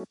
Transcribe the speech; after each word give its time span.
Hei 0.00 0.06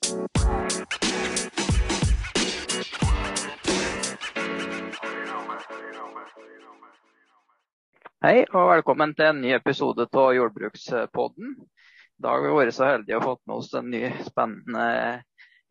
og 8.54 8.68
velkommen 8.70 9.16
til 9.18 9.26
en 9.26 9.42
ny 9.42 9.56
episode 9.56 10.06
av 10.14 10.36
Jordbrukspodden. 10.38 11.58
I 11.58 12.22
dag 12.22 12.38
har 12.38 12.46
vi 12.46 12.54
vært 12.60 12.78
så 12.78 12.86
heldige 12.86 13.18
å 13.18 13.26
fått 13.26 13.42
med 13.50 13.56
oss 13.58 13.74
en 13.82 13.90
ny 13.90 14.06
spennende 14.28 14.86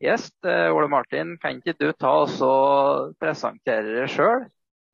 gjest. 0.02 0.34
Eh, 0.42 0.66
Ole 0.74 0.90
Martin, 0.90 1.38
kan 1.38 1.62
ikke 1.62 1.78
du 1.78 1.94
ta 1.94 2.18
oss 2.26 2.42
og 2.42 3.14
presentere 3.22 4.00
deg 4.00 4.10
sjøl? 4.18 4.48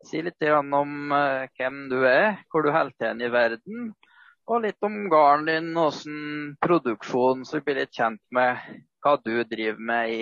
Si 0.04 0.20
litt 0.20 0.50
om 0.52 1.12
eh, 1.16 1.48
hvem 1.56 1.86
du 1.88 2.02
er, 2.04 2.44
hvor 2.52 2.60
du 2.60 2.74
holder 2.76 2.92
til 3.00 3.24
i 3.24 3.32
verden, 3.32 3.94
og 4.52 4.66
litt 4.68 4.84
om 4.84 5.06
gården 5.08 5.48
din, 5.48 5.72
hvordan 5.72 6.56
produksjonen 6.60 7.48
så 7.48 7.62
vi 7.62 7.70
blir 7.70 7.86
litt 7.86 7.96
kjent 7.96 8.20
med 8.28 8.60
hva 9.04 9.18
du 9.20 9.36
driver 9.44 9.80
med 9.92 10.12
i, 10.14 10.20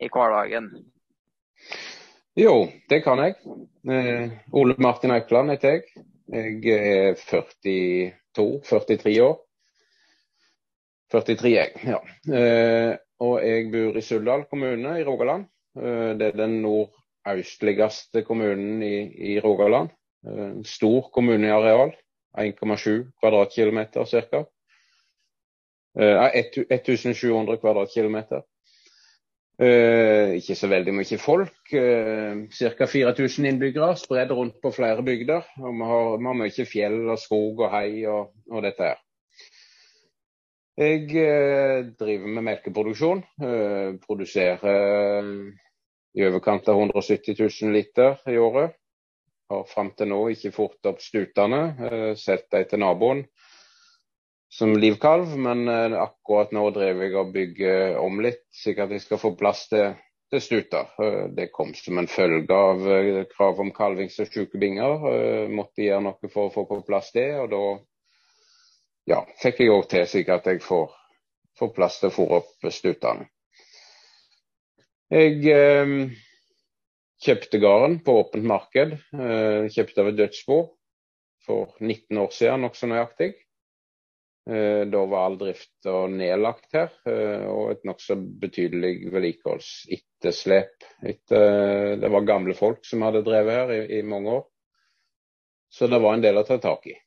i 0.00 0.08
hverdagen. 0.08 0.70
Jo, 2.34 2.54
det 2.90 3.02
kan 3.04 3.20
jeg. 3.22 3.36
Eh, 3.86 4.32
Ole 4.56 4.74
Martin 4.82 5.12
Eikeland 5.14 5.52
heter 5.54 5.76
jeg. 5.76 6.04
Jeg 6.32 7.12
er 7.14 7.18
42-43 8.34 9.20
år. 9.22 9.36
43, 11.12 11.50
jeg. 11.52 11.74
ja. 11.86 12.00
Eh, 12.34 12.96
og 13.22 13.36
jeg 13.44 13.68
bor 13.72 13.98
i 13.98 14.02
Suldal 14.02 14.46
kommune 14.50 14.96
i 14.98 15.04
Rogaland. 15.06 15.46
Eh, 15.78 16.14
det 16.18 16.32
er 16.32 16.40
den 16.40 16.56
nordøstligste 16.64 18.24
kommunen 18.26 18.82
i, 18.82 18.96
i 19.34 19.36
Rogaland. 19.44 19.92
Eh, 20.26 20.48
en 20.48 20.64
stor 20.66 21.10
kommune 21.14 21.46
i 21.46 21.54
areal. 21.54 21.94
1,7 22.34 23.12
kvadratkilometer 23.22 24.10
ca. 24.10 24.42
Eh, 25.94 26.26
1700 26.70 27.56
kvadratkilometer. 27.62 28.42
Uh, 29.54 30.34
ikke 30.34 30.56
så 30.58 30.66
veldig 30.66 30.92
mye 30.96 31.16
folk. 31.22 31.54
Uh, 31.70 32.40
Ca. 32.50 32.86
4000 32.90 33.46
innbyggere 33.46 33.94
spredd 34.00 34.32
rundt 34.34 34.56
på 34.62 34.72
flere 34.74 35.04
bygder. 35.06 35.46
Og 35.62 35.76
vi 35.78 35.90
har, 35.90 36.08
vi 36.18 36.26
har 36.26 36.38
mye 36.40 36.66
fjell 36.66 36.96
og 37.06 37.20
skog 37.22 37.62
og 37.62 37.70
hei 37.70 38.02
og, 38.10 38.32
og 38.50 38.64
dette 38.66 38.88
her. 38.88 39.02
Jeg 40.74 41.06
uh, 41.06 41.86
driver 42.00 42.34
med 42.34 42.46
melkeproduksjon. 42.48 43.22
Uh, 43.38 43.94
produserer 44.02 45.30
i 46.14 46.26
overkant 46.26 46.66
av 46.70 46.82
170 46.82 47.38
000 47.38 47.78
liter 47.78 48.18
i 48.26 48.40
året. 48.42 48.74
Har 49.54 49.62
fram 49.70 49.94
til 49.94 50.10
nå 50.10 50.18
ikke 50.34 50.50
fort 50.56 50.90
opp 50.90 51.02
stutene. 51.04 51.62
Solgt 52.18 52.50
dem 52.50 52.66
til 52.66 52.82
naboen 52.82 53.22
som 54.54 54.76
livkalv, 54.78 55.36
men 55.38 55.68
eh, 55.68 55.96
akkurat 55.98 56.52
nå 56.54 56.68
driver 56.70 57.08
jeg 57.08 57.14
og 57.18 57.30
bygger 57.34 57.96
om 57.98 58.20
litt, 58.22 58.44
slik 58.54 58.78
at 58.84 58.92
jeg 58.94 59.02
skal 59.02 59.18
få 59.18 59.32
plass 59.38 59.64
til, 59.72 59.96
til 60.30 60.42
stuter. 60.44 60.92
Eh, 61.02 61.24
det 61.34 61.48
kom 61.54 61.72
som 61.74 61.98
en 61.98 62.10
følge 62.10 62.54
av 62.54 62.84
eh, 62.86 63.24
krav 63.32 63.58
om 63.64 63.72
kalvings- 63.74 64.20
og 64.22 64.30
syke 64.30 64.60
binger. 64.62 65.08
Måtte 65.50 65.82
gjøre 65.82 66.04
noe 66.06 66.30
for 66.30 66.46
å 66.46 66.54
få 66.54 66.68
på 66.70 66.84
plass 66.86 67.10
det, 67.16 67.32
og 67.40 67.50
da 67.50 67.64
ja, 69.10 69.24
fikk 69.42 69.64
jeg 69.64 69.74
òg 69.74 69.88
til 69.90 70.06
slik 70.08 70.30
at 70.32 70.46
jeg 70.48 70.62
får, 70.62 70.94
får 71.58 71.72
plass 71.74 71.98
til 72.00 72.12
å 72.12 72.14
fòre 72.14 72.38
opp 72.44 72.70
stutene. 72.72 73.26
Jeg 75.10 75.42
eh, 75.50 75.96
kjøpte 77.26 77.58
gården 77.58 77.98
på 78.06 78.14
åpent 78.22 78.46
marked. 78.54 78.94
Eh, 79.18 79.66
kjøpte 79.74 80.04
av 80.04 80.12
et 80.12 80.22
dødsbo 80.22 80.60
for 81.44 81.74
19 81.82 82.22
år 82.22 82.30
siden, 82.38 82.62
nokså 82.64 82.88
nøyaktig. 82.88 83.34
Eh, 84.50 84.86
da 84.92 85.06
var 85.08 85.24
all 85.24 85.38
drift 85.40 85.86
nedlagt 86.12 86.74
her, 86.76 86.90
eh, 87.08 87.46
og 87.48 87.70
et 87.72 87.86
nokså 87.88 88.16
betydelig 88.42 89.08
vedlikeholdsetterslep. 89.14 90.84
Det 91.00 92.10
var 92.12 92.28
gamle 92.28 92.56
folk 92.58 92.84
som 92.84 93.06
hadde 93.06 93.24
drevet 93.24 93.56
her 93.56 93.72
i, 93.72 93.80
i, 93.98 94.02
mange 94.04 94.34
år. 94.40 94.44
Så 95.72 95.88
det 95.88 96.00
var 96.04 96.14
en 96.14 96.24
del 96.24 96.38
å 96.38 96.44
ta 96.44 96.58
tak 96.60 96.86
i. 96.92 96.98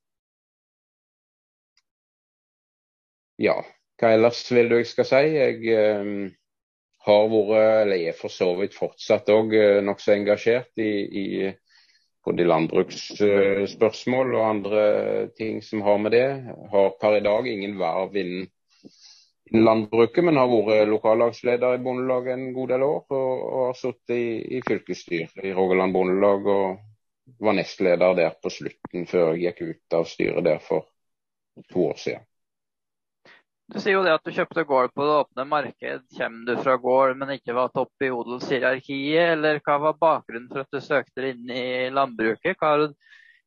Ja, 3.37 3.59
hva 4.01 4.15
ellers 4.17 4.41
vil 4.49 4.69
du 4.69 4.79
jeg 4.79 4.89
skal 4.89 5.05
si? 5.05 5.23
Jeg 5.37 5.61
eh, 5.77 6.11
har 7.05 7.29
vært, 7.31 7.55
eller 7.83 8.09
er 8.09 8.17
for 8.17 8.33
så 8.33 8.49
vidt 8.57 8.75
fortsatt 8.77 9.29
òg, 9.33 9.53
eh, 9.53 9.77
nokså 9.85 10.15
engasjert 10.17 10.81
i, 10.81 10.89
i 11.05 11.25
både 12.27 12.47
landbruksspørsmål 12.47 14.35
og 14.35 14.45
andre 14.49 14.83
ting 15.39 15.61
som 15.63 15.81
har 15.85 15.97
med 16.03 16.11
det. 16.15 16.27
Har 16.73 16.95
per 16.99 17.17
i 17.17 17.23
dag 17.23 17.47
ingen 17.47 17.77
verv 17.79 18.15
innen 18.19 18.47
landbruket, 19.53 20.25
men 20.27 20.39
har 20.39 20.51
vært 20.51 20.91
lokallagsleder 20.91 21.77
i 21.77 21.83
Bondelaget 21.83 22.35
en 22.35 22.53
god 22.55 22.73
del 22.73 22.83
år. 22.83 23.01
Og, 23.15 23.31
og 23.47 23.65
har 23.69 23.79
sittet 23.79 24.15
i, 24.17 24.27
i 24.57 24.63
fylkesstyret 24.65 25.43
i 25.43 25.55
Rogaland 25.55 25.95
Bondelag 25.95 26.51
og 26.51 26.83
var 27.43 27.55
nestleder 27.55 28.15
der 28.17 28.35
på 28.41 28.51
slutten, 28.51 29.07
før 29.07 29.35
jeg 29.35 29.53
gikk 29.55 29.61
ut 29.71 29.99
av 29.99 30.07
styret 30.07 30.47
der 30.47 30.59
for 30.63 30.87
to 31.71 31.87
år 31.89 32.01
siden. 32.01 32.27
Du 33.67 33.81
sier 33.83 33.97
jo 33.97 34.03
det 34.05 34.13
at 34.15 34.23
du 34.23 34.31
kjøpte 34.31 34.63
gård 34.63 34.93
på 34.95 35.03
det 35.03 35.15
åpne 35.21 35.43
marked. 35.43 36.03
Kommer 36.15 36.47
du 36.47 36.61
fra 36.63 36.77
gård, 36.79 37.17
men 37.19 37.33
ikke 37.35 37.55
var 37.57 37.73
topp 37.75 38.05
i 38.05 38.11
odelshierarkiet, 38.15 39.33
eller 39.33 39.59
hva 39.65 39.75
var 39.83 39.97
bakgrunnen 39.99 40.47
for 40.53 40.63
at 40.63 40.71
du 40.71 40.79
søkte 40.83 41.25
deg 41.25 41.35
inn 41.35 41.51
i 41.51 41.65
landbruket? 41.91 42.55
Hva, 42.61 42.87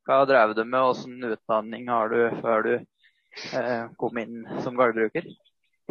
hva 0.05 0.19
drev 0.29 0.53
du 0.57 0.61
med, 0.61 0.91
hvilken 0.91 1.33
utdanning 1.33 1.89
har 1.89 2.13
du 2.13 2.19
før 2.43 2.67
du 2.67 2.73
eh, 2.77 3.87
kom 3.97 4.21
inn 4.21 4.45
som 4.61 4.77
gårdbruker? 4.77 5.25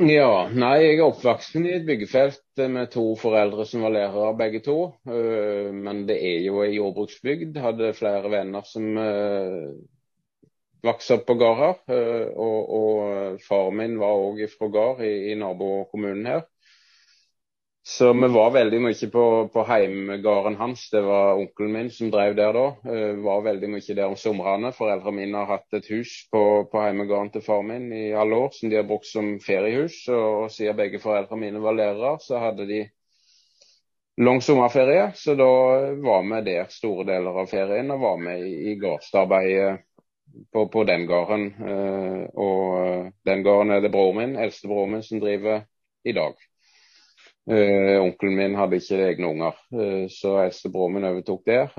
Ja, 0.01 0.47
nei, 0.55 0.77
jeg 0.81 0.95
er 1.01 1.09
oppvokst 1.11 1.59
i 1.59 1.75
et 1.75 1.85
byggefelt 1.85 2.63
med 2.73 2.89
to 2.95 3.03
foreldre 3.21 3.67
som 3.69 3.83
var 3.85 3.93
lærere 3.99 4.37
begge 4.39 4.63
to. 4.65 4.77
Eh, 5.11 5.75
men 5.75 6.07
det 6.09 6.23
er 6.23 6.45
jo 6.47 6.63
ei 6.63 6.77
jordbruksbygd. 6.79 7.59
Hadde 7.61 7.91
flere 7.99 8.31
venner 8.33 8.63
som 8.69 8.87
eh, 8.95 9.75
vokste 10.83 11.19
opp 11.19 11.27
på 11.29 11.37
gård 11.41 11.59
her. 11.61 11.77
og, 12.37 12.73
og 12.81 13.43
faren 13.45 13.77
min 13.77 13.99
var 14.01 14.25
òg 14.29 14.47
fra 14.53 14.71
gård 14.73 15.05
i, 15.05 15.13
i, 15.33 15.37
nabokommunen 15.39 16.27
her. 16.27 16.47
Så 17.91 18.13
vi 18.13 18.29
var 18.29 18.53
veldig 18.53 18.79
mye 18.85 19.07
på, 19.11 19.25
på 19.53 19.63
heimgården 19.67 20.59
hans. 20.61 20.85
Det 20.93 21.01
var 21.03 21.41
onkelen 21.41 21.73
min 21.73 21.89
som 21.91 22.11
drev 22.13 22.37
der 22.39 22.53
da. 22.55 22.65
Vi 22.85 23.25
var 23.25 23.43
veldig 23.47 23.71
mye 23.73 23.97
der 23.97 24.05
om 24.07 24.19
somrene. 24.21 24.71
Foreldrene 24.77 25.17
mine 25.17 25.41
har 25.41 25.57
hatt 25.57 25.79
et 25.81 25.89
hus 25.91 26.13
på, 26.31 26.43
på 26.71 26.85
heimegården 26.85 27.33
til 27.35 27.45
faren 27.47 27.73
min 27.73 27.89
i 27.97 28.05
alle 28.13 28.37
år, 28.37 28.53
som 28.55 28.71
de 28.71 28.79
har 28.79 28.87
brukt 28.87 29.09
som 29.09 29.33
feriehus. 29.43 30.05
Og, 30.13 30.45
og 30.45 30.55
siden 30.55 30.79
begge 30.79 31.01
foreldrene 31.03 31.49
mine 31.49 31.65
var 31.65 31.79
lærere, 31.81 32.15
så 32.23 32.39
hadde 32.45 32.69
de 32.69 32.85
lang 34.21 34.43
sommerferie. 34.43 35.11
Så 35.15 35.35
da 35.35 35.51
var 36.05 36.23
vi 36.29 36.41
der 36.53 36.71
store 36.71 37.09
deler 37.09 37.43
av 37.43 37.49
ferien 37.51 37.91
og 37.91 38.05
var 38.05 38.21
med 38.21 38.45
i, 38.45 38.55
i 38.71 38.77
gårdsarbeidet 38.81 39.81
på, 40.53 40.67
på 40.69 40.85
den 40.85 41.07
gården. 41.07 41.47
Uh, 41.61 42.23
og 42.35 43.11
den 43.27 43.43
gården 43.47 43.75
er 43.75 43.83
det 43.85 43.93
broren 43.95 44.21
min, 44.21 44.37
eldstebroren 44.41 44.97
min, 44.97 45.05
som 45.07 45.23
driver 45.23 45.65
i 46.05 46.15
dag. 46.17 46.39
Uh, 47.51 47.97
onkelen 48.03 48.37
min 48.39 48.59
hadde 48.59 48.79
ikke 48.79 49.01
egne 49.09 49.33
unger, 49.33 49.59
så 50.13 50.37
eldstebroren 50.45 50.99
min 50.99 51.09
overtok 51.09 51.43
der. 51.49 51.73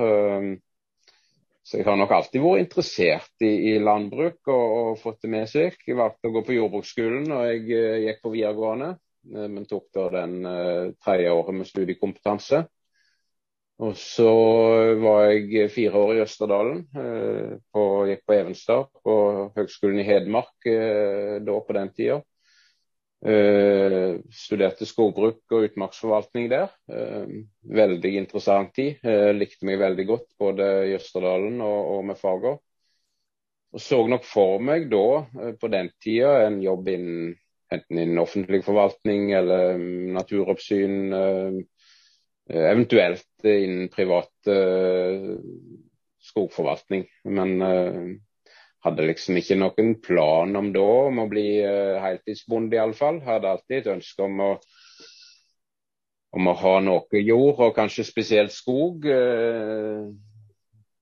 så 1.63 1.77
jeg 1.77 1.85
har 1.85 1.95
nok 1.95 2.11
alltid 2.11 2.41
vært 2.41 2.65
interessert 2.65 3.45
i, 3.45 3.51
i 3.71 3.77
landbruk 3.79 4.49
og, 4.49 4.65
og, 4.81 4.99
fått 4.99 5.21
det 5.23 5.29
med 5.31 5.47
seg. 5.49 5.77
Jeg 5.87 5.99
valgte 5.99 6.27
å 6.27 6.33
gå 6.35 6.43
på 6.47 6.57
jordbruksskolen 6.57 7.31
og 7.31 7.45
jeg 7.47 7.85
gikk 8.07 8.21
på 8.25 8.33
videregående, 8.33 8.95
men 9.31 9.69
tok 9.69 9.87
da 9.95 10.07
den 10.17 10.41
tredje 11.05 11.31
året 11.31 11.59
med 11.61 11.69
studiekompetanse. 11.69 12.65
Og 13.81 13.95
så 13.97 14.31
var 15.01 15.31
jeg 15.31 15.71
fire 15.73 15.97
år 15.97 16.17
i 16.17 16.21
Østerdalen. 16.21 16.83
Eh, 16.93 17.53
på, 17.73 17.85
gikk 18.09 18.25
på 18.27 18.35
Evenstad 18.35 18.91
på 19.01 19.15
Høgskolen 19.55 20.03
i 20.03 20.05
Hedmark 20.05 20.67
eh, 20.69 21.39
da 21.41 21.55
på 21.65 21.77
den 21.77 21.89
tida. 21.95 22.19
Eh, 23.21 24.19
studerte 24.33 24.85
skogbruk 24.89 25.41
og 25.53 25.69
utmarksforvaltning 25.69 26.49
der. 26.53 26.69
veldig 27.81 28.15
interessant 28.17 28.73
tid. 28.75 29.01
likte 29.37 29.65
meg 29.65 29.81
veldig 29.81 30.07
godt 30.09 30.29
både 30.39 30.71
i 30.89 30.95
Østerdalen 30.97 31.61
og, 31.61 31.79
og 31.95 32.05
med 32.05 32.21
fager. 32.21 32.59
Og 33.71 33.81
så 33.81 34.01
nok 34.05 34.25
for 34.27 34.59
meg 34.59 34.89
da, 34.91 35.05
på 35.57 35.67
den 35.71 35.89
tida, 36.03 36.41
en 36.45 36.59
jobb 36.61 36.89
innen 36.91 37.31
enten 37.71 37.99
innen 38.01 38.19
offentlig 38.19 38.65
forvaltning 38.65 39.29
eller 39.31 39.77
mm, 39.79 40.09
naturoppsyn 40.17 41.13
eventuelt 42.53 43.45
innen 43.47 43.89
privat 43.89 44.31
uh, 44.47 45.35
skogforvaltning. 46.21 47.05
Men 47.23 47.61
uh, 47.61 48.09
hadde 48.85 49.07
liksom 49.09 49.37
ikke 49.37 49.59
noen 49.59 49.95
plan 50.01 50.55
om 50.57 50.71
da 50.73 50.87
om 51.07 51.21
å 51.21 51.29
bli 51.29 51.45
heltidsbonde, 52.01 52.79
iallfall. 52.79 53.21
Hadde 53.25 53.51
alltid 53.51 53.77
et 53.77 53.91
ønske 53.93 54.25
om 54.25 54.41
å, 54.41 54.51
om 56.33 56.49
å 56.49 56.57
ha 56.63 56.75
noe 56.81 57.21
jord, 57.21 57.61
og 57.61 57.75
kanskje 57.77 58.07
spesielt 58.07 58.55
skog. 58.55 59.05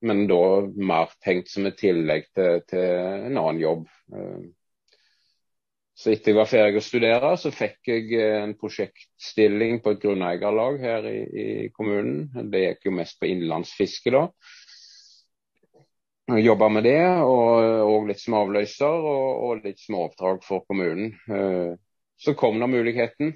Men 0.04 0.26
da 0.28 0.42
mer 0.76 1.16
tenkt 1.24 1.54
som 1.54 1.72
et 1.72 1.80
tillegg 1.80 2.28
til, 2.36 2.60
til 2.68 2.84
en 2.84 3.40
annen 3.40 3.64
jobb. 3.64 3.88
Så 6.00 6.14
etter 6.14 6.32
jeg 6.32 6.38
var 6.38 6.48
ferdig 6.48 6.80
å 6.80 6.84
studere, 6.84 7.30
så 7.36 7.50
fikk 7.52 7.90
jeg 7.92 8.22
en 8.24 8.54
prosjektstilling 8.56 9.82
på 9.84 9.92
et 9.92 10.00
grunneierlag 10.00 10.78
her 10.80 11.08
i, 11.10 11.18
i, 11.28 11.48
kommunen. 11.76 12.30
Det 12.54 12.62
gikk 12.62 12.88
jo 12.88 12.94
mest 13.02 13.18
på 13.20 13.28
innenlandsfiske, 13.28 14.14
da. 14.16 14.22
Jobba 16.40 16.70
med 16.72 16.86
det, 16.88 17.02
og, 17.26 17.52
og, 17.90 18.08
litt 18.08 18.22
som 18.22 18.38
avløser 18.40 19.10
og, 19.12 19.44
og 19.50 19.66
litt 19.66 19.82
som 19.82 19.98
oppdrag 20.00 20.40
for 20.46 20.64
kommunen. 20.70 21.18
Så 22.20 22.36
kom 22.38 22.62
da 22.62 22.70
muligheten. 22.70 23.34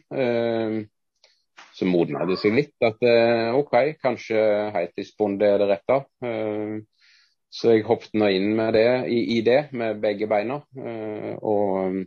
Så 1.74 1.90
modna 1.90 2.24
det 2.30 2.38
seg 2.40 2.56
litt 2.56 2.86
at 2.86 3.02
OK, 3.58 3.76
kanskje 4.00 4.40
heltidsbonde 4.78 5.52
er 5.52 5.60
det 5.60 5.72
rette. 5.74 6.00
Så 7.54 7.76
jeg 7.76 7.88
hoppet 7.90 8.16
nå 8.16 8.30
inn 8.38 8.54
med 8.56 8.78
det, 8.78 8.88
i, 9.10 9.24
i 9.36 9.44
det 9.44 9.66
med 9.76 10.00
begge 10.06 10.30
beina. 10.32 10.62
Og 11.42 12.04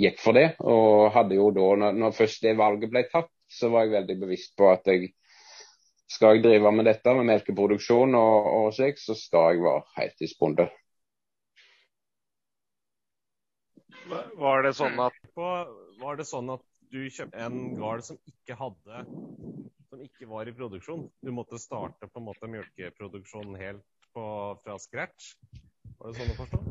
gikk 0.00 0.20
for 0.22 0.36
det. 0.36 0.48
Og 0.64 1.10
hadde 1.14 1.38
jo 1.38 1.50
da, 1.54 1.68
når, 1.84 1.98
når 2.02 2.16
først 2.16 2.44
det 2.46 2.56
valget 2.58 2.92
ble 2.92 3.04
tatt, 3.12 3.30
så 3.50 3.70
var 3.72 3.86
jeg 3.86 3.96
veldig 3.98 4.18
bevisst 4.22 4.54
på 4.58 4.70
at 4.70 4.86
jeg 4.88 5.12
skal 6.10 6.36
jeg 6.36 6.44
drive 6.44 6.72
med 6.74 6.88
dette, 6.90 7.14
med 7.14 7.28
melkeproduksjon 7.28 8.16
og, 8.18 8.46
og 8.50 8.72
slik, 8.74 8.98
så 8.98 9.14
skal 9.18 9.54
jeg 9.54 9.62
være 9.62 9.84
heltidsbonde. 9.98 10.66
Var 14.40 14.64
det 14.66 14.72
sånn 14.74 14.98
at, 15.04 15.18
var 15.38 16.18
det 16.18 16.26
sånn 16.26 16.50
at 16.50 16.64
du 16.90 17.04
kjøpte 17.06 17.44
en 17.46 17.76
gard 17.78 18.02
som 18.02 18.18
ikke 18.26 18.56
hadde 18.58 19.04
som 19.90 20.02
ikke 20.02 20.26
var 20.30 20.50
i 20.50 20.54
produksjon? 20.54 21.06
Du 21.22 21.30
måtte 21.34 21.58
starte 21.62 22.10
på 22.10 22.22
en 22.22 22.26
måte 22.26 22.50
melkeproduksjonen 22.50 23.58
helt 23.60 23.86
på, 24.14 24.26
fra 24.64 24.78
scratch? 24.82 25.34
Var 25.98 26.10
det 26.10 26.18
sånn 26.18 26.34
å 26.34 26.38
forstå? 26.42 26.69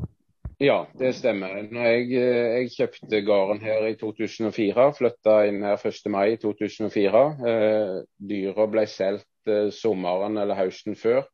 Ja, 0.60 0.86
det 0.98 1.14
stemmer. 1.16 1.62
Når 1.72 1.86
jeg, 1.86 2.06
eh, 2.20 2.60
jeg 2.60 2.70
kjøpte 2.74 3.22
gården 3.24 3.62
her 3.64 3.86
i 3.88 3.94
2004, 3.96 4.90
flytta 4.98 5.38
inn 5.48 5.62
her 5.64 5.80
1. 5.80 6.10
mai 6.12 6.36
2004. 6.36 7.22
Eh, 7.48 7.94
dyra 8.32 8.66
ble 8.68 8.84
solgt 8.86 9.48
eh, 9.48 9.70
sommeren 9.72 10.36
eller 10.36 10.58
høsten 10.58 10.98
før. 11.00 11.24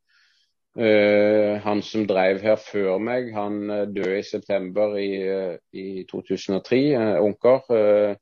Eh, 0.78 1.56
han 1.64 1.80
som 1.82 2.04
drev 2.04 2.42
her 2.44 2.58
før 2.60 2.98
meg, 3.00 3.30
han 3.32 3.70
eh, 3.70 3.86
døde 3.88 4.18
i 4.18 4.24
september 4.28 4.98
i, 5.00 5.10
eh, 5.24 5.54
i 5.72 6.04
2003, 6.10 6.80
onker. 7.24 8.16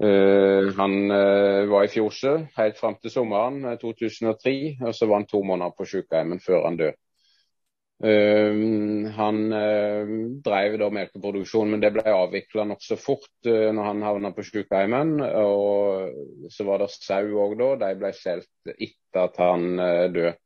han 0.00 0.94
var 1.68 1.82
i 1.84 1.88
fjose 1.92 2.30
helt 2.56 2.78
fram 2.78 2.94
til 3.02 3.12
sommeren 3.12 3.76
2003, 3.82 4.78
og 4.80 4.94
så 4.94 5.06
var 5.06 5.20
han 5.20 5.26
to 5.28 5.42
måneder 5.44 5.74
på 5.76 5.84
sykehjemmet 5.84 6.40
før 6.40 6.64
han 6.64 6.78
døde. 6.78 6.96
Uh, 8.00 9.10
han 9.12 9.52
uh, 9.52 10.08
drev 10.40 10.78
da 10.80 10.86
melkeproduksjon, 10.88 11.68
men 11.74 11.82
det 11.82 11.90
ble 11.92 12.04
avvikla 12.08 12.64
nokså 12.70 12.96
fort 12.96 13.48
uh, 13.48 13.68
når 13.76 13.88
han 13.90 14.04
havna 14.06 14.30
på 14.32 14.44
sykehjemmen. 14.48 15.18
Og 15.20 16.48
så 16.52 16.64
var 16.68 16.80
det 16.80 16.88
sau 16.94 17.34
òg 17.44 17.58
da. 17.60 17.74
De 17.82 17.98
ble 18.00 18.12
solgt 18.16 18.72
etter 18.72 19.26
at 19.26 19.36
han 19.42 19.66
uh, 19.76 20.06
døde. 20.14 20.38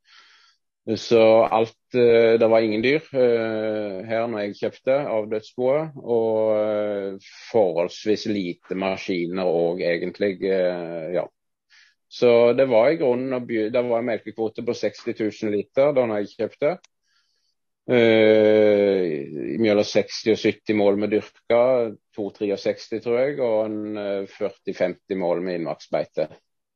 Så 1.01 1.19
alt 1.49 1.79
Det 1.95 2.47
var 2.51 2.61
ingen 2.61 2.83
dyr 2.85 3.07
her 3.15 4.27
når 4.29 4.43
jeg 4.43 4.57
kjøpte 4.59 4.97
av 5.09 5.31
dødsboet. 5.31 5.95
Og 5.97 7.23
forholdsvis 7.53 8.27
lite 8.29 8.77
maskiner 8.77 9.49
òg, 9.49 9.81
egentlig. 9.81 10.35
ja. 11.15 11.25
Så 12.13 12.53
det 12.53 12.67
var 12.69 12.91
i 12.91 12.99
grunnen 13.01 13.47
Det 13.49 13.81
var 13.81 14.03
en 14.03 14.11
melkekvote 14.11 14.67
på 14.67 14.75
60 14.77 15.15
000 15.23 15.55
liter 15.55 15.97
da 15.97 16.05
jeg 16.19 16.35
kjøpte. 16.35 16.75
Uh, 17.85 19.59
mellom 19.61 19.85
60 19.85 20.31
og 20.33 20.39
70 20.41 20.77
mål 20.79 20.97
med 21.03 21.11
dyrka, 21.13 21.59
263 22.17 23.03
tror 23.05 23.19
jeg, 23.21 23.35
og 23.45 23.67
en 23.67 23.99
40-50 24.31 25.13
eh, 25.13 25.19
mål 25.21 25.43
med 25.45 25.59
innmarksbeite. 25.59 26.31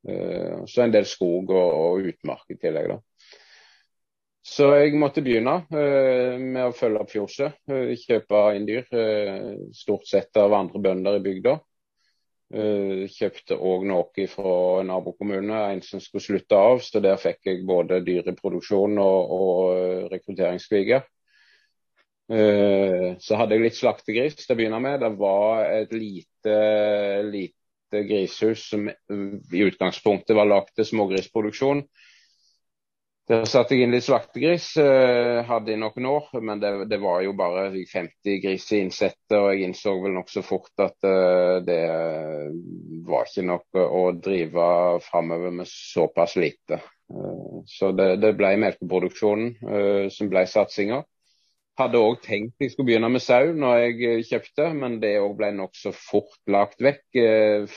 Uh, 0.05 0.65
så 0.69 0.85
en 0.85 0.93
del 0.93 1.07
skog 1.09 1.49
og, 1.49 1.71
og 1.79 2.11
utmark 2.11 2.53
i 2.53 2.59
tillegg. 2.61 2.91
da. 2.93 2.99
Så 4.49 4.69
jeg 4.77 5.01
måtte 5.01 5.23
begynne 5.25 5.55
uh, 5.65 6.37
med 6.37 6.61
å 6.67 6.77
følge 6.77 7.01
opp 7.01 7.09
fjorset. 7.15 7.57
kjøpe 8.05 8.43
inn 8.57 8.69
dyr, 8.69 8.85
stort 9.73 10.05
sett 10.09 10.37
av 10.37 10.53
andre 10.53 10.83
bønder 10.83 11.17
i 11.17 11.25
bygda. 11.25 11.57
Uh, 12.49 13.05
kjøpte 13.13 13.53
òg 13.61 13.83
noe 13.85 14.23
fra 14.25 14.81
nabokommune, 14.81 15.57
en 15.69 15.83
som 15.85 16.01
skulle 16.01 16.25
slutte 16.25 16.57
av. 16.57 16.81
Så 16.81 17.01
der 17.03 17.19
fikk 17.21 17.45
jeg 17.45 17.65
både 17.69 18.01
dyreproduksjon 18.05 18.97
og, 19.03 19.33
og 19.35 20.09
rekrutteringskviger. 20.13 21.05
Uh, 22.29 23.13
så 23.21 23.37
hadde 23.37 23.57
jeg 23.57 23.67
litt 23.67 23.77
slaktegris 23.77 24.41
til 24.41 24.55
å 24.55 24.57
begynne 24.57 24.81
med. 24.81 24.97
Det 25.05 25.13
var 25.21 25.63
et 25.67 25.93
lite, 25.93 26.57
lite 27.29 28.03
grishus 28.09 28.65
som 28.71 28.89
i 28.89 29.65
utgangspunktet 29.65 30.37
var 30.37 30.49
lagt 30.49 30.73
til 30.77 30.89
smågrisproduksjon. 30.89 31.85
Der 33.29 33.43
satte 33.45 33.75
jeg 33.77 33.85
inn 33.85 33.91
litt 33.93 34.07
slaktegris. 34.07 34.71
Eh, 34.81 35.43
hadde 35.45 35.75
i 35.75 35.77
noen 35.77 36.05
år, 36.09 36.31
men 36.41 36.61
det, 36.63 36.71
det, 36.89 36.97
var 36.97 37.21
jo 37.21 37.35
bare 37.37 37.67
50 37.69 38.39
griser 38.41 38.79
innsette. 38.81 39.37
Og 39.37 39.51
jeg 39.51 39.67
innså 39.67 39.93
vel 40.01 40.15
nokså 40.15 40.41
fort 40.41 40.81
at 40.81 41.05
uh, 41.05 41.59
det 41.61 41.83
var 43.05 43.29
ikke 43.29 43.45
noe 43.45 43.83
å 43.85 44.01
drive 44.17 44.65
framover 45.05 45.53
med 45.59 45.69
såpass 45.69 46.39
lite. 46.41 46.79
Uh, 47.13 47.61
så 47.69 47.91
det, 47.93 48.15
det, 48.23 48.33
ble 48.39 48.55
melkeproduksjonen 48.63 50.09
som 50.09 50.31
ble 50.31 50.47
satsinga. 50.49 51.03
Hadde 51.79 52.01
òg 52.01 52.23
tenkt 52.25 52.57
jeg 52.65 52.73
skulle 52.73 52.89
begynne 52.89 53.11
med 53.13 53.21
sau 53.23 53.53
når 53.53 53.83
jeg 53.83 54.25
kjøpte, 54.31 54.71
men 54.73 54.97
det 55.03 55.19
òg 55.21 55.37
ble 55.37 55.51
nokså 55.59 55.93
fort 55.93 56.41
lagt 56.49 56.81
vekk. 56.81 57.05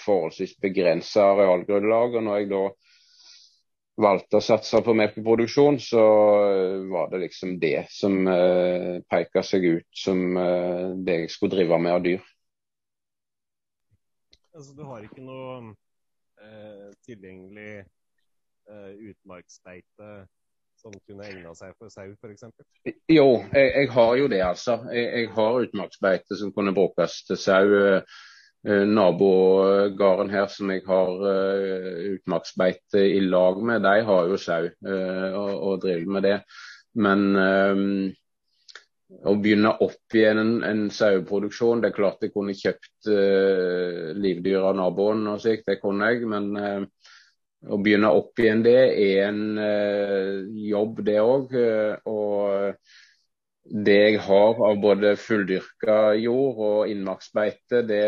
Forholdsvis 0.00 0.56
begrensa 0.64 1.28
arealgrunnlag. 1.34 2.16
Og 2.16 2.24
når 2.24 2.40
jeg 2.40 2.50
da 2.56 2.64
valgte 4.00 4.38
å 4.38 4.44
satse 4.44 4.80
på 4.84 4.94
melkeproduksjon, 4.96 5.78
så 5.82 6.02
eh, 6.48 6.76
var 6.92 7.10
det 7.12 7.22
liksom 7.26 7.56
det 7.60 7.86
som 7.92 8.22
uh, 8.28 9.00
peka 9.10 9.42
seg 9.44 9.66
ut 9.68 9.88
som 10.04 10.36
uh, 10.38 10.92
det 10.96 11.18
jeg 11.24 11.32
skulle 11.34 11.56
drive 11.56 11.78
med 11.82 11.96
av 11.96 12.04
dyr. 12.06 12.22
Altså, 14.52 14.72
du 14.76 14.84
har 14.88 15.04
ikke 15.04 15.24
noe 15.24 15.74
uh, 16.40 16.88
tilgjengelig 17.04 17.82
uh, 17.82 18.92
utmarksbeite 19.12 20.12
som 20.82 20.94
kunne 21.06 21.28
egna 21.28 21.52
seg 21.54 21.76
for 21.78 21.92
sau, 21.92 22.08
f.eks.? 22.16 22.48
Jo, 23.12 23.28
jeg, 23.52 23.68
jeg, 23.76 23.88
har 23.94 24.12
jo 24.18 24.28
det, 24.32 24.42
altså. 24.42 24.80
Jeg, 24.90 25.08
jeg 25.20 25.32
har 25.36 25.64
utmarksbeite 25.68 26.38
som 26.40 26.52
kunne 26.56 26.74
brukes 26.74 27.20
til 27.28 27.38
sau. 27.38 27.76
Eh, 28.68 28.84
nabogården 28.86 30.28
her 30.30 30.46
som 30.46 30.68
jeg 30.70 30.84
har 30.86 31.22
uh, 31.26 32.02
utmarksbeite 32.14 33.00
i 33.10 33.18
lag 33.26 33.58
med, 33.58 33.82
de 33.82 34.02
har 34.06 34.28
jo 34.30 34.36
sau 34.38 34.68
uh, 34.70 35.30
og, 35.34 35.50
og 35.50 35.80
driver 35.82 36.12
med 36.14 36.22
det. 36.28 36.36
Men 36.94 37.24
å 39.24 39.32
begynne 39.40 39.72
opp 39.82 40.14
igjen 40.14 40.38
en, 40.38 40.52
en 40.68 40.82
saueproduksjon, 40.92 41.80
det 41.82 41.90
er 41.90 41.96
klart 41.96 42.22
jeg 42.22 42.34
kunne 42.34 42.54
kjøpt 42.56 43.08
livdyr 44.20 44.66
av 44.68 44.76
naboen 44.76 45.24
og 45.32 45.40
slikt, 45.40 45.64
det 45.70 45.78
kunne 45.80 46.10
jeg. 46.12 46.28
Men 46.28 46.50
å 47.64 47.78
begynne 47.80 48.12
opp 48.12 48.44
igjen 48.44 48.60
det 48.66 48.76
er 48.92 49.30
en 49.30 50.52
jobb, 50.68 51.00
det 51.08 51.16
òg. 51.24 51.56
og 52.12 52.76
det 53.62 53.94
jeg 53.94 54.18
har 54.24 54.58
av 54.66 54.78
både 54.82 55.12
fulldyrka 55.22 55.96
jord 56.18 56.58
og 56.66 56.90
innmarksbeite, 56.90 57.84
det 57.86 58.02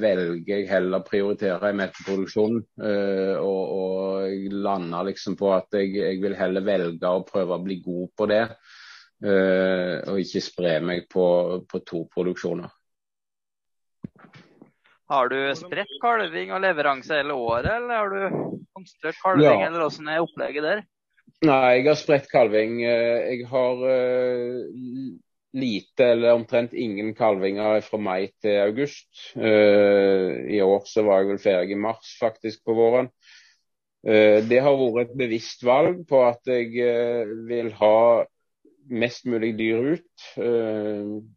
velger 0.00 0.48
jeg 0.48 0.68
heller 0.70 1.02
å 1.02 1.06
prioritere 1.06 1.70
i 1.70 1.76
melkeproduksjonen. 1.76 2.62
Uh, 2.80 3.36
og, 3.36 3.74
og, 3.76 4.46
lander 4.64 5.10
liksom 5.10 5.36
på 5.40 5.52
at 5.52 5.76
jeg, 5.76 5.92
jeg, 5.98 6.20
vil 6.24 6.36
heller 6.38 6.64
velge 6.64 7.10
å 7.10 7.24
prøve 7.28 7.58
å 7.58 7.64
bli 7.64 7.80
god 7.84 8.12
på 8.16 8.28
det. 8.32 8.44
Uh, 9.20 10.00
og 10.08 10.22
ikke 10.22 10.42
spre 10.42 10.78
meg 10.88 11.04
på, 11.12 11.26
på 11.68 11.82
to 11.84 12.06
produksjoner. 12.14 12.72
Har 15.10 15.28
du 15.28 15.36
spredt 15.58 15.92
kalving 16.00 16.54
og 16.54 16.62
leveranse 16.64 17.18
hele 17.18 17.36
året, 17.36 17.74
eller 17.76 17.98
har 17.98 18.14
du 18.14 18.56
konstruert 18.72 19.20
kalving, 19.20 19.60
ja. 19.60 19.68
eller 19.68 19.84
hvordan 19.84 20.08
er 20.08 20.24
opplegget 20.24 20.68
der? 20.68 20.82
Nei, 21.40 21.78
jeg 21.78 21.86
har 21.88 21.96
spredt 21.96 22.26
kalving. 22.28 22.82
Eh, 22.84 23.30
jeg 23.32 23.46
har 23.48 23.78
uh, 23.80 24.58
lite 25.56 26.08
eller 26.12 26.36
omtrent 26.36 26.74
ingen 26.76 27.14
kalvinger 27.16 27.80
fra 27.86 28.00
mai 28.00 28.28
til 28.44 28.58
august. 28.60 29.08
Uh, 29.32 30.36
I 30.52 30.60
år 30.60 30.84
så 30.84 31.04
var 31.06 31.22
jeg 31.22 31.30
vel 31.30 31.40
ferdig 31.40 31.78
i 31.78 31.80
mars 31.80 32.12
faktisk 32.20 32.64
på 32.68 32.76
våren. 32.76 33.08
Det 34.00 34.56
har 34.64 34.78
vært 34.80 35.10
et 35.10 35.18
bevisst 35.20 35.60
valg 35.60 35.98
på 36.08 36.22
at 36.24 36.48
jeg 36.48 36.70
vil 37.44 37.66
ha 37.76 37.96
mest 38.88 39.26
mulig 39.28 39.50
dyr 39.58 39.90
ut. 39.90 40.28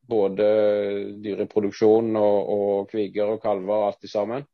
Både 0.08 0.48
dyr 1.26 1.42
i 1.44 1.48
produksjon 1.52 2.16
og, 2.16 2.54
og 2.54 2.88
kviger 2.94 3.34
og 3.34 3.42
kalver 3.44 3.82
og 3.82 3.90
alt 3.90 4.08
sammen. 4.08 4.48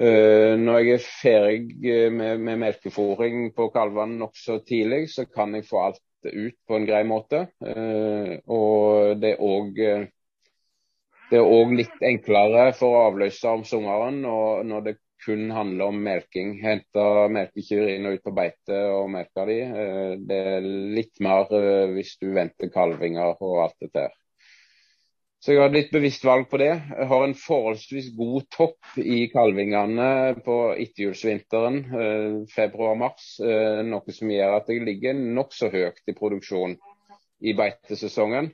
Uh, 0.00 0.56
når 0.56 0.78
jeg 0.78 0.94
er 0.94 1.02
ferdig 1.04 1.90
eh, 1.92 2.08
med, 2.12 2.40
med 2.40 2.62
melkefòring 2.62 3.50
på 3.56 3.68
kalvene 3.74 4.16
nokså 4.22 4.62
tidlig, 4.64 5.04
så 5.12 5.26
kan 5.28 5.52
jeg 5.54 5.68
få 5.68 5.82
alt 5.84 6.00
ut 6.24 6.56
på 6.66 6.78
en 6.78 6.88
grei 6.88 7.02
måte. 7.04 7.44
Uh, 7.60 8.38
og 8.48 9.20
det 9.20 9.34
er 9.34 9.44
òg 9.44 9.80
det 11.32 11.38
er 11.40 11.48
òg 11.48 11.70
litt 11.76 12.02
enklere 12.04 12.72
for 12.76 12.92
å 12.92 13.04
avløse 13.08 13.48
om 13.48 13.62
sommeren 13.64 14.18
og 14.28 14.66
når 14.68 14.82
det 14.88 14.96
kun 15.24 15.50
handler 15.50 15.92
om 15.92 16.00
melking. 16.02 16.56
Hente 16.62 17.04
melkekyr 17.32 17.94
inn 17.94 18.08
og 18.08 18.18
ut 18.18 18.24
på 18.26 18.34
beite 18.36 18.80
og 18.96 19.10
melke 19.12 19.46
de. 19.48 19.58
Eh, 19.62 20.10
det 20.28 20.40
er 20.56 20.66
litt 20.98 21.22
mer 21.24 21.52
eh, 21.58 21.92
hvis 21.94 22.16
du 22.22 22.32
venter 22.36 22.72
kalvinger 22.74 23.36
og 23.38 23.62
alt 23.66 23.78
dette 23.80 24.06
her. 24.08 24.18
Så 25.42 25.56
jeg 25.56 25.58
har 25.58 25.72
litt 25.74 25.88
bevisst 25.90 26.22
valg 26.22 26.44
på 26.52 26.58
det. 26.62 26.70
Jeg 26.70 27.06
har 27.10 27.24
en 27.26 27.34
forholdsvis 27.34 28.12
god 28.14 28.44
topp 28.54 28.98
i 29.02 29.24
kalvingene 29.32 30.36
på 30.46 30.58
etterjulsvinteren, 30.84 31.78
eh, 31.98 32.36
februar-mars. 32.52 33.40
Noe 33.88 34.14
som 34.14 34.30
gjør 34.30 34.54
at 34.60 34.70
jeg 34.70 34.84
ligger 34.86 35.18
nokså 35.18 35.72
høyt 35.72 35.98
i 36.06 36.14
produksjon 36.14 36.76
i 37.42 37.56
beitesesongen. 37.58 38.52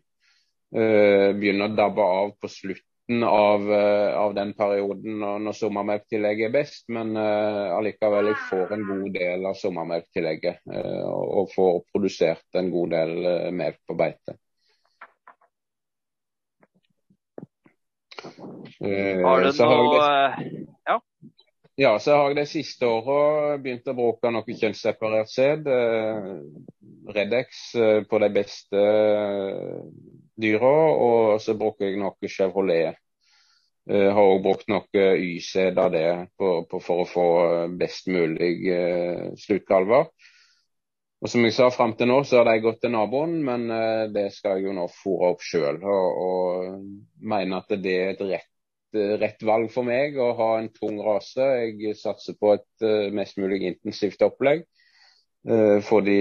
Begynner 0.73 1.69
å 1.69 1.77
dabbe 1.77 2.09
av 2.23 2.33
på 2.41 2.49
slutten 2.53 3.23
av, 3.25 3.69
eh, 3.73 4.17
av, 4.25 4.33
den 4.41 4.57
perioden 4.57 5.21
når, 5.21 5.53
sommermelktillegget 5.61 6.49
er 6.49 6.57
best, 6.57 6.89
men 6.89 7.13
allikevel 7.21 8.33
jeg 8.33 8.43
får 8.49 8.77
en 8.79 8.89
god 8.95 9.13
del 9.21 9.49
av 9.53 9.61
sommermelktillegget 9.61 10.65
og 11.05 11.53
får 11.53 11.81
produsert 11.93 12.61
en 12.61 12.73
god 12.73 12.97
del 12.97 13.17
melk 13.53 13.83
på 13.85 13.97
beite. 13.97 14.41
Har 19.25 19.45
du 19.45 19.51
noe 19.63 20.07
Ja? 20.89 21.01
Ja, 21.79 21.93
så 22.03 22.17
har 22.17 22.33
jeg 22.33 22.41
de 22.41 22.47
siste 22.51 22.89
åra 22.91 23.57
begynt 23.63 23.87
å 23.87 23.95
bruke 23.95 24.33
noe 24.35 24.57
kjønnsseparert 24.61 25.31
sæd. 25.31 25.69
Redex 27.15 27.61
på 28.11 28.19
de 28.19 28.31
beste 28.35 28.81
dyra, 30.43 30.73
og 30.91 31.39
så 31.43 31.55
bruker 31.55 31.87
jeg 31.87 32.01
noe 32.03 32.33
Chevrolet. 32.35 32.99
Jeg 33.89 34.11
har 34.13 34.33
òg 34.35 34.43
brukt 34.45 34.67
noe 34.69 35.05
Y-sæd 35.23 35.79
av 35.81 35.95
det 35.95 36.09
på, 36.37 36.51
på, 36.69 36.83
for 36.83 37.05
å 37.05 37.09
få 37.09 37.29
best 37.79 38.11
mulig 38.11 38.75
sluttkalver. 39.47 40.11
Og 41.19 41.31
som 41.31 41.43
jeg 41.43 41.55
sa, 41.57 41.67
Fram 41.75 41.97
til 41.99 42.11
nå 42.11 42.21
så 42.27 42.41
har 42.41 42.47
de 42.47 42.61
gått 42.63 42.79
til 42.85 42.93
naboen, 42.95 43.41
men 43.47 43.67
uh, 43.73 44.07
det 44.15 44.29
skal 44.37 44.59
jeg 44.59 44.69
jo 44.69 44.77
nå 44.77 44.87
fòre 45.01 45.33
opp 45.33 45.43
sjøl. 45.43 45.81
Og, 45.83 46.21
og 46.27 47.25
mener 47.33 47.65
at 47.65 47.75
det 47.83 47.95
er 47.95 48.13
et 48.13 48.23
rett, 48.29 48.53
rett, 49.23 49.43
valg 49.47 49.73
for 49.75 49.87
meg 49.89 50.19
å 50.19 50.31
ha 50.39 50.51
en 50.61 50.71
tung 50.75 51.01
rase. 51.03 51.43
Jeg 51.65 51.97
satser 51.99 52.39
på 52.39 52.55
et 52.55 52.87
uh, 52.87 53.09
mest 53.15 53.41
mulig 53.41 53.65
intensivt 53.73 54.23
opplegg. 54.27 54.67
Få 55.87 56.01
de 56.05 56.21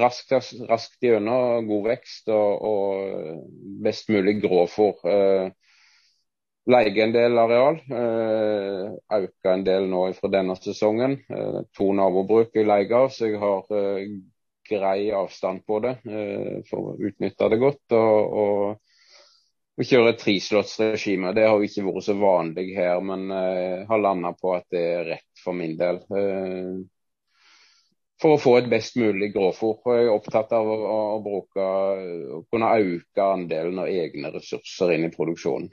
raskt, 0.00 0.32
raskt 0.66 1.04
gjennom 1.04 1.66
god 1.68 1.84
vekst 1.92 2.30
og, 2.32 2.64
og 2.64 3.74
best 3.84 4.08
mulig 4.10 4.38
grovfôr. 4.42 4.96
Leie 6.68 7.00
en 7.00 7.12
del 7.14 7.38
areal. 7.40 7.78
Eh, 7.88 9.22
en 9.52 9.62
del 9.64 9.86
nå 9.88 10.02
fra 10.18 10.28
denne 10.32 10.56
sesongen. 10.58 11.14
Eh, 11.32 11.62
to 11.72 11.92
nabobruk 11.96 12.52
jeg 12.52 12.68
leier, 12.68 13.08
så 13.08 13.30
jeg 13.30 13.40
har 13.40 13.72
eh, 13.72 14.02
grei 14.68 15.08
avstand 15.16 15.64
på 15.64 15.80
det 15.86 15.94
eh, 16.04 16.58
for 16.68 16.90
å 16.90 16.98
utnytte 17.08 17.48
det 17.48 17.60
godt. 17.62 17.96
og, 17.96 18.36
og 18.42 19.78
å 19.78 19.86
kjøre 19.86 20.16
treslottsregime. 20.18 21.32
Det 21.32 21.46
har 21.46 21.64
ikke 21.64 21.86
vært 21.86 22.04
så 22.08 22.18
vanlig 22.18 22.68
her, 22.76 23.00
men 23.00 23.28
jeg 23.32 23.64
eh, 23.78 23.88
har 23.88 24.04
landa 24.04 24.34
på 24.36 24.54
at 24.58 24.68
det 24.74 24.84
er 24.92 25.10
rett 25.14 25.42
for 25.44 25.56
min 25.56 25.76
del. 25.78 26.02
For 28.18 28.34
å 28.34 28.40
få 28.42 28.56
et 28.58 28.68
best 28.68 28.98
mulig 28.98 29.30
grovfôr. 29.32 29.78
Jeg 29.94 30.08
er 30.08 30.16
opptatt 30.18 30.52
av 30.58 30.68
å, 30.68 30.78
å, 30.92 31.18
bruke, 31.22 31.66
å 32.34 32.44
kunne 32.50 32.72
øke 32.82 33.32
andelen 33.38 33.78
av 33.78 33.88
egne 33.88 34.34
ressurser 34.34 34.98
inn 34.98 35.06
i 35.06 35.14
produksjonen. 35.14 35.70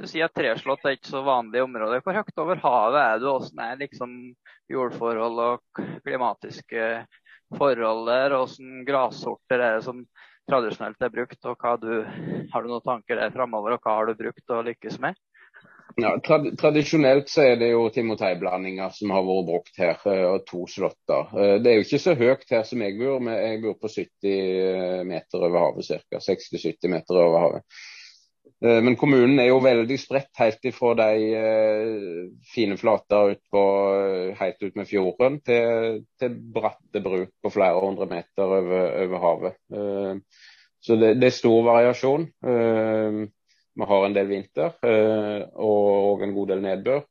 Du 0.00 0.06
sier 0.08 0.30
at 0.30 0.32
treslått 0.36 0.86
er 0.88 0.96
ikke 0.96 1.10
så 1.12 1.20
vanlig 1.26 1.60
område. 1.60 1.98
Hvor 2.00 2.16
høyt 2.16 2.38
over 2.40 2.60
havet 2.62 3.00
er 3.02 3.18
du? 3.20 3.26
Hvordan 3.28 3.64
er 3.66 3.80
liksom 3.82 4.14
jordforhold 4.72 5.42
og 5.44 5.82
klimatiske 6.06 6.86
forhold 7.58 8.06
der? 8.08 8.32
Hvordan 8.32 8.86
grassorter 8.88 9.60
er 9.60 9.76
det 9.76 9.84
som 9.84 10.00
tradisjonelt 10.48 11.04
er 11.04 11.12
brukt? 11.12 11.44
og 11.44 11.84
du, 11.84 11.92
Har 12.52 12.64
du 12.64 12.72
noen 12.72 12.86
tanker 12.86 13.20
der 13.20 13.34
framover, 13.34 13.76
og 13.76 13.84
hva 13.84 13.98
har 13.98 14.08
du 14.08 14.16
brukt 14.22 14.56
og 14.56 14.64
lykkes 14.70 14.96
med? 15.04 15.20
Ja, 16.00 16.14
trad 16.24 16.48
Tradisjonelt 16.56 17.28
så 17.28 17.44
er 17.50 17.56
det 17.60 17.72
jo 17.74 17.88
timoteiblandinger 17.92 18.92
som 18.94 19.12
har 19.12 19.24
vært 19.26 19.48
brukt 19.48 19.80
her, 19.82 19.96
eh, 20.08 20.26
og 20.30 20.44
to 20.48 20.64
slåtter. 20.70 21.32
Eh, 21.34 21.56
det 21.60 21.70
er 21.72 21.80
jo 21.80 21.86
ikke 21.86 22.04
så 22.06 22.16
høyt 22.16 22.52
her 22.54 22.64
som 22.64 22.84
jeg 22.86 22.96
bor, 22.96 23.18
men 23.20 23.36
jeg 23.36 23.62
bor 23.66 23.76
på 23.82 23.90
70 23.90 24.30
eh, 24.32 25.00
meter 25.04 25.44
over 25.44 25.66
havet 25.66 25.90
ca. 25.90 26.22
60-70 26.30 26.94
meter 26.94 27.20
over 27.20 27.44
havet. 27.44 27.82
Men 28.60 28.92
kommunen 29.00 29.38
er 29.40 29.46
jo 29.48 29.62
veldig 29.64 29.96
spredt 29.96 30.36
helt 30.36 30.66
ifra 30.68 30.90
de 30.98 32.34
fine 32.52 32.76
flater 32.76 33.30
ut 33.32 33.40
på, 33.48 33.62
helt 34.36 34.60
ut 34.60 34.76
med 34.76 34.88
fjorden 34.90 35.38
til, 35.40 36.02
til 36.20 36.34
bratte 36.52 37.00
bruk 37.00 37.30
på 37.40 37.52
flere 37.54 37.80
hundre 37.80 38.04
meter 38.10 38.52
over, 38.58 38.84
over 39.06 39.24
havet. 39.24 39.56
Så 40.84 40.98
det, 41.00 41.14
det, 41.22 41.30
er 41.30 41.38
stor 41.38 41.64
variasjon. 41.70 42.28
Vi 43.80 43.86
har 43.86 44.06
en 44.06 44.14
del 44.16 44.28
vinter 44.28 44.74
eh, 44.84 45.44
og 45.56 46.24
en 46.24 46.34
god 46.34 46.52
del 46.52 46.64
nedbør. 46.64 47.04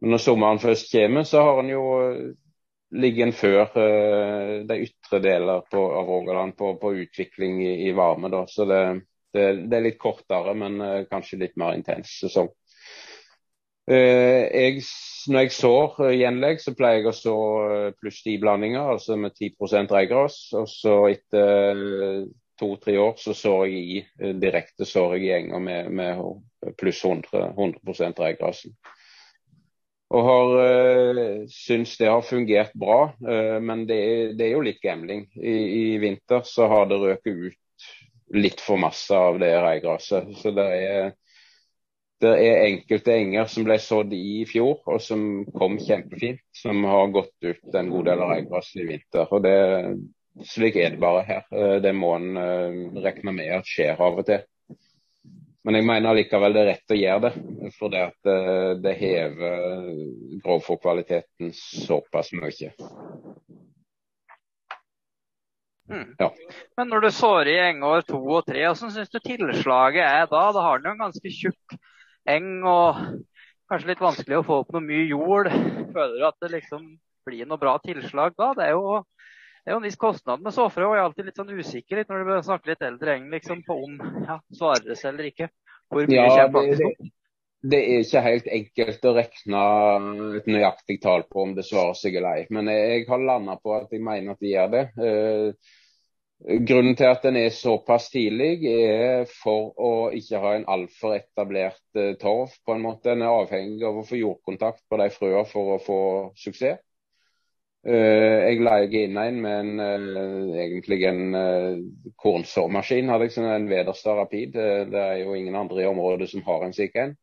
Men 0.00 0.14
når 0.14 0.22
sommeren 0.24 0.62
først 0.62 0.92
kommer, 0.94 1.26
så 1.28 1.42
har 1.44 1.60
en 1.60 1.72
jo 1.72 1.82
eh, 2.06 2.30
ligger 2.92 3.32
før 3.32 3.70
de 4.68 4.76
ytre 4.84 5.18
deler 5.24 5.62
på, 5.72 5.80
av 5.80 6.08
Rogaland 6.08 6.52
på, 6.58 6.74
på 6.80 6.90
utvikling 7.04 7.62
i, 7.64 7.72
i, 7.88 7.92
varme. 7.96 8.28
Da. 8.32 8.42
Så 8.48 8.66
det, 8.68 8.82
det, 9.34 9.46
det, 9.68 9.78
er 9.78 9.86
litt 9.88 10.00
kortere, 10.02 10.54
men 10.58 10.80
uh, 10.82 10.98
kanskje 11.10 11.40
litt 11.44 11.56
mer 11.60 11.76
intens 11.78 12.18
sesong. 12.22 12.50
Uh, 13.90 14.46
jeg, 14.46 14.84
når 15.32 15.46
jeg 15.46 15.56
sår 15.56 15.96
gjenlegg, 16.16 16.62
så 16.62 16.76
pleier 16.78 17.00
jeg 17.00 17.10
å 17.10 17.16
så 17.16 17.38
pluss 17.98 18.22
10 18.22 18.38
blandinger, 18.44 18.92
altså 18.94 19.18
med 19.18 19.34
10% 19.34 19.96
reigras. 19.96 20.38
Og 20.58 20.70
så 20.70 20.96
etter 21.10 21.82
to-tre 22.62 22.96
år 23.00 23.14
så 23.20 23.34
sår 23.36 23.66
jeg 23.70 23.82
i 23.82 24.00
eh, 24.02 24.34
direkte 24.38 24.86
sår 24.88 25.16
jeg 25.20 25.46
i 25.46 25.60
med, 25.60 25.90
med 25.90 26.74
pluss 26.78 27.02
100, 27.04 27.52
100 27.56 28.12
regrasen. 28.22 28.76
Og 30.12 30.26
har 30.28 30.50
øh, 30.60 31.20
syns 31.48 31.96
det 31.96 32.10
har 32.10 32.24
fungert 32.26 32.74
bra, 32.76 33.14
øh, 33.28 33.58
men 33.64 33.86
det 33.88 33.96
er, 33.98 34.34
det 34.36 34.46
er, 34.46 34.52
jo 34.52 34.66
litt 34.66 34.82
gambling. 34.84 35.24
I, 35.40 35.54
I, 35.54 35.84
vinter 36.02 36.44
så 36.44 36.68
har 36.68 36.90
det 36.90 37.00
røket 37.00 37.46
ut 37.46 37.58
litt 38.32 38.60
for 38.60 38.80
masse 38.80 39.16
av 39.16 39.38
det 39.42 39.52
reigraset. 39.60 40.30
Så 40.40 40.52
det 40.56 40.68
er, 40.76 41.10
det 42.22 42.32
er 42.38 42.64
enkelte 42.68 43.14
enger 43.16 43.50
som 43.50 43.66
ble 43.66 43.78
sådd 43.82 44.14
i 44.16 44.42
fjor, 44.48 44.80
og 44.86 45.02
som 45.04 45.44
kom 45.56 45.78
kjempefint. 45.82 46.42
Som 46.56 46.84
har 46.88 47.12
gått 47.14 47.36
ut 47.44 47.78
en 47.78 47.92
god 47.92 48.10
del 48.10 48.24
av 48.24 48.34
reigraset 48.34 48.82
i 48.84 48.88
vinter. 48.94 49.28
Og 49.28 49.44
det, 49.44 49.56
slik 50.48 50.78
er 50.80 50.94
det 50.94 51.02
bare 51.02 51.26
her. 51.28 51.44
Eh, 51.52 51.76
det 51.84 51.92
må 51.96 52.14
en 52.16 52.32
eh, 52.40 52.80
regne 53.04 53.36
med 53.36 53.52
at 53.58 53.68
skjer 53.68 54.00
av 54.00 54.22
og 54.22 54.26
til. 54.28 54.46
Men 55.62 55.78
jeg 55.78 55.86
mener 55.86 56.16
likevel 56.18 56.56
det 56.56 56.62
er 56.62 56.70
rett 56.72 56.90
å 56.90 56.96
gjøre 56.98 57.28
det, 57.28 57.68
for 57.76 57.92
det, 57.92 58.00
eh, 58.26 58.70
det 58.82 58.96
hever 58.98 59.84
grovfòrkvaliteten 60.42 61.52
såpass 61.54 62.32
mye. 62.34 62.72
Mm. 65.90 66.14
Ja. 66.18 66.28
Men 66.78 66.92
når 66.92 67.06
du 67.06 67.10
sår 67.14 67.50
i 67.50 67.58
engår 67.66 68.04
to 68.06 68.20
og 68.20 68.46
tre, 68.46 68.62
hvordan 68.68 68.92
syns 68.94 69.10
du 69.12 69.18
tilslaget 69.24 70.04
er 70.04 70.28
da? 70.30 70.44
Da 70.54 70.66
har 70.66 70.82
du 70.82 70.90
en 70.90 71.00
ganske 71.02 71.32
tjukk 71.34 71.76
eng 72.30 72.62
og 72.68 73.00
kanskje 73.70 73.90
litt 73.90 74.04
vanskelig 74.04 74.40
å 74.40 74.44
få 74.46 74.60
opp 74.62 74.74
noe 74.74 74.84
mye 74.84 75.08
jord. 75.10 75.50
Føler 75.94 76.18
du 76.18 76.26
at 76.28 76.38
det 76.44 76.52
liksom 76.54 76.86
blir 77.26 77.48
noe 77.48 77.60
bra 77.60 77.76
tilslag 77.82 78.36
da? 78.38 78.52
Det 78.58 78.68
er 78.68 78.76
jo 78.76 79.00
det 79.62 79.70
er 79.70 79.76
jo 79.76 79.78
en 79.78 79.86
viss 79.86 79.98
kostnad 80.00 80.40
med 80.42 80.54
såfrø, 80.54 80.88
og 80.88 80.96
jeg 80.96 81.00
er 81.00 81.04
alltid 81.06 81.26
litt 81.28 81.36
sånn 81.38 81.52
usikker 81.54 82.00
litt 82.00 82.08
når 82.10 82.24
du 82.26 82.32
snakker 82.48 82.72
litt 82.72 82.80
eldre 82.82 83.12
eng, 83.14 83.28
liksom, 83.30 83.60
på 83.62 83.76
om 83.84 83.92
ja, 84.26 84.40
svarer 84.58 84.88
det 84.88 84.96
seg 84.98 85.12
eller 85.12 85.28
ikke. 85.28 85.46
Hvor 85.92 86.08
mye 86.10 86.18
ja, 86.18 86.48
kommer 86.48 86.56
faktisk 86.56 86.88
opp? 86.88 87.12
Det 87.62 87.78
er 87.78 88.00
ikke 88.02 88.20
helt 88.24 88.48
enkelt 88.50 89.04
å 89.06 89.12
regne 89.14 89.60
et 90.40 90.48
nøyaktig 90.50 90.96
tall 91.02 91.22
på 91.30 91.44
om 91.44 91.52
det 91.54 91.62
svarer 91.68 91.94
seg 91.94 92.16
eller 92.18 92.40
ei. 92.40 92.46
Men 92.50 92.66
jeg 92.72 93.04
har 93.06 93.22
landa 93.22 93.54
på 93.62 93.76
at 93.76 93.94
jeg 93.94 94.02
mener 94.02 94.34
at 94.34 94.42
det 94.42 94.50
gjør 94.50 94.72
det. 94.72 94.82
Eh, 95.06 95.70
grunnen 96.66 96.98
til 96.98 97.06
at 97.06 97.22
den 97.22 97.38
er 97.38 97.54
såpass 97.54 98.08
tidlig, 98.10 98.66
er 98.66 99.30
for 99.30 99.70
å 99.78 99.92
ikke 100.18 100.42
ha 100.42 100.56
en 100.56 100.66
altfor 100.74 101.14
etablert 101.20 102.02
eh, 102.02 102.16
torv. 102.18 102.50
på 102.66 102.74
en 102.74 102.82
måte. 102.82 103.12
Den 103.12 103.22
er 103.22 103.36
avhengig 103.44 103.86
av 103.86 104.02
å 104.02 104.06
få 104.10 104.18
jordkontakt 104.18 104.82
på 104.90 104.98
de 104.98 105.10
frøene 105.14 105.46
for 105.54 105.76
å 105.76 105.80
få 105.86 106.00
suksess. 106.42 106.82
Uh, 107.82 108.46
jeg 108.46 108.60
leier 108.62 108.92
inn 108.94 109.16
en 109.18 109.38
med 109.42 109.78
en, 109.82 110.10
egentlig 110.54 111.00
en 111.08 111.24
kornsåmaskin. 112.14 113.10
hadde 113.10 113.26
jeg 113.26 113.42
En 113.42 113.66
Wederstad 113.70 114.20
Rapid. 114.20 114.54
det 114.54 115.02
er 115.02 115.16
jo 115.24 115.34
ingen 115.34 115.58
andre 115.58 115.82
i 115.82 115.90
området 115.90 116.30
som 116.30 116.46
har 116.46 116.62
en 116.62 116.74
slik 116.74 116.94
en. 116.94 117.16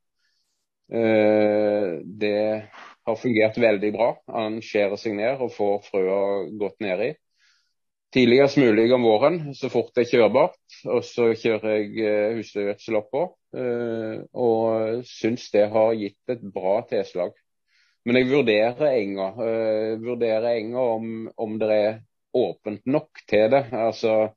Det 0.90 2.40
har 3.10 3.16
fungert 3.16 3.58
veldig 3.58 3.92
bra. 3.94 4.12
Han 4.34 4.60
skjærer 4.64 5.00
seg 5.00 5.18
ned 5.18 5.42
og 5.44 5.54
får 5.56 5.82
frøa 5.90 6.22
godt 6.62 6.80
nedi. 6.86 7.16
tidligst 8.14 8.58
mulig 8.58 8.88
om 8.94 9.04
våren, 9.06 9.54
så 9.54 9.70
fort 9.70 9.92
det 9.94 10.08
er 10.08 10.10
kjørbart. 10.10 10.58
Og 10.90 11.04
så 11.06 11.30
kjører 11.38 11.76
jeg 11.76 11.92
eh, 12.02 12.38
husdyrgjødsel 12.40 12.98
oppå. 12.98 13.22
Eh, 13.54 14.24
og 14.34 15.04
syns 15.06 15.50
det 15.54 15.68
har 15.70 15.94
gitt 15.94 16.34
et 16.34 16.42
bra 16.42 16.80
tilslag. 16.90 17.36
Men 18.06 18.18
jeg 18.18 18.30
vurderer 18.32 18.96
enga. 18.96 19.28
Vurderer 20.02 20.48
enga 20.56 20.86
om, 20.96 21.10
om, 21.38 21.58
det 21.62 21.76
er 21.76 22.00
åpent 22.34 22.82
nok 22.90 23.22
til 23.30 23.52
det. 23.54 23.68
Altså 23.76 24.32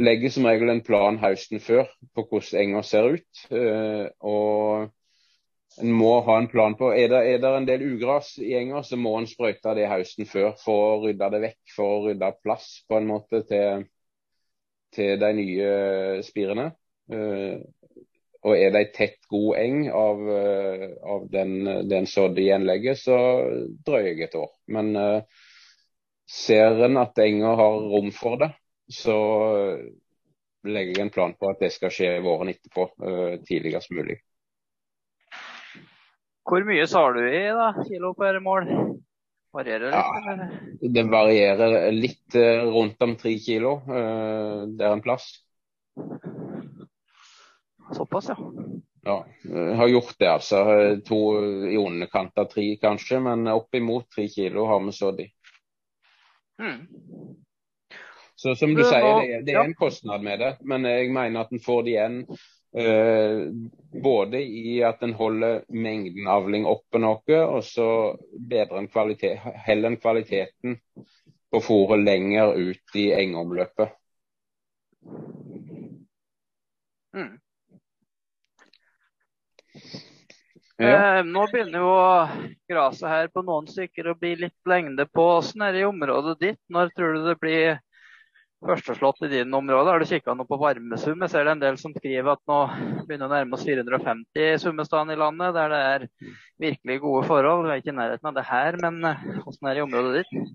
legger 0.00 0.32
som 0.32 0.48
regel 0.48 0.72
en 0.72 0.82
plan 0.82 1.18
høsten 1.20 1.60
før 1.62 1.86
på 2.16 2.24
hvordan 2.24 2.62
enga 2.64 2.82
ser 2.82 3.12
ut. 3.14 3.44
Og 4.26 4.90
en 5.82 5.92
må 5.92 6.20
ha 6.26 6.36
en 6.38 6.48
plan 6.50 6.74
på. 6.78 6.90
Er 6.94 7.10
det, 7.12 7.20
er 7.28 7.40
det 7.42 7.50
en 7.56 7.68
del 7.68 7.84
ugras 7.94 8.34
i 8.42 8.52
enga, 8.58 8.82
så 8.86 8.98
må 9.00 9.16
en 9.18 9.28
sprøyte 9.28 9.74
det 9.76 9.88
høsten 9.90 10.28
før 10.28 10.52
for 10.60 10.86
å 10.86 11.00
rydde 11.04 11.30
det 11.34 11.42
vekk. 11.46 11.60
For 11.76 11.96
å 11.96 12.04
rydde 12.08 12.30
plass 12.44 12.68
på 12.88 12.98
en 13.00 13.08
måte 13.10 13.42
til, 13.48 13.84
til 14.96 15.20
de 15.20 15.32
nye 15.40 15.74
spirene. 16.26 16.70
Uh, 17.10 17.58
og 18.46 18.54
er 18.56 18.72
det 18.72 18.80
ei 18.80 18.90
tett, 18.94 19.18
god 19.28 19.58
eng 19.60 19.80
av, 19.92 20.20
uh, 20.24 20.86
av 21.14 21.26
den, 21.32 21.56
den 21.90 22.06
sådde 22.08 22.46
gjenlegget, 22.46 23.02
så 23.02 23.18
drøyer 23.86 24.12
jeg 24.12 24.28
et 24.28 24.38
år. 24.40 24.52
Men 24.72 24.94
uh, 24.96 25.44
ser 26.30 26.80
en 26.86 27.00
at 27.02 27.18
enga 27.20 27.56
har 27.58 27.82
rom 27.92 28.12
for 28.14 28.40
det, 28.40 28.52
så 28.90 29.16
legger 30.66 30.96
jeg 30.96 31.04
en 31.06 31.12
plan 31.14 31.34
på 31.38 31.50
at 31.50 31.60
det 31.62 31.70
skal 31.74 31.92
skje 31.94 32.16
våren 32.24 32.50
etterpå, 32.52 32.88
tidligst 33.48 33.92
mulig. 33.94 34.18
Hvor 36.50 36.64
mye 36.66 36.86
sar 36.90 37.14
du 37.14 37.22
i 37.22 37.44
da, 37.54 37.70
kilo 37.86 38.10
per 38.18 38.40
mål? 38.42 38.66
Varierer 39.54 39.92
litt? 39.92 40.78
Ja, 40.80 40.88
det 40.96 41.04
varierer 41.10 41.92
litt 41.94 42.34
eh, 42.38 42.64
rundt 42.66 43.02
om 43.06 43.14
tre 43.18 43.36
kilo. 43.38 43.76
Eh, 43.86 44.66
det 44.74 44.86
er 44.86 44.96
en 44.96 45.02
plass. 45.04 45.28
Såpass, 47.94 48.30
ja. 48.30 48.36
Ja, 49.06 49.16
jeg 49.46 49.76
har 49.78 49.88
gjort 49.88 50.16
det, 50.18 50.28
altså. 50.28 50.64
To 51.06 51.20
i 51.70 51.78
underkant 51.78 52.38
av 52.38 52.50
tre, 52.50 52.66
kanskje. 52.82 53.22
Men 53.24 53.46
oppimot 53.50 54.10
tre 54.14 54.26
kilo 54.30 54.66
har 54.70 54.82
vi 54.84 54.94
sådd 54.94 55.22
i. 55.24 55.28
Mm. 56.60 56.80
Så 58.34 58.54
som 58.56 58.74
du 58.74 58.82
sier, 58.84 59.22
det, 59.22 59.42
det 59.46 59.54
er 59.54 59.64
en 59.64 59.78
kostnad 59.78 60.22
med 60.26 60.42
det. 60.42 60.54
Men 60.66 60.86
jeg 60.88 61.10
mener 61.14 61.46
at 61.46 61.54
en 61.54 61.62
får 61.62 61.86
det 61.86 61.94
igjen 61.94 62.22
både 64.02 64.38
i 64.42 64.76
at 64.86 65.00
en 65.02 65.14
holder 65.18 65.64
mengden 65.74 66.28
avling 66.30 66.68
oppe 66.70 67.00
noe, 67.02 67.40
og 67.42 67.64
så 67.66 67.86
bedrer 68.30 68.78
en 68.78 68.90
kvalitet, 68.92 69.42
heller 69.66 69.90
en 69.90 69.98
kvaliteten 69.98 70.76
på 71.50 71.62
fôret 71.66 72.04
lenger 72.04 72.54
ut 72.54 72.98
i 73.00 73.08
engomløpet. 73.16 73.96
Mm. 77.16 77.40
Ja. 80.80 81.18
Eh, 81.18 81.24
nå 81.26 81.42
begynner 81.52 81.82
jo 81.82 81.90
gresset 82.70 83.10
her 83.10 83.26
på 83.34 83.42
noen 83.44 83.66
stykker 83.68 84.12
å 84.12 84.16
bli 84.16 84.32
litt 84.46 84.70
lengde 84.70 85.04
på. 85.10 85.26
Hvordan 85.26 85.66
er 85.66 85.74
det 85.76 85.82
i 85.82 85.88
området 85.90 86.36
ditt? 86.40 86.60
Når 86.72 86.92
tror 86.96 87.16
du 87.16 87.26
det 87.26 87.36
blir 87.42 87.80
førsteslått 88.66 89.22
i 89.24 89.30
din 89.32 89.54
område. 89.54 89.90
Har 89.90 90.00
du 90.00 90.08
kikka 90.08 90.34
noe 90.36 90.48
på 90.48 90.58
varmesum? 90.60 91.20
Jeg 91.24 91.32
ser 91.32 91.46
det 91.46 91.54
en 91.56 91.62
del 91.62 91.78
som 91.80 91.94
skriver 91.96 92.34
at 92.34 92.42
nå 92.50 92.60
begynner 93.08 93.28
å 93.28 93.32
nærme 93.32 93.56
oss 93.56 93.66
450 93.66 94.60
summesteder 94.62 95.16
i 95.16 95.20
landet, 95.20 95.54
der 95.56 95.72
det 95.72 95.82
er 95.90 96.08
virkelig 96.66 96.98
gode 97.04 97.26
forhold. 97.28 97.66
Vi 97.66 97.74
er 97.74 97.82
ikke 97.84 97.94
i 97.94 98.00
nærheten 98.00 98.30
av 98.30 98.36
det 98.36 98.48
her, 98.50 98.80
men 98.82 99.00
eh, 99.12 99.28
hvordan 99.44 99.70
er 99.70 99.78
det 99.78 99.82
i 99.82 99.86
området 99.86 100.18
ditt? 100.20 100.50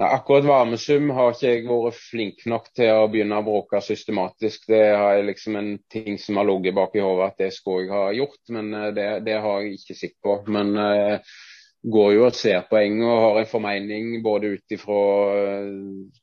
Ja, 0.00 0.08
akkurat 0.16 0.48
varmesum 0.48 1.10
har 1.14 1.34
ikke 1.34 1.50
jeg 1.50 1.66
vært 1.68 1.98
flink 2.00 2.46
nok 2.48 2.70
til 2.74 2.88
å 2.90 3.08
begynne 3.12 3.36
å 3.38 3.44
bråke 3.46 3.82
systematisk. 3.84 4.64
Det 4.72 4.80
jeg 4.80 5.26
liksom 5.28 5.58
en 5.60 5.72
ting 5.92 6.16
som 6.18 6.40
har 6.40 6.48
ligget 6.48 6.74
bak 6.74 6.96
i 6.96 7.04
hodet 7.04 7.28
at 7.28 7.44
det 7.44 7.52
skulle 7.54 7.84
jeg 7.84 7.92
ha 7.92 8.06
gjort, 8.16 8.40
men 8.56 8.72
eh, 8.74 8.90
det, 8.96 9.08
det 9.28 9.40
har 9.44 9.60
jeg 9.60 9.76
ikke 9.76 9.98
sikt 9.98 10.18
på. 10.24 10.40
Men 10.50 10.72
uh, 10.80 11.36
går 11.82 12.12
jo 12.14 12.26
og 12.28 12.36
ser 12.38 12.62
poeng 12.70 13.00
og 13.02 13.20
har 13.24 13.38
en 13.40 13.48
formening 13.50 14.12
både 14.22 14.52
ut 14.54 14.74
ifra 14.74 14.98
eh, 15.34 15.70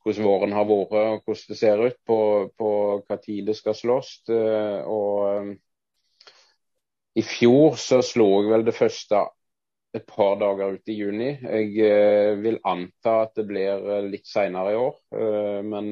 hvordan 0.00 0.26
våren 0.26 0.54
har 0.56 0.68
vært 0.68 0.94
og 1.00 1.26
hvordan 1.26 1.50
det 1.50 1.58
ser 1.58 1.82
ut 1.84 1.98
på, 2.08 2.20
på 2.56 2.70
hva 3.04 3.18
tid 3.20 3.50
det 3.50 3.56
skal 3.58 3.76
slås. 3.76 4.14
Eh, 4.32 4.80
og 4.88 5.26
eh, 5.28 5.50
i 7.20 7.24
fjor 7.26 7.76
så 7.80 8.00
slo 8.06 8.30
jeg 8.38 8.54
vel 8.54 8.64
det 8.64 8.76
første 8.78 9.26
et 9.92 10.06
par 10.06 10.38
dager 10.40 10.78
ut 10.78 10.88
i 10.92 10.94
juni. 10.94 11.32
Jeg 11.42 12.36
vil 12.40 12.60
anta 12.64 13.16
at 13.26 13.34
det 13.34 13.44
blir 13.48 14.06
litt 14.06 14.28
senere 14.30 14.70
i 14.70 14.78
år. 14.78 14.92
Men 15.66 15.88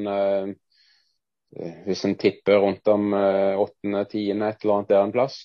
hvis 1.83 2.05
en 2.07 2.15
tipper 2.23 2.61
rundt 2.63 2.87
om 2.93 3.11
åttende-tiende, 3.19 4.53
et 4.53 4.63
eller 4.63 4.77
annet 4.77 4.93
der 4.93 5.03
en 5.03 5.17
plass. 5.17 5.41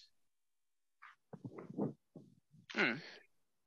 Mm. 2.78 2.94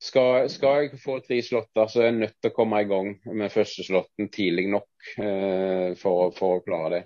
Skal, 0.06 0.46
skal, 0.52 0.84
jeg 0.84 1.00
få 1.02 1.18
tre 1.24 1.40
slåtter, 1.42 1.88
så 1.90 2.02
er 2.02 2.10
jeg 2.10 2.18
nødt 2.20 2.36
til 2.38 2.52
å 2.52 2.54
komme 2.54 2.82
i 2.82 2.86
gang 2.86 3.08
med 3.26 3.52
første 3.54 3.82
slåtten 3.86 4.28
tidlig 4.32 4.68
nok 4.70 5.08
eh, 5.18 5.96
for, 5.98 6.30
for, 6.36 6.60
å 6.60 6.62
klare 6.66 6.92
det. 6.92 7.00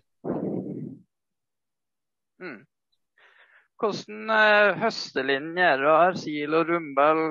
Mm. 2.40 2.58
Hvordan 3.80 4.34
eh, 4.36 4.82
høstelinje 4.82 5.70
er 5.70 5.80
det 5.80 5.96
her? 6.02 6.20
Sil 6.20 6.58
og 6.58 6.68
rumbel? 6.68 7.22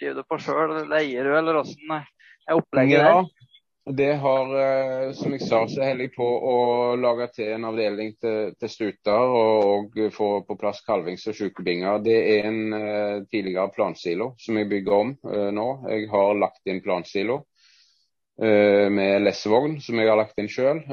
Driver 0.00 0.22
du 0.22 0.28
på 0.30 0.40
sjøl, 0.40 0.74
leier 0.88 1.28
du, 1.28 1.34
eller 1.36 1.60
hvordan 1.60 1.98
er 2.00 2.56
opplegget 2.56 2.96
ja. 2.96 3.12
der? 3.12 3.49
Det 3.92 4.12
har, 4.12 4.46
eh, 4.60 5.12
som 5.12 5.32
jeg 5.32 5.42
sa, 5.42 5.60
så 5.68 5.82
holder 5.82 6.04
jeg 6.04 6.12
på 6.14 6.26
å 6.26 6.56
lage 7.00 7.26
til 7.34 7.48
en 7.56 7.64
avdeling 7.70 8.12
til, 8.22 8.52
til 8.60 8.70
stuter 8.70 9.32
og, 9.34 9.96
og, 9.96 10.12
få 10.14 10.28
på 10.46 10.56
plass 10.60 10.82
kalvings- 10.86 11.26
og 11.30 11.34
sykebinger. 11.38 11.98
Det 12.04 12.18
er 12.36 12.46
en 12.50 12.60
uh, 12.74 13.22
tidligere 13.30 13.72
plansilo 13.74 14.34
som 14.38 14.60
jeg 14.60 14.68
bygger 14.70 14.96
om 14.96 15.14
uh, 15.26 15.48
nå. 15.54 15.68
Jeg 15.90 16.10
har 16.12 16.38
lagt 16.38 16.70
inn 16.70 16.82
plansilo 16.84 17.40
uh, 17.40 18.86
med 18.94 19.24
lessevogn 19.24 19.80
som 19.82 19.98
jeg 19.98 20.12
har 20.12 20.20
lagt 20.20 20.38
inn 20.38 20.50
sjøl. 20.52 20.84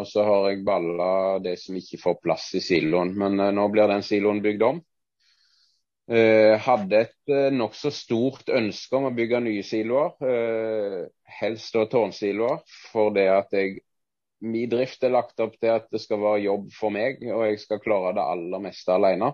og 0.00 0.06
så 0.10 0.26
har 0.26 0.50
jeg 0.50 0.64
balla 0.66 1.12
det 1.44 1.58
som 1.60 1.78
ikke 1.78 2.02
får 2.02 2.20
plass 2.24 2.50
i 2.58 2.64
siloen. 2.64 3.14
Men 3.14 3.38
nå 3.54 3.68
blir 3.70 3.90
den 3.92 4.06
siloen 4.06 4.42
bygd 4.42 4.66
om. 4.66 4.82
Uh, 6.10 6.56
hadde 6.58 7.04
et 7.04 7.30
uh, 7.30 7.52
nokså 7.54 7.92
stort 7.94 8.48
ønske 8.50 8.98
om 8.98 9.04
å 9.06 9.12
bygge 9.14 9.38
nye 9.44 9.62
siloer. 9.62 10.16
Uh, 10.18 11.04
helst 11.38 11.76
da 11.76 11.84
tårnsiloer. 11.86 12.64
For 12.90 13.14
det 13.14 13.28
at 13.30 13.56
jeg 13.56 13.78
Min 14.40 14.70
drift 14.72 15.02
er 15.04 15.12
lagt 15.12 15.36
opp 15.44 15.58
til 15.60 15.68
at 15.68 15.90
det 15.92 16.00
skal 16.00 16.16
være 16.22 16.46
jobb 16.46 16.70
for 16.72 16.88
meg, 16.94 17.18
og 17.28 17.42
jeg 17.44 17.58
skal 17.60 17.82
klare 17.84 18.14
det 18.16 18.22
aller 18.24 18.62
meste 18.64 18.94
alene. 18.94 19.28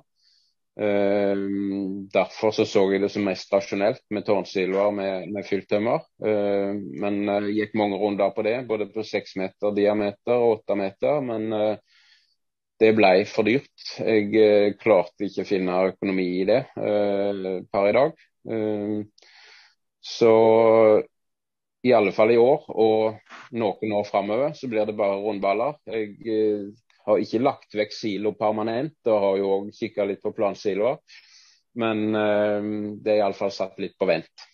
Derfor 2.10 2.50
så, 2.50 2.64
så 2.66 2.82
jeg 2.90 3.04
det 3.04 3.12
som 3.14 3.22
mest 3.22 3.54
rasjonelt 3.54 4.02
med 4.10 4.26
tårnsiloer 4.26 4.90
med, 4.98 5.28
med 5.30 5.46
fylltømmer. 5.46 6.02
Men 6.18 7.20
jeg 7.22 7.54
gikk 7.54 7.78
mange 7.78 8.00
runder 8.02 8.34
på 8.34 8.42
det, 8.48 8.56
både 8.66 8.88
på 8.90 9.06
seks 9.06 9.36
meter 9.38 9.78
diameter 9.78 10.34
og 10.34 10.56
åtte 10.56 10.80
meter. 10.82 11.22
Men 11.22 11.78
det 12.80 12.92
ble 12.96 13.12
for 13.28 13.46
dyrt. 13.48 13.84
Jeg 13.98 14.30
eh, 14.40 14.70
klarte 14.80 15.26
ikke 15.26 15.44
å 15.44 15.48
finne 15.48 15.82
økonomi 15.90 16.26
i 16.42 16.46
det 16.48 16.62
eh, 16.76 17.44
per 17.72 17.90
i 17.90 17.94
dag. 17.96 18.24
Eh, 18.52 19.28
så 20.06 20.32
i 21.86 21.92
alle 21.96 22.12
fall 22.14 22.32
i 22.34 22.40
år 22.40 22.66
og 22.74 23.54
noen 23.58 23.94
år 23.98 24.08
framover 24.08 24.52
så 24.58 24.68
blir 24.70 24.86
det 24.86 24.96
bare 24.98 25.20
rundballer. 25.22 25.78
Jeg 25.86 26.74
har 27.06 27.22
ikke 27.22 27.42
lagt 27.42 27.76
vekk 27.78 27.94
silo 27.94 28.34
permanent 28.38 29.10
og 29.10 29.22
har 29.22 29.40
jo 29.40 29.52
òg 29.56 29.70
kikka 29.74 30.06
litt 30.06 30.22
på 30.22 30.34
plansiloer. 30.34 30.98
Men 31.76 32.08
det 33.04 33.12
er 33.12 33.18
iallfall 33.20 33.52
satt 33.52 33.76
litt 33.82 33.94
på 34.00 34.08
vent. 34.08 34.46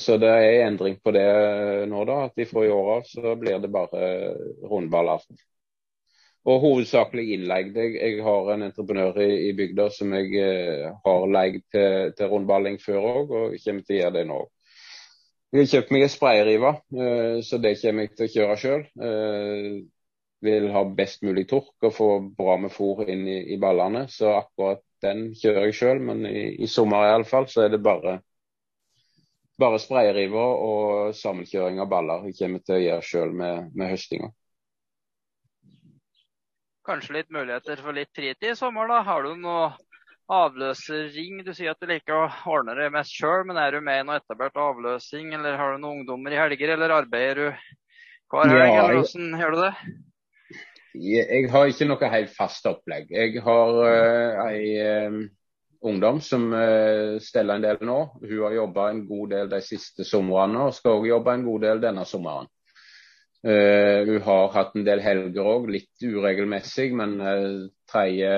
Så 0.00 0.16
det 0.18 0.30
er 0.32 0.64
endring 0.64 0.96
på 1.04 1.12
det 1.14 1.26
nå, 1.90 2.06
da. 2.08 2.16
At 2.26 2.40
fra 2.48 2.64
i 2.64 2.72
år 2.72 2.88
av 2.96 3.04
så 3.06 3.34
blir 3.38 3.60
det 3.62 3.70
bare 3.70 4.08
rundballer. 4.64 5.26
Og 6.42 6.58
hovedsakelig 6.58 7.36
innleid. 7.36 7.76
Jeg, 7.78 7.94
jeg, 8.00 8.22
har 8.26 8.48
en 8.50 8.64
entreprenør 8.66 9.20
i, 9.22 9.30
i 9.48 9.52
bygda 9.54 9.86
som 9.94 10.10
jeg 10.16 10.32
eh, 10.42 10.88
har 11.04 11.26
leid 11.30 11.60
til, 11.70 12.10
til 12.18 12.32
rundballing 12.32 12.80
før 12.82 13.06
òg, 13.12 13.30
og 13.30 13.54
kommer 13.62 13.86
til 13.86 13.96
å 13.96 14.00
gjøre 14.00 14.16
det 14.16 14.24
nå. 14.30 14.40
Jeg 15.52 15.60
har 15.60 15.70
kjøpt 15.70 15.92
meg 15.94 16.06
en 16.06 16.12
sprayrive, 16.16 16.72
eh, 16.96 17.36
så 17.46 17.60
det 17.62 17.76
kommer 17.82 18.08
jeg 18.08 18.14
til 18.16 18.26
å 18.26 18.32
kjøre 18.34 18.58
sjøl. 18.64 18.84
Eh, 19.08 19.68
vil 20.42 20.68
ha 20.74 20.82
best 20.98 21.22
mulig 21.22 21.46
tork 21.52 21.86
og 21.86 21.94
få 21.94 22.08
bra 22.34 22.58
med 22.58 22.74
fôr 22.74 23.04
inn 23.06 23.22
i, 23.30 23.38
i 23.54 23.60
ballene. 23.62 24.08
Så 24.10 24.34
akkurat 24.34 24.82
den 25.04 25.28
kjører 25.38 25.68
jeg 25.68 25.78
sjøl, 25.78 26.02
men 26.02 26.26
i, 26.26 26.48
i 26.58 26.70
sommer 26.70 27.06
iallfall 27.06 27.46
så 27.52 27.68
er 27.68 27.76
det 27.76 27.84
bare 27.86 28.18
bare 29.62 29.78
sprayriver 29.78 30.62
og 30.66 31.14
sammenkjøring 31.14 31.78
av 31.82 31.90
baller 31.90 32.24
jeg 32.26 32.38
kommer 32.40 32.62
til 32.66 32.74
å 32.74 32.82
gjøre 32.82 33.06
sjøl 33.06 33.34
med, 33.36 33.68
med 33.78 33.92
høstinga 33.92 34.32
kanskje 36.86 37.18
litt 37.18 37.32
muligheter 37.32 37.80
for 37.82 37.96
litt 37.96 38.10
fritid 38.16 38.52
i 38.52 38.58
sommer, 38.58 38.90
da. 38.90 39.00
Har 39.06 39.26
du 39.26 39.34
noe 39.40 39.72
avløserring? 40.32 41.42
Du 41.46 41.52
sier 41.54 41.74
at 41.74 41.82
du 41.82 41.90
liker 41.90 42.16
å 42.16 42.30
ordne 42.54 42.76
det 42.78 42.90
mest 42.94 43.14
sjøl, 43.16 43.44
men 43.48 43.60
er 43.60 43.76
du 43.76 43.82
med 43.84 44.02
i 44.02 44.06
noe 44.08 44.20
etablert 44.20 44.58
avløsing, 44.60 45.34
eller 45.36 45.58
har 45.60 45.74
du 45.74 45.82
noen 45.82 46.02
ungdommer 46.02 46.34
i 46.34 46.40
helger, 46.40 46.74
eller 46.76 46.96
arbeider 47.02 47.42
du 47.42 47.46
hver 48.32 48.48
helg, 48.48 48.64
ja, 48.64 48.80
eller 48.80 49.02
hvordan 49.02 49.38
gjør 49.42 49.54
du 49.54 49.60
det? 49.60 49.74
Jeg 50.92 51.48
har 51.52 51.68
ikke 51.68 51.88
noe 51.88 52.08
helt 52.12 52.32
fast 52.36 52.66
opplegg. 52.68 53.12
Jeg 53.12 53.40
har 53.44 53.78
uh, 53.80 54.42
ei 54.50 54.64
uh, 54.80 55.22
ungdom 55.88 56.20
som 56.24 56.50
uh, 56.52 57.16
steller 57.22 57.56
en 57.56 57.64
del 57.64 57.80
nå. 57.88 57.98
Hun 58.20 58.42
har 58.44 58.58
jobba 58.58 58.90
en 58.90 59.06
god 59.08 59.32
del 59.32 59.52
de 59.52 59.60
siste 59.64 60.04
somrene 60.04 60.66
og 60.68 60.76
skal 60.76 60.98
òg 60.98 61.08
jobbe 61.08 61.36
en 61.36 61.46
god 61.48 61.64
del 61.64 61.80
denne 61.86 62.04
sommeren. 62.08 62.50
Uh, 63.42 64.06
hun 64.06 64.20
har 64.22 64.52
hatt 64.54 64.76
en 64.78 64.84
del 64.86 65.02
helger 65.02 65.48
òg, 65.54 65.66
litt 65.74 66.04
uregelmessig, 66.04 66.92
men 66.94 67.16
uh, 67.18 67.64
tredje 67.90 68.30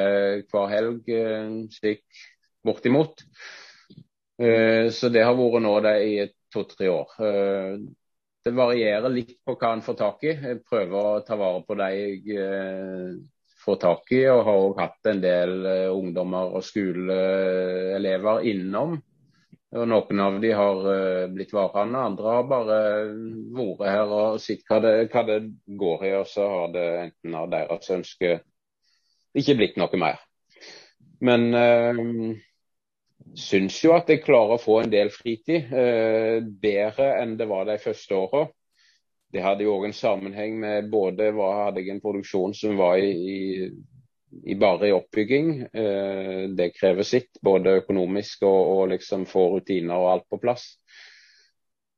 hver 0.49 0.71
helg 0.73 1.13
slik 1.75 2.25
bortimot. 2.65 3.21
så 4.35 5.09
det 5.15 5.21
har 5.23 5.37
vært 5.39 5.63
nå 5.63 5.73
det 5.85 5.93
i 6.03 6.15
to-tre 6.51 6.89
år 6.91 7.13
det 8.45 8.53
varierer 8.53 9.13
litt 9.13 9.39
på 9.45 9.57
hva 9.57 9.73
en 9.73 9.83
får 9.85 9.97
tak 10.01 10.25
i. 10.27 10.35
Jeg 10.35 10.61
prøver 10.69 11.09
å 11.15 11.23
ta 11.25 11.37
vare 11.41 11.63
på 11.65 11.77
de 11.81 11.89
jeg 11.95 12.37
eh, 12.37 13.15
får 13.65 13.79
tak 13.81 14.13
i, 14.13 14.21
og 14.29 14.45
har 14.45 14.65
òg 14.67 14.83
hatt 14.83 15.09
en 15.09 15.23
del 15.23 15.55
eh, 15.71 15.93
ungdommer 15.93 16.53
og 16.59 16.67
skoleelever 16.67 18.45
innom. 18.51 18.99
Og 19.75 19.89
Noen 19.91 20.21
av 20.23 20.37
de 20.43 20.51
har 20.55 20.85
eh, 20.93 21.29
blitt 21.35 21.53
varende, 21.55 21.99
andre 21.99 22.35
har 22.37 22.45
bare 22.47 22.79
vært 23.57 23.89
her 23.91 24.13
og 24.15 24.41
sett 24.43 24.63
hva 24.69 24.79
det, 24.85 24.93
hva 25.11 25.25
det 25.27 25.39
går 25.81 26.05
i. 26.07 26.13
Og 26.21 26.29
så 26.31 26.47
har 26.53 26.75
det 26.75 26.85
enten 27.01 27.39
av 27.39 27.49
deres 27.51 27.91
ønske 27.91 28.37
ikke 29.35 29.57
blitt 29.59 29.79
noe 29.81 29.99
mer. 29.99 30.21
Men 31.25 31.49
øh, 31.59 32.37
syns 33.39 33.81
jo 33.83 33.95
at 33.97 34.11
jeg 34.13 34.23
klarer 34.23 34.55
å 34.55 34.63
få 34.63 34.81
en 34.83 34.93
del 34.93 35.11
fritid. 35.11 35.73
Øh, 35.75 36.39
bedre 36.63 37.11
enn 37.23 37.35
det 37.41 37.49
var 37.51 37.67
de 37.67 37.81
første 37.83 38.19
åra. 38.19 38.45
Det 39.35 39.43
hadde 39.43 39.67
jo 39.67 39.75
òg 39.75 39.89
en 39.89 39.97
sammenheng 39.97 40.61
med 40.63 40.93
både 40.93 41.33
hva 41.35 41.51
hadde 41.65 41.83
jeg 41.83 41.97
en 41.97 42.05
produksjon 42.05 42.55
som 42.55 42.79
var 42.79 43.01
i, 43.03 43.11
i, 43.11 43.71
bare 44.57 44.89
i 44.89 44.93
oppbygging. 44.93 45.61
Eh, 45.73 46.49
det 46.49 46.71
krever 46.79 47.07
sitt, 47.07 47.39
både 47.43 47.79
økonomisk 47.83 48.43
og, 48.49 48.61
og 48.77 48.89
liksom 48.95 49.27
få 49.31 49.49
rutiner 49.57 49.97
og 49.97 50.11
alt 50.13 50.29
på 50.31 50.41
plass. 50.43 50.67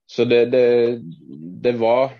Så 0.06 0.24
det, 0.24 0.46
det, 0.52 0.66
det 1.62 1.74
var 1.80 2.14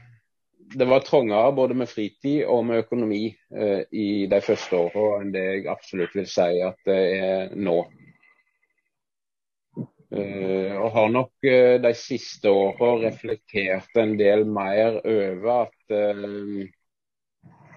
det 0.74 0.88
var 0.90 1.05
trangere 1.07 1.52
både 1.55 1.76
med 1.79 1.88
fritid 1.88 2.40
og 2.50 2.64
med 2.66 2.83
økonomi 2.83 3.29
eh, 3.55 3.85
i 3.94 4.26
de 4.26 4.40
første 4.42 4.74
åra 4.74 5.20
enn 5.20 5.31
det 5.31 5.44
jeg 5.44 5.68
absolutt 5.70 6.16
vil 6.18 6.26
si 6.26 6.48
at 6.66 6.81
det 6.88 6.98
er 7.20 7.55
nå. 7.55 7.79
Uh, 10.07 10.70
og 10.79 10.92
har 10.94 11.09
nok 11.11 11.46
de 11.83 11.90
siste 11.98 12.46
åra 12.46 12.92
reflektert 13.02 13.98
en 13.98 14.12
del 14.18 14.44
mer 14.46 15.00
over 15.02 15.64
at 15.64 15.96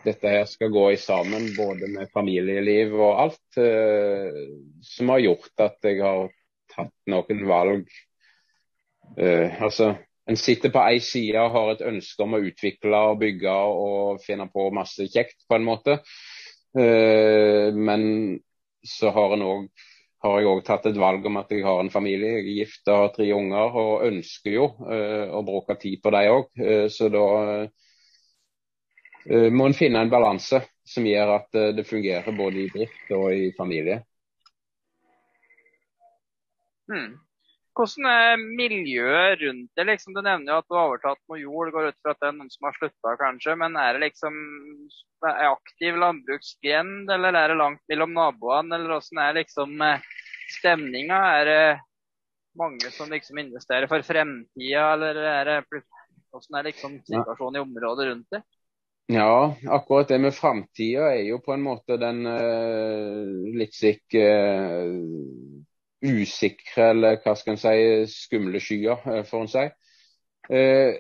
dette 0.06 0.32
her 0.32 0.46
skal 0.50 0.72
gå 0.74 0.86
i 0.94 1.00
sammen, 1.00 1.50
både 1.58 1.90
med 1.92 2.12
familieliv 2.14 2.96
og 2.98 3.22
alt, 3.26 3.60
som 4.86 5.12
har 5.14 5.24
gjort 5.24 5.64
at 5.66 5.90
jeg 5.90 6.00
har 6.04 6.30
tatt 6.72 6.94
noen 7.12 7.44
valg. 7.50 7.90
altså, 9.18 9.96
En 10.30 10.38
sitter 10.38 10.70
på 10.70 10.82
ei 10.86 11.00
side 11.02 11.42
og 11.42 11.56
har 11.56 11.72
et 11.72 11.86
ønske 11.90 12.24
om 12.24 12.36
å 12.38 12.42
utvikle 12.46 12.98
og 13.12 13.20
bygge 13.24 13.54
og 13.54 14.20
finne 14.22 14.46
på 14.54 14.68
masse 14.76 15.08
kjekt, 15.10 15.42
på 15.50 15.58
en 15.58 15.66
måte. 15.66 16.00
men 16.76 18.04
så 18.86 19.10
har 19.10 19.34
òg 19.42 19.70
har 20.24 20.40
jeg 20.40 20.50
òg 20.52 20.64
tatt 20.68 20.86
et 20.90 20.98
valg 21.00 21.26
om 21.26 21.38
at 21.40 21.52
jeg 21.52 21.64
har 21.64 21.80
en 21.80 21.90
familie. 21.90 22.40
Jeg 22.40 22.44
er 22.44 22.58
gift 22.60 22.90
og 22.92 22.98
har 23.04 23.12
tre 23.16 23.28
unger 23.34 23.78
og 23.82 24.06
ønsker 24.10 24.52
jo 24.52 24.66
å 24.68 25.44
bruke 25.48 25.78
tid 25.80 26.02
på 26.04 26.12
dem 26.12 26.34
òg. 26.34 26.50
Så 26.92 27.08
da 27.14 27.24
må 29.28 29.68
en 29.68 29.76
finne 29.76 30.00
en 30.02 30.12
balanse 30.12 30.62
som 30.88 31.06
gjør 31.06 31.36
at 31.36 31.58
det 31.76 31.84
fungerer 31.86 32.36
både 32.36 32.64
i 32.64 32.70
drift 32.74 33.12
og 33.14 33.34
i 33.36 33.50
familie. 33.58 34.00
Hmm. 36.90 37.18
Hvordan 37.78 38.08
er 38.10 38.42
miljøet 38.42 39.40
rundt 39.40 39.70
det? 39.78 39.86
Liksom, 39.88 40.16
du 40.16 40.20
nevner 40.20 40.52
jo 40.52 40.58
at 40.60 40.66
du 40.68 40.76
har 40.76 40.90
overtatt 40.90 41.22
noe 41.32 41.38
jord. 41.40 41.70
Går 41.72 41.92
ut 41.92 42.00
fra 42.04 42.16
at 42.16 42.20
det 42.20 42.28
er 42.28 42.34
noen 42.36 42.50
som 42.52 42.68
har 42.68 42.76
slutta, 42.76 43.14
kanskje. 43.22 43.56
Men 43.62 43.78
er 43.80 43.96
det 43.96 44.02
liksom 44.08 44.40
er 45.30 45.46
aktiv 45.52 46.00
landbruksgrend, 46.02 47.12
eller 47.14 47.38
er 47.38 47.54
det 47.54 47.60
langt 47.62 47.84
mellom 47.92 48.18
naboene? 48.18 48.74
Eller 48.76 48.96
hvordan 48.96 49.22
er 49.24 49.38
liksom 49.38 49.86
eh, 49.86 50.10
stemninga? 50.58 51.22
Er 51.40 51.50
det 51.52 51.64
mange 52.60 52.92
som 52.92 53.14
liksom 53.14 53.40
investerer 53.46 53.88
for 53.88 54.04
fremtida, 54.04 54.84
eller 54.98 55.24
er 55.30 55.48
det 55.48 55.60
hvordan 55.70 56.60
er 56.60 56.68
liksom 56.68 57.00
situasjonen 57.06 57.62
i 57.62 57.64
området 57.64 58.10
rundt 58.10 58.36
det? 58.36 58.44
Ja, 59.10 59.56
akkurat 59.66 60.08
det 60.12 60.20
med 60.22 60.36
framtida 60.38 61.08
er 61.16 61.24
jo 61.26 61.40
på 61.42 61.56
en 61.56 61.64
måte 61.66 61.98
den 61.98 62.22
uh, 62.30 63.48
litt 63.58 63.74
sikk 63.74 64.14
uh, 64.22 64.94
usikre, 66.06 66.92
eller 66.92 67.18
hva 67.24 67.34
skal 67.38 67.56
en 67.56 67.62
si, 67.62 67.74
skumle 68.14 68.62
skyer, 68.62 69.02
uh, 69.10 69.24
får 69.26 69.46
en 69.46 69.50
si. 69.56 69.66
Eh, 70.50 71.00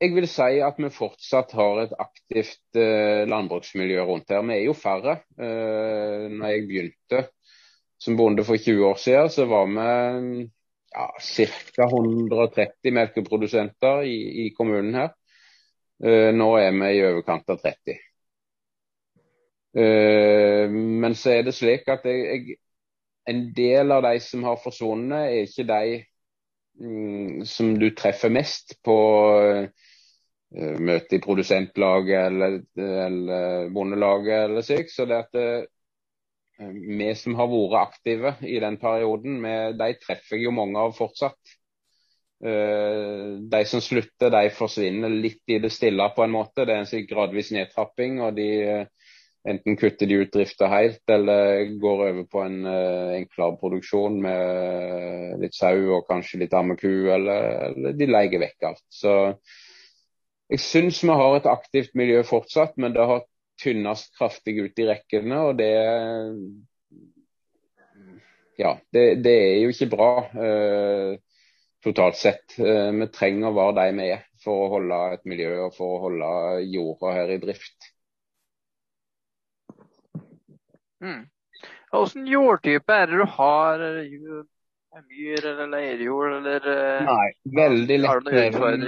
jeg 0.00 0.12
vil 0.12 0.26
si 0.28 0.58
at 0.64 0.80
vi 0.80 0.90
fortsatt 0.92 1.52
har 1.56 1.78
et 1.80 1.92
aktivt 2.02 2.76
eh, 2.76 3.22
landbruksmiljø 3.28 4.02
rundt 4.04 4.32
her. 4.32 4.42
Vi 4.44 4.56
er 4.58 4.64
jo 4.66 4.74
færre. 4.76 5.14
Når 5.38 6.50
jeg 6.50 6.66
begynte 6.68 7.22
som 7.96 8.18
bonde 8.18 8.44
for 8.44 8.60
20 8.60 8.84
år 8.90 9.00
siden, 9.00 9.30
så 9.32 9.46
var 9.48 9.70
vi 9.72 10.44
ja, 10.92 11.06
ca. 11.20 11.88
130 11.88 12.92
melkeprodusenter 12.92 14.04
i, 14.04 14.18
i, 14.44 14.50
kommunen 14.56 14.94
her. 14.94 15.14
Nå 15.96 16.46
er 16.60 16.74
vi 16.76 16.88
i 16.92 17.04
overkant 17.06 17.48
av 17.48 17.62
30. 17.62 17.96
Men 19.76 21.14
så 21.16 21.32
er 21.32 21.46
det 21.46 21.54
slik 21.56 21.88
at 21.92 22.04
jeg, 22.08 22.26
jeg 22.26 22.56
en 23.26 23.52
del 23.54 23.92
av 23.92 24.04
de 24.06 24.18
som 24.22 24.44
har 24.46 24.60
forsvunnet, 24.62 25.26
er 25.26 25.46
ikke 25.46 25.66
de 25.66 25.96
mm, 26.80 27.44
som 27.48 27.72
du 27.78 27.88
treffer 27.98 28.32
mest 28.32 28.76
på 28.86 28.96
uh, 29.34 30.76
møte 30.78 31.18
i 31.18 31.22
produsentlaget 31.22 32.28
eller, 32.30 32.60
eller 32.78 33.72
bondelaget 33.74 34.44
eller 34.44 34.66
slik. 34.66 34.92
Så 34.92 35.08
det 35.10 35.22
at 35.24 35.40
uh, 35.40 36.70
vi 36.86 37.10
som 37.18 37.36
har 37.40 37.50
vært 37.50 37.78
aktive 37.82 38.36
i 38.46 38.60
den 38.62 38.78
perioden, 38.80 39.40
med, 39.42 39.76
de 39.80 39.92
treffer 40.00 40.38
jeg 40.38 40.46
jo 40.46 40.56
mange 40.56 40.80
av 40.80 40.94
fortsatt. 40.96 41.56
Uh, 42.44 43.40
de 43.48 43.62
som 43.64 43.80
slutter, 43.80 44.28
de 44.32 44.50
forsvinner 44.52 45.08
litt 45.12 45.42
i 45.48 45.60
det 45.62 45.72
stille 45.72 46.10
på 46.16 46.24
en 46.26 46.34
måte. 46.34 46.66
Det 46.66 46.74
er 46.74 46.84
en 46.84 47.08
gradvis 47.08 47.52
nedtrapping. 47.56 48.20
og 48.20 48.36
de 48.36 48.50
enten 49.46 49.76
kutter 49.78 50.08
de 50.10 50.18
ut 50.22 50.32
drifta 50.34 50.68
helt, 50.70 51.02
eller 51.10 51.64
går 51.80 52.02
over 52.08 52.24
på 52.30 52.42
en 52.42 52.58
uh, 52.66 53.14
enklere 53.14 53.58
produksjon 53.60 54.18
med 54.22 55.42
litt 55.42 55.54
sau 55.54 55.76
og 55.96 56.06
kanskje 56.08 56.42
litt 56.42 56.56
ammeku, 56.56 57.06
eller, 57.14 57.46
eller 57.70 57.96
de 57.96 58.10
leier 58.10 58.42
vekk 58.42 58.68
alt. 58.72 58.82
Så 58.90 59.14
jeg 60.50 60.62
syns 60.62 61.02
vi 61.02 61.18
har 61.20 61.36
et 61.38 61.50
aktivt 61.50 61.94
miljø 61.98 62.22
fortsatt, 62.26 62.76
men 62.78 62.94
det 62.94 63.06
har 63.06 63.26
tynnest 63.62 64.12
kraftig 64.18 64.58
ut 64.60 64.82
i 64.82 64.88
rekkene. 64.90 65.44
Og 65.50 65.60
det 65.60 65.74
Ja, 68.56 68.78
det, 68.92 69.20
det 69.20 69.32
er 69.36 69.58
jo 69.60 69.72
ikke 69.74 69.90
bra 69.92 70.10
totalt 71.86 72.18
sett. 72.20 72.58
Uh, 72.58 72.90
vi 73.00 73.08
trenger 73.14 73.50
å 73.50 73.56
være 73.56 73.76
de 73.78 74.00
vi 74.00 74.10
er 74.16 74.26
for 74.42 74.66
å 74.66 74.72
holde 74.76 74.98
et 75.16 75.24
miljø 75.28 75.52
og 75.66 75.72
for 75.76 75.96
å 75.96 76.02
holde 76.06 76.32
jorda 76.72 77.14
her 77.16 77.32
i 77.34 77.40
drift. 77.42 77.92
Mm. 81.02 81.24
Hvilken 81.92 82.28
jordtype 82.28 82.92
er 82.92 83.10
det 83.10 83.22
du 83.22 83.26
har? 83.36 83.82
Myr 84.96 85.44
eller 85.44 85.66
leirjord 85.68 86.38
eller 86.38 86.68
eh, 86.72 87.02
Nei, 87.04 87.26
veldig 87.58 87.98
lettdreven, 88.00 88.86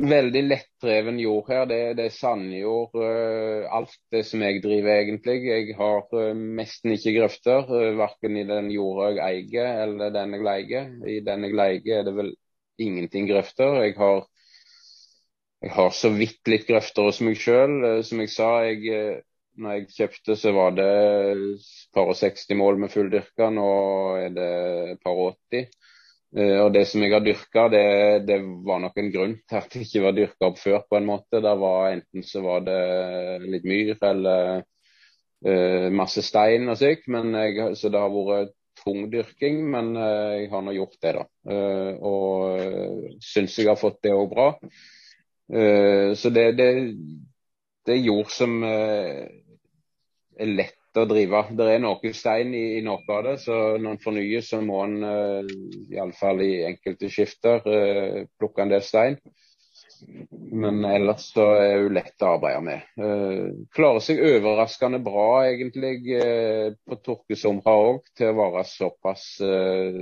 veldig 0.00 0.42
lettdreven 0.46 1.18
jord 1.20 1.48
her. 1.50 1.64
Det, 1.70 1.78
det 1.98 2.06
er 2.08 2.14
sandjord. 2.14 2.96
Uh, 2.96 3.66
alt 3.76 3.96
det 4.14 4.24
som 4.28 4.42
jeg 4.44 4.62
driver 4.64 5.02
egentlig. 5.02 5.38
Jeg 5.46 5.76
har 5.78 6.34
nesten 6.36 6.96
ikke 6.96 7.16
grøfter. 7.18 7.70
Uh, 7.70 7.98
verken 8.00 8.38
i 8.40 8.46
den 8.48 8.70
jorda 8.74 9.12
jeg 9.14 9.46
eier 9.46 9.84
eller 9.86 10.12
den 10.14 10.36
jeg 10.36 10.46
leier. 10.48 10.92
I 11.04 11.20
den 11.26 11.48
jeg 11.48 11.56
leier 11.62 12.00
er 12.00 12.06
det 12.08 12.16
vel 12.18 12.34
ingenting 12.80 13.28
grøfter. 13.30 13.80
Jeg 13.84 13.96
har, 14.00 14.22
jeg 15.64 15.74
har 15.76 15.90
så 15.96 16.12
vidt 16.14 16.40
litt 16.48 16.68
grøfter 16.68 17.10
hos 17.10 17.20
meg 17.24 17.40
sjøl. 17.40 18.04
som 18.06 18.22
jeg 18.24 18.32
sa, 18.32 18.52
jeg 18.68 19.20
når 19.60 19.76
jeg 19.76 19.88
kjøpte, 19.92 20.36
så 20.38 20.52
var 20.56 20.74
det 20.76 20.88
et 21.32 21.70
par 21.94 22.08
og 22.08 22.16
60 22.16 22.56
mål 22.56 22.78
med 22.80 22.92
fulldyrka. 22.92 23.50
Nå 23.52 23.70
er 24.20 24.34
det 24.36 24.50
et 24.94 25.02
par 25.04 25.18
og 25.18 25.34
80. 25.52 25.68
Eh, 26.30 26.58
og 26.62 26.70
det 26.74 26.84
som 26.86 27.02
jeg 27.02 27.10
har 27.10 27.24
dyrka, 27.24 27.66
det, 27.72 27.86
det, 28.28 28.38
var 28.66 28.78
nok 28.84 28.98
en 29.00 29.10
grunn 29.10 29.34
til 29.50 29.58
at 29.58 29.72
det 29.72 29.82
ikke 29.86 30.04
var 30.04 30.14
dyrka 30.14 30.50
opp 30.50 30.60
før, 30.62 30.78
på 30.86 30.98
en 31.00 31.08
måte. 31.08 31.42
Det 31.42 31.54
var 31.62 31.90
Enten 31.90 32.26
så 32.26 32.42
var 32.44 32.62
det 32.68 32.78
litt 33.46 33.66
myr 33.66 33.96
eller 34.06 34.62
uh, 34.62 35.88
masse 35.90 36.22
stein 36.22 36.70
og 36.70 36.78
slikt. 36.78 37.10
Så 37.80 37.90
det 37.90 38.02
har 38.04 38.14
vært 38.14 38.54
tung 38.80 39.08
dyrking, 39.12 39.64
men 39.74 39.92
uh, 39.98 40.38
jeg 40.38 40.52
har 40.54 40.62
nå 40.64 40.76
gjort 40.78 40.96
det, 41.02 41.16
da. 41.18 41.26
Uh, 41.50 41.92
og 41.98 43.18
syns 43.26 43.58
jeg 43.58 43.72
har 43.72 43.80
fått 43.80 44.02
det 44.06 44.14
òg 44.14 44.30
bra. 44.30 44.52
Så 45.50 46.30
det, 46.30 46.44
det, 46.54 46.66
det 47.82 47.94
er 47.96 48.04
jord 48.06 48.28
som 48.30 48.52
er 48.62 49.32
lett 50.46 50.79
å 50.98 51.04
drive. 51.06 51.42
Det 51.56 51.66
er 51.70 51.82
noe 51.82 52.12
stein 52.16 52.54
i, 52.56 52.64
i 52.78 52.80
noe 52.82 53.04
av 53.06 53.22
det, 53.28 53.36
så 53.44 53.58
når 53.78 53.94
en 53.94 54.02
fornyer, 54.02 54.42
så 54.42 54.58
må 54.64 54.80
en 54.86 54.96
uh, 55.04 55.52
iallfall 55.94 56.42
i 56.42 56.64
enkelte 56.66 57.10
skifter 57.12 57.62
uh, 57.62 58.24
plukke 58.40 58.64
en 58.64 58.74
del 58.74 58.82
stein. 58.82 59.20
Men 60.50 60.80
ellers 60.88 61.28
så 61.34 61.44
er 61.60 61.82
hun 61.84 61.94
lett 61.94 62.24
å 62.24 62.32
arbeide 62.34 62.62
med. 62.64 62.86
Uh, 62.98 63.66
klarer 63.76 64.02
seg 64.04 64.22
overraskende 64.24 64.98
bra 65.04 65.28
egentlig 65.50 65.98
uh, 66.16 66.72
på 66.88 66.98
tørkesomra 67.04 67.76
òg, 67.84 68.02
til 68.16 68.32
å 68.32 68.38
være 68.40 68.64
såpass 68.68 69.26
uh, 69.44 70.00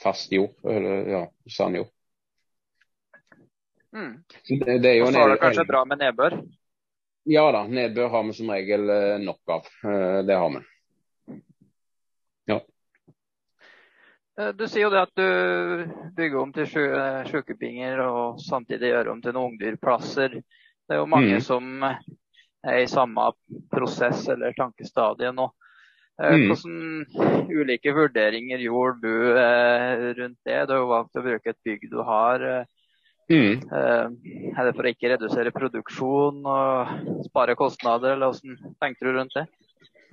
fast 0.00 0.32
jord, 0.32 0.54
eller 0.64 1.10
ja, 1.10 1.24
sandjord. 1.50 1.90
Mm. 3.94 4.14
Det, 4.48 4.78
det 4.82 4.90
er 4.90 4.96
jo 4.98 5.10
så 5.14 5.20
er 5.22 5.34
det 5.34 5.42
kanskje 5.42 5.66
bra 5.68 5.84
med 5.86 6.00
nedbør? 6.02 6.34
Ja 7.24 7.44
da, 7.52 7.64
nedbør 7.66 8.08
har 8.12 8.24
vi 8.28 8.34
som 8.36 8.50
regel 8.52 8.90
eh, 8.92 9.18
nok 9.20 9.52
av. 9.56 9.68
Eh, 9.88 10.18
det 10.28 10.36
har 10.36 10.50
vi. 10.52 10.60
Ja. 12.50 12.58
Eh, 14.40 14.50
du 14.58 14.66
sier 14.68 14.84
jo 14.84 14.92
det 14.92 15.04
at 15.06 15.14
du 15.16 16.10
bygger 16.18 16.40
om 16.42 16.52
til 16.52 16.68
sjukebinger 17.30 18.04
og 18.04 18.42
samtidig 18.44 18.92
gjør 18.92 19.14
om 19.14 19.24
til 19.24 19.36
noen 19.36 19.54
ungdyrplasser. 19.54 20.36
Det 20.84 20.96
er 20.96 21.00
jo 21.00 21.08
mange 21.08 21.40
mm. 21.40 21.44
som 21.46 21.88
er 21.88 22.82
i 22.82 22.90
samme 22.92 23.30
prosess 23.72 24.26
eller 24.28 24.52
tankestadie 24.56 25.32
nå. 25.32 25.48
Mm. 26.20 26.44
Hvordan 26.46 27.48
ulike 27.50 27.90
vurderinger 27.90 28.60
gjorde 28.62 29.00
du 29.02 30.20
rundt 30.20 30.38
det? 30.46 30.60
Du 30.68 30.74
har 30.76 30.84
valgt 30.92 31.18
å 31.18 31.24
bruke 31.24 31.50
et 31.50 31.64
bygg 31.66 31.88
du 31.90 31.96
har 32.06 32.44
Mm. 33.30 33.62
Uh, 33.72 34.10
er 34.52 34.66
det 34.66 34.72
for 34.76 34.84
å 34.84 34.90
ikke 34.92 35.12
redusere 35.14 35.52
produksjon 35.54 36.42
og 36.44 37.22
spare 37.24 37.56
kostnader, 37.56 38.16
eller 38.16 38.34
hvordan 38.34 38.74
tenkte 38.82 39.06
du 39.06 39.14
rundt 39.16 39.36
det? 39.38 39.46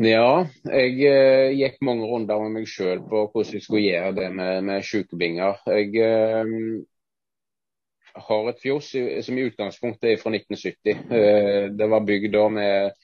Ja, 0.02 0.46
jeg 0.72 0.96
uh, 1.04 1.50
gikk 1.58 1.82
mange 1.86 2.08
runder 2.08 2.40
med 2.46 2.56
meg 2.56 2.70
sjøl 2.72 3.04
på 3.04 3.26
hvordan 3.28 3.58
jeg 3.58 3.66
skulle 3.66 3.84
gjøre 3.84 4.16
det 4.18 4.30
med, 4.38 4.64
med 4.70 4.88
sykebinger. 4.88 5.60
Jeg 5.76 5.92
uh, 6.00 6.80
har 8.28 8.52
et 8.52 8.64
fjos 8.64 8.94
som 9.28 9.40
i 9.40 9.48
utgangspunktet 9.50 10.14
er 10.14 10.20
fra 10.20 10.32
1970. 10.36 11.76
det 11.80 11.88
var 11.94 12.04
bygd 12.04 12.34
da 12.34 12.42
med, 12.52 12.98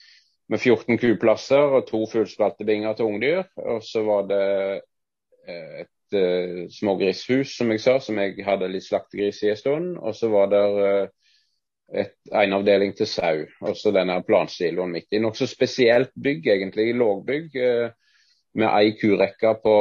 med 0.52 0.60
14 0.60 1.00
kuplasser 1.00 1.78
og 1.78 1.86
to 1.88 2.02
fullspaltebinger 2.12 2.98
til 2.98 3.14
ungdyr. 3.14 3.46
Og 3.72 3.80
så 3.88 4.04
var 4.04 4.28
det 4.28 4.42
et 5.48 5.92
uh, 6.16 6.66
smågrishus, 6.72 7.56
som 7.58 7.72
jeg 7.74 7.84
sa, 7.84 7.98
som 8.04 8.20
jeg 8.22 8.46
hadde 8.46 8.70
litt 8.72 8.86
slaktegris 8.86 9.44
i 9.44 9.52
en 9.54 9.60
stund. 9.60 9.94
Og 9.98 10.16
så 10.16 10.32
var 10.32 10.52
det 10.54 10.64
uh, 10.78 12.04
en 12.36 12.58
avdeling 12.58 12.96
til 12.96 13.08
sau, 13.08 13.46
og 13.64 13.78
så 13.80 13.94
denne 13.96 14.20
plansiloen 14.28 14.92
midt 14.96 15.12
i. 15.12 15.22
Nokså 15.24 15.48
spesielt 15.50 16.12
bygg, 16.16 16.48
egentlig. 16.56 16.92
Lågbygg. 16.98 17.56
Uh, 17.56 18.08
med 18.58 18.74
ei 18.74 18.94
kurekke 18.98 19.54
på, 19.62 19.78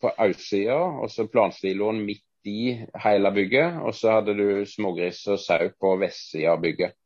på 0.00 0.10
østsida, 0.20 0.78
og 1.00 1.08
så 1.10 1.24
plansiloen 1.32 2.02
midt 2.04 2.24
i 2.48 2.74
hele 3.04 3.32
bygget. 3.34 3.80
Og 3.82 3.94
så 3.96 4.18
hadde 4.18 4.36
du 4.36 4.64
smågris 4.68 5.22
og 5.32 5.40
sau 5.40 5.70
på 5.80 5.94
vestsida 6.02 6.52
av 6.52 6.62
bygget. 6.62 6.96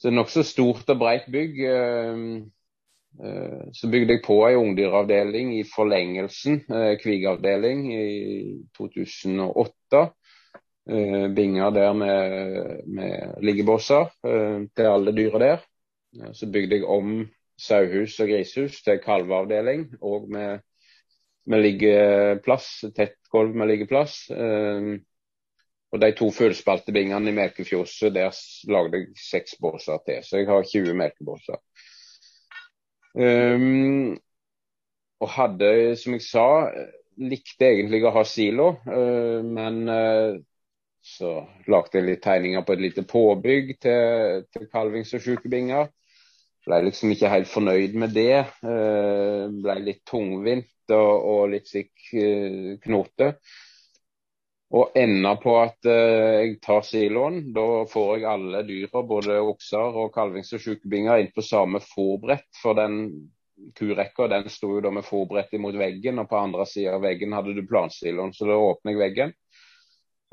Så 0.00 0.12
nokså 0.12 0.44
stort 0.44 0.88
og 0.92 1.00
breit 1.00 1.28
bygg. 1.32 1.60
Eh, 1.64 2.22
så 3.72 3.88
bygde 3.88 4.16
jeg 4.16 4.22
på 4.24 4.36
ei 4.44 4.56
ungdyravdeling 4.58 5.54
i 5.56 5.62
forlengelsen, 5.68 6.60
eh, 6.68 6.92
kvigavdeling, 7.00 7.86
i 7.94 8.66
2008. 8.76 10.02
Eh, 10.90 11.26
binger 11.34 11.70
der 11.70 11.92
med, 11.92 12.82
med 12.86 13.42
liggebåser 13.42 14.12
til 14.76 14.90
alle 14.90 15.16
dyra 15.16 15.38
der. 15.38 15.64
Så 16.32 16.46
bygde 16.52 16.76
jeg 16.76 16.84
om 16.84 17.26
sauehus 17.58 18.20
og 18.20 18.28
grishus 18.28 18.82
til 18.84 19.00
kalveavdeling, 19.02 19.88
og 20.00 20.28
med, 20.30 20.60
med 21.46 21.62
liggeplass, 21.64 22.84
tett 22.96 23.18
gulv 23.32 23.56
med 23.56 23.72
liggeplass. 23.72 24.28
Og 25.92 26.00
de 26.02 26.12
to 26.12 26.30
fullspaltebingene 26.30 27.30
i 27.30 27.34
melkefjoset, 27.34 28.14
der 28.14 28.32
lagde 28.70 29.00
jeg 29.00 29.20
seks 29.30 29.58
båser 29.60 30.00
til. 30.06 30.22
Så 30.22 30.40
jeg 30.40 30.48
har 30.48 30.62
20 30.62 30.94
melkebåser. 30.94 31.60
Um, 33.16 34.16
og 35.24 35.30
hadde, 35.32 35.70
som 35.96 36.16
jeg 36.16 36.24
sa, 36.26 36.46
likte 37.16 37.70
egentlig 37.70 38.02
å 38.04 38.12
ha 38.12 38.24
silo, 38.28 38.74
uh, 38.84 39.40
men 39.40 39.78
uh, 39.88 40.36
så 41.00 41.38
lagde 41.70 41.96
jeg 41.96 42.08
litt 42.10 42.24
tegninger 42.26 42.64
på 42.66 42.74
et 42.74 42.82
lite 42.82 43.06
påbygg 43.08 43.76
til, 43.80 44.44
til 44.52 44.68
kalvings- 44.72 45.14
og 45.16 45.24
sjukebinger. 45.24 45.88
Ble 46.66 46.80
liksom 46.88 47.12
ikke 47.14 47.30
helt 47.30 47.48
fornøyd 47.48 47.94
med 48.02 48.12
det. 48.16 48.42
Uh, 48.60 49.46
ble 49.64 49.78
litt 49.86 50.02
tungvint 50.08 50.92
og, 50.92 51.12
og 51.30 51.54
litt 51.54 51.70
sikk 51.70 52.10
knote. 52.84 53.32
Og 54.74 54.96
ender 54.98 55.36
på 55.38 55.52
at 55.60 55.86
jeg 55.86 56.56
tar 56.64 56.82
siloen. 56.82 57.52
Da 57.54 57.84
får 57.86 58.16
jeg 58.16 58.26
alle 58.32 58.64
dyra, 58.66 59.02
både 59.06 59.38
okser 59.52 60.00
og 60.02 60.10
kalvings- 60.14 60.50
og 60.56 60.64
sjukebinger, 60.64 61.22
inn 61.22 61.30
på 61.34 61.44
samme 61.44 61.78
fòrbrett. 61.84 62.48
For 62.58 62.74
den 62.74 62.96
kurekka 63.78 64.26
den 64.28 64.50
sto 64.50 64.72
jo 64.74 64.82
da 64.82 64.90
med 64.90 65.06
fòrbrett 65.06 65.54
mot 65.62 65.78
veggen, 65.78 66.18
og 66.18 66.28
på 66.28 66.40
andre 66.40 66.66
sida 66.66 66.96
av 66.98 67.06
veggen 67.06 67.36
hadde 67.36 67.54
du 67.54 67.62
plansiloen. 67.68 68.34
Så 68.34 68.48
da 68.50 68.58
åpner 68.58 68.96
jeg 68.96 69.04
veggen 69.04 69.36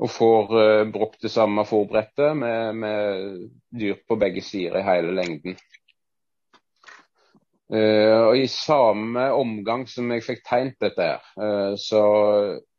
og 0.02 0.10
får 0.10 0.54
uh, 0.54 0.90
brukt 0.90 1.22
det 1.22 1.30
samme 1.32 1.64
fòrbrettet 1.68 2.34
med, 2.36 2.74
med, 2.82 3.48
dyr 3.70 4.00
på 4.08 4.18
begge 4.18 4.42
sider 4.42 4.80
i 4.80 4.86
hele 4.86 5.14
lengden. 5.14 5.58
Uh, 7.74 8.28
og 8.28 8.36
I 8.38 8.46
samme 8.50 9.22
omgang 9.34 9.82
som 9.90 10.12
jeg 10.14 10.22
fikk 10.22 10.44
tegnet 10.46 10.76
dette, 10.84 11.06
her, 11.08 11.22
uh, 11.40 11.72
så 11.80 12.02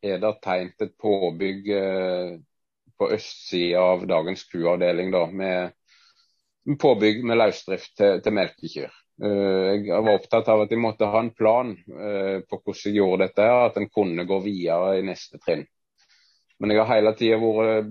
er 0.00 0.22
det 0.22 0.30
tegnet 0.44 0.84
et 0.86 0.94
påbygg 1.02 1.68
uh, 1.76 2.30
på 2.96 3.08
østsida 3.12 3.82
av 3.82 4.06
dagens 4.08 4.46
kuavdeling 4.48 5.10
da, 5.12 5.26
med 5.28 6.78
påbygg 6.80 7.20
med 7.28 7.36
løsdrift 7.42 7.92
til, 7.98 8.22
til 8.24 8.34
melkekyr. 8.38 9.02
Jeg 9.16 9.84
var 9.88 10.10
opptatt 10.12 10.48
av 10.52 10.62
at 10.64 10.72
jeg 10.72 10.80
måtte 10.80 11.06
ha 11.08 11.20
en 11.22 11.30
plan 11.32 11.70
på 11.86 12.58
hvordan 12.58 12.80
jeg 12.82 12.96
gjorde 12.98 13.22
dette, 13.22 13.44
at 13.48 13.78
en 13.80 13.86
kunne 13.88 14.26
gå 14.28 14.38
videre 14.44 14.98
i 14.98 15.04
neste 15.06 15.40
trinn. 15.40 15.62
Men 16.62 16.72
jeg 16.72 16.80
har 16.80 16.88
hele 16.94 17.12
tida 17.18 17.36
vært 17.40 17.88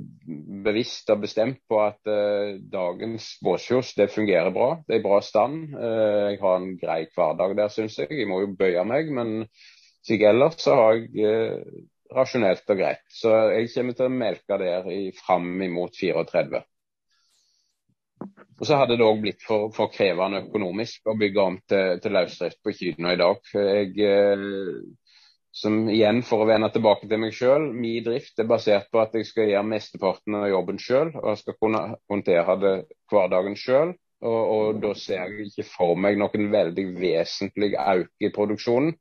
bevisst 0.65 1.09
og 1.13 1.21
bestemt 1.21 1.59
på 1.69 1.79
at 1.83 2.09
uh, 2.09 2.57
dagens 2.57 3.35
båsfjos 3.45 3.93
det 3.99 4.09
fungerer 4.13 4.49
bra. 4.55 4.71
Det 4.87 4.97
er 4.97 5.03
i 5.03 5.05
bra 5.05 5.19
stand. 5.21 5.75
Uh, 5.75 6.31
jeg 6.31 6.39
har 6.41 6.55
en 6.57 6.71
grei 6.81 7.01
hverdag 7.13 7.53
der, 7.59 7.73
syns 7.73 7.99
jeg. 8.01 8.09
Jeg 8.23 8.29
må 8.31 8.41
jo 8.41 8.55
bøye 8.57 8.85
meg, 8.89 9.11
men 9.13 9.35
slik 10.05 10.25
ellers 10.25 10.57
så 10.65 10.79
har 10.79 10.97
jeg 10.97 11.27
uh, 11.29 11.83
rasjonelt 12.15 12.73
og 12.73 12.81
greit. 12.81 13.05
Så 13.13 13.35
jeg 13.53 13.69
kommer 13.75 13.99
til 13.99 14.09
å 14.09 14.15
melke 14.15 14.59
der 14.61 14.89
i, 14.93 15.03
fram 15.13 15.53
imot 15.61 16.01
34. 16.01 16.65
Og 18.55 18.65
så 18.65 18.79
hadde 18.79 18.97
det 18.97 19.05
òg 19.05 19.21
blitt 19.21 19.45
for, 19.45 19.69
for, 19.75 19.93
krevende 19.93 20.45
økonomisk 20.47 21.11
å 21.11 21.17
bygge 21.19 21.41
om 21.43 21.57
til, 21.69 21.99
til 22.01 22.17
løsdrift 22.17 22.61
på 22.63 22.73
kyrne 22.73 23.13
i 23.13 23.19
dag. 23.19 23.49
Jeg 23.53 24.05
som 25.55 25.85
igjen, 25.87 26.19
for 26.27 26.43
å 26.43 26.49
vende 26.49 26.67
tilbake 26.73 27.07
til 27.07 27.21
meg 27.21 27.35
sjøl, 27.35 27.69
min 27.71 28.03
drift 28.03 28.41
er 28.41 28.47
basert 28.49 28.89
på 28.91 28.99
at 28.99 29.13
jeg 29.15 29.27
skal 29.29 29.47
gjøre 29.47 29.69
mesteparten 29.69 30.35
av 30.35 30.49
jobben 30.51 30.81
sjøl. 30.81 31.13
Og 31.21 31.29
jeg 31.31 31.41
skal 31.43 31.57
kunne 31.61 31.83
håndtere 32.11 32.57
det 32.59 32.73
hverdagen 33.11 33.55
sjøl. 33.59 33.95
Og, 34.25 34.41
og, 34.55 34.81
da 34.83 34.91
ser 34.97 35.23
jeg 35.23 35.49
ikke 35.49 35.67
for 35.69 35.95
meg 35.99 36.19
noen 36.19 36.51
veldig 36.51 36.85
vesentlig 36.99 37.73
økning 37.75 38.27
i 38.27 38.31
produksjonen. 38.35 38.95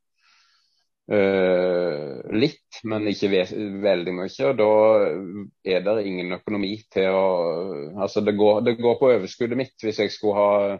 Uh, 1.05 2.23
litt, 2.33 2.79
men 2.87 3.05
ikke 3.11 3.29
veldig 3.83 4.13
mye. 4.15 4.47
Og 4.47 4.55
da 4.57 4.71
er 5.75 5.83
det 5.85 5.95
ingen 6.07 6.33
økonomi 6.39 6.77
til 6.93 7.13
å 7.13 7.25
Altså, 7.99 8.23
det 8.25 8.33
går, 8.39 8.63
det 8.65 8.79
går 8.79 8.95
på 9.01 9.11
overskuddet 9.11 9.59
mitt 9.59 9.83
hvis 9.83 9.99
jeg 10.01 10.13
skulle 10.15 10.39
ha 10.39 10.79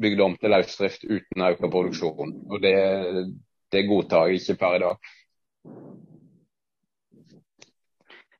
bygd 0.00 0.24
om 0.24 0.34
til 0.40 0.56
løsdrift 0.56 1.04
uten 1.04 1.46
økt 1.50 1.68
produksjon. 1.68 2.32
Og 2.48 2.64
det, 2.64 2.74
det 3.72 3.86
godtar 3.88 4.30
jeg 4.30 4.42
ikke 4.42 4.58
per 4.60 4.76
i 4.76 4.82
dag. 4.84 5.12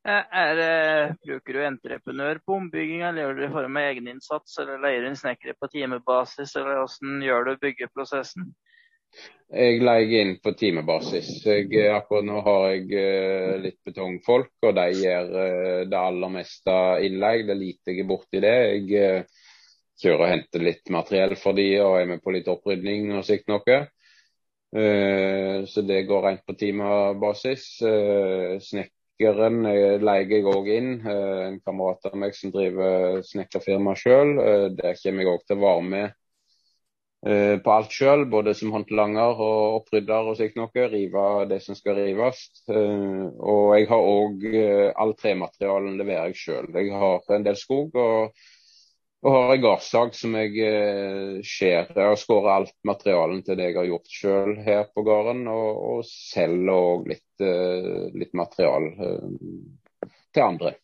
Eh, 0.06 0.26
er, 0.38 0.60
er, 0.62 1.14
bruker 1.26 1.56
du 1.56 1.64
entreprenør 1.66 2.38
på 2.46 2.60
ombygging, 2.60 3.02
eller 3.02 3.24
gjør 3.24 3.32
du 3.34 3.40
det 3.42 3.48
i 3.48 3.54
form 3.56 3.78
av 3.80 3.88
egeninnsats, 3.90 4.58
eller 4.62 4.84
leier 4.84 5.08
inn 5.08 5.18
snekkere 5.18 5.56
på 5.58 5.70
timebasis, 5.72 6.54
eller 6.60 6.78
hvordan 6.78 7.24
gjør 7.26 7.48
du 7.48 7.56
byggeprosessen? 7.64 8.52
Jeg 9.50 9.80
leier 9.82 10.14
inn 10.20 10.32
på 10.42 10.52
timebasis. 10.58 11.32
Jeg, 11.42 11.72
akkurat 11.90 12.26
nå 12.26 12.38
har 12.46 12.68
jeg 12.74 12.86
uh, 12.92 13.56
litt 13.62 13.80
betongfolk, 13.86 14.52
og 14.66 14.78
de 14.78 14.86
gjør 15.00 15.34
det 15.90 15.98
aller 15.98 16.32
meste 16.34 16.78
innleie. 17.06 17.42
Det 17.46 17.54
er 17.54 17.60
lite 17.60 17.94
jeg 17.94 18.04
er 18.04 18.10
borti 18.10 18.42
det. 18.44 18.56
Jeg 18.76 19.26
kjører 20.02 20.22
og 20.22 20.32
henter 20.34 20.66
litt 20.66 20.90
materiell 20.92 21.34
for 21.40 21.58
de, 21.58 21.68
og 21.82 21.98
er 21.98 22.10
med 22.12 22.22
på 22.22 22.34
litt 22.34 22.50
opprydning 22.52 23.14
og 23.16 23.26
slikt 23.26 23.50
noe. 23.50 23.82
Eh, 24.74 25.64
så 25.64 25.82
det 25.82 26.02
går 26.02 26.22
rent 26.22 26.46
på 26.46 26.54
timebasis. 26.58 27.64
Eh, 27.86 28.58
snekkeren 28.62 29.62
leier 30.02 30.30
jeg 30.30 30.46
òg 30.50 30.70
inn. 30.74 30.92
En 31.06 31.58
kamerat 31.64 32.10
av 32.10 32.16
meg 32.18 32.36
som 32.36 32.52
driver 32.54 33.22
snekkerfirma 33.24 33.96
sjøl. 33.96 34.36
Der 34.76 34.98
kommer 35.00 35.24
jeg 35.24 35.32
òg 35.32 35.44
til 35.46 35.58
å 35.58 35.66
være 35.66 35.90
med 35.94 36.22
på 37.26 37.72
alt 37.72 37.90
sjøl, 37.90 38.20
både 38.30 38.52
som 38.54 38.70
håndlanger 38.70 39.40
og 39.42 39.78
opprydder 39.80 40.28
og 40.30 40.36
slikt 40.38 40.58
noe. 40.60 40.84
Rive 40.92 41.46
det 41.50 41.58
som 41.64 41.74
skal 41.74 41.96
rives. 41.98 42.42
Og 42.68 43.72
jeg 43.74 43.88
har 43.90 44.10
òg 44.12 44.44
all 44.94 45.16
trematerialen 45.18 45.96
leverer 45.98 46.28
jeg 46.30 46.42
sjøl. 46.42 46.68
Jeg 46.76 46.92
har 46.92 47.34
en 47.34 47.48
del 47.48 47.58
skog. 47.58 47.96
og 47.96 48.36
og 49.26 49.32
har 49.34 49.52
en 49.56 49.62
gardsag 49.64 50.12
som 50.14 50.34
jeg 50.38 50.52
eh, 50.62 51.38
skjærer 51.42 52.12
og 52.12 52.18
skårer 52.20 52.52
alt 52.52 52.74
materialen 52.86 53.40
til 53.42 53.58
det 53.58 53.72
jeg 53.72 53.78
har 53.80 53.88
gjort 53.88 54.12
sjøl 54.12 54.52
her 54.62 54.84
på 54.94 55.02
gården. 55.06 55.40
Og, 55.50 55.80
og 55.90 56.04
selger 56.06 56.70
òg 56.76 57.10
litt, 57.10 57.42
eh, 57.42 58.06
litt 58.14 58.36
material 58.38 58.86
eh, 58.94 60.12
til 60.30 60.44
andre. 60.46 60.76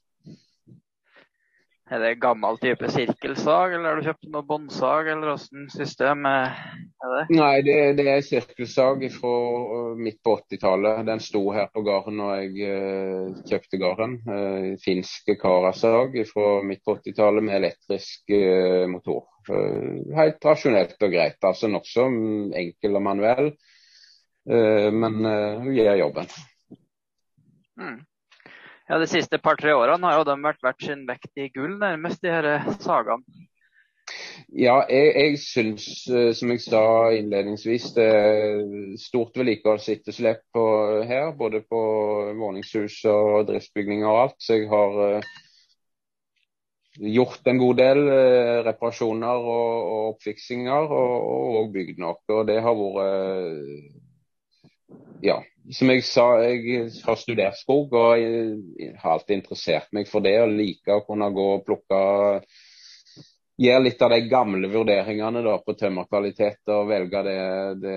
Er 1.92 2.00
det 2.00 2.22
gammel 2.22 2.56
type 2.56 2.88
sirkelsag, 2.88 3.74
eller 3.76 3.90
har 3.90 3.98
du 4.00 4.06
kjøpt 4.06 4.28
noe 4.32 4.46
båndsag, 4.48 5.10
eller 5.12 5.34
åssen 5.34 5.66
system 5.68 6.24
er 6.24 6.54
det? 7.02 7.24
Nei, 7.36 7.56
det, 7.66 7.74
det 7.98 8.06
er 8.08 8.22
sirkelsag 8.24 9.02
fra 9.12 9.32
midt 9.98 10.22
på 10.24 10.38
80-tallet. 10.38 11.02
Den 11.04 11.20
sto 11.20 11.42
her 11.52 11.66
på 11.74 11.82
gården 11.84 12.16
når 12.16 12.30
jeg 12.38 12.70
uh, 12.70 13.42
kjøpte 13.50 13.80
gården. 13.82 14.14
Uh, 14.24 14.68
finsk 14.80 15.28
karasag 15.42 16.16
fra 16.30 16.46
midt 16.64 16.80
på 16.86 16.94
80-tallet 16.96 17.44
med 17.48 17.58
elektrisk 17.58 18.32
uh, 18.38 18.86
motor. 18.88 19.26
Helt 20.16 20.46
rasjonelt 20.46 20.96
og 20.96 21.12
greit. 21.12 21.42
altså 21.44 21.68
Nokså 21.68 22.06
enkel 22.56 22.96
og 22.96 23.02
manuell, 23.02 23.48
men 24.46 25.16
hun 25.18 25.72
gjør 25.74 25.98
jobben. 25.98 26.28
Mm. 27.82 27.96
Ja, 28.88 28.98
De 28.98 29.06
siste 29.06 29.38
par-tre 29.38 29.74
årene 29.76 30.10
har 30.10 30.20
jo 30.20 30.26
de 30.26 30.36
vært 30.42 30.62
verdt 30.64 30.84
sin 30.84 31.06
vekt 31.08 31.38
i 31.38 31.48
gull, 31.54 31.78
nærmest, 31.80 32.22
de 32.22 32.32
her 32.32 32.48
sagene. 32.82 33.22
Ja, 34.52 34.82
jeg, 34.90 35.12
jeg 35.16 35.38
syns, 35.40 35.84
eh, 36.10 36.32
som 36.36 36.50
jeg 36.52 36.60
sa 36.64 36.82
innledningsvis, 37.16 37.92
det 37.96 38.04
er 38.04 38.96
stort 39.00 39.38
vedlikeholdsetterslep 39.38 40.58
her. 41.08 41.30
Både 41.38 41.62
på 41.64 41.80
våningshus 42.36 42.98
og 43.08 43.46
driftsbygninger 43.48 44.08
og 44.08 44.20
alt. 44.26 44.36
Så 44.42 44.58
jeg 44.58 44.68
har 44.68 45.22
gjort 46.98 47.48
en 47.48 47.62
god 47.62 47.80
del 47.80 48.02
reparasjoner 48.66 49.48
og, 49.54 49.70
og 49.94 50.10
oppfiksinger, 50.16 50.92
og, 50.92 51.14
og, 51.62 51.72
bygd 51.72 52.02
noe. 52.02 52.18
Og 52.36 52.44
det 52.50 52.58
har 52.66 52.76
vært 52.82 54.00
ja, 55.22 55.38
som 55.70 55.90
jeg 55.92 56.04
sa, 56.06 56.26
jeg 56.42 56.90
har 57.04 57.18
studert 57.20 57.58
skog 57.60 57.94
og 57.94 58.18
jeg 58.18 58.92
har 58.98 59.14
alltid 59.14 59.38
interessert 59.38 59.92
meg 59.94 60.10
for 60.10 60.24
det. 60.24 60.34
Og 60.42 60.54
liker 60.58 60.98
å 60.98 61.06
kunne 61.06 61.30
gå 61.34 61.48
og 61.56 61.66
plukke 61.68 62.02
Gjøre 63.62 63.82
litt 63.84 64.00
av 64.02 64.10
de 64.10 64.20
gamle 64.26 64.68
vurderingene 64.72 65.42
da, 65.44 65.58
på 65.60 65.74
tømmerkvalitet 65.76 66.70
og 66.72 66.88
velge 66.88 67.20
det, 67.26 67.40
det, 67.82 67.96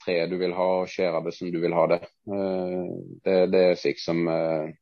treet 0.00 0.30
du 0.32 0.38
vil 0.40 0.54
ha 0.56 0.68
og 0.80 0.88
skjære 0.90 1.20
det 1.26 1.34
som 1.36 1.50
du 1.52 1.58
vil 1.62 1.76
ha 1.76 1.84
det. 1.92 1.98
Eh, 2.24 2.78
det, 3.26 3.36
det 3.52 3.60
er 3.68 3.78
slik 3.78 4.00
som 4.02 4.24
eh, 4.32 4.72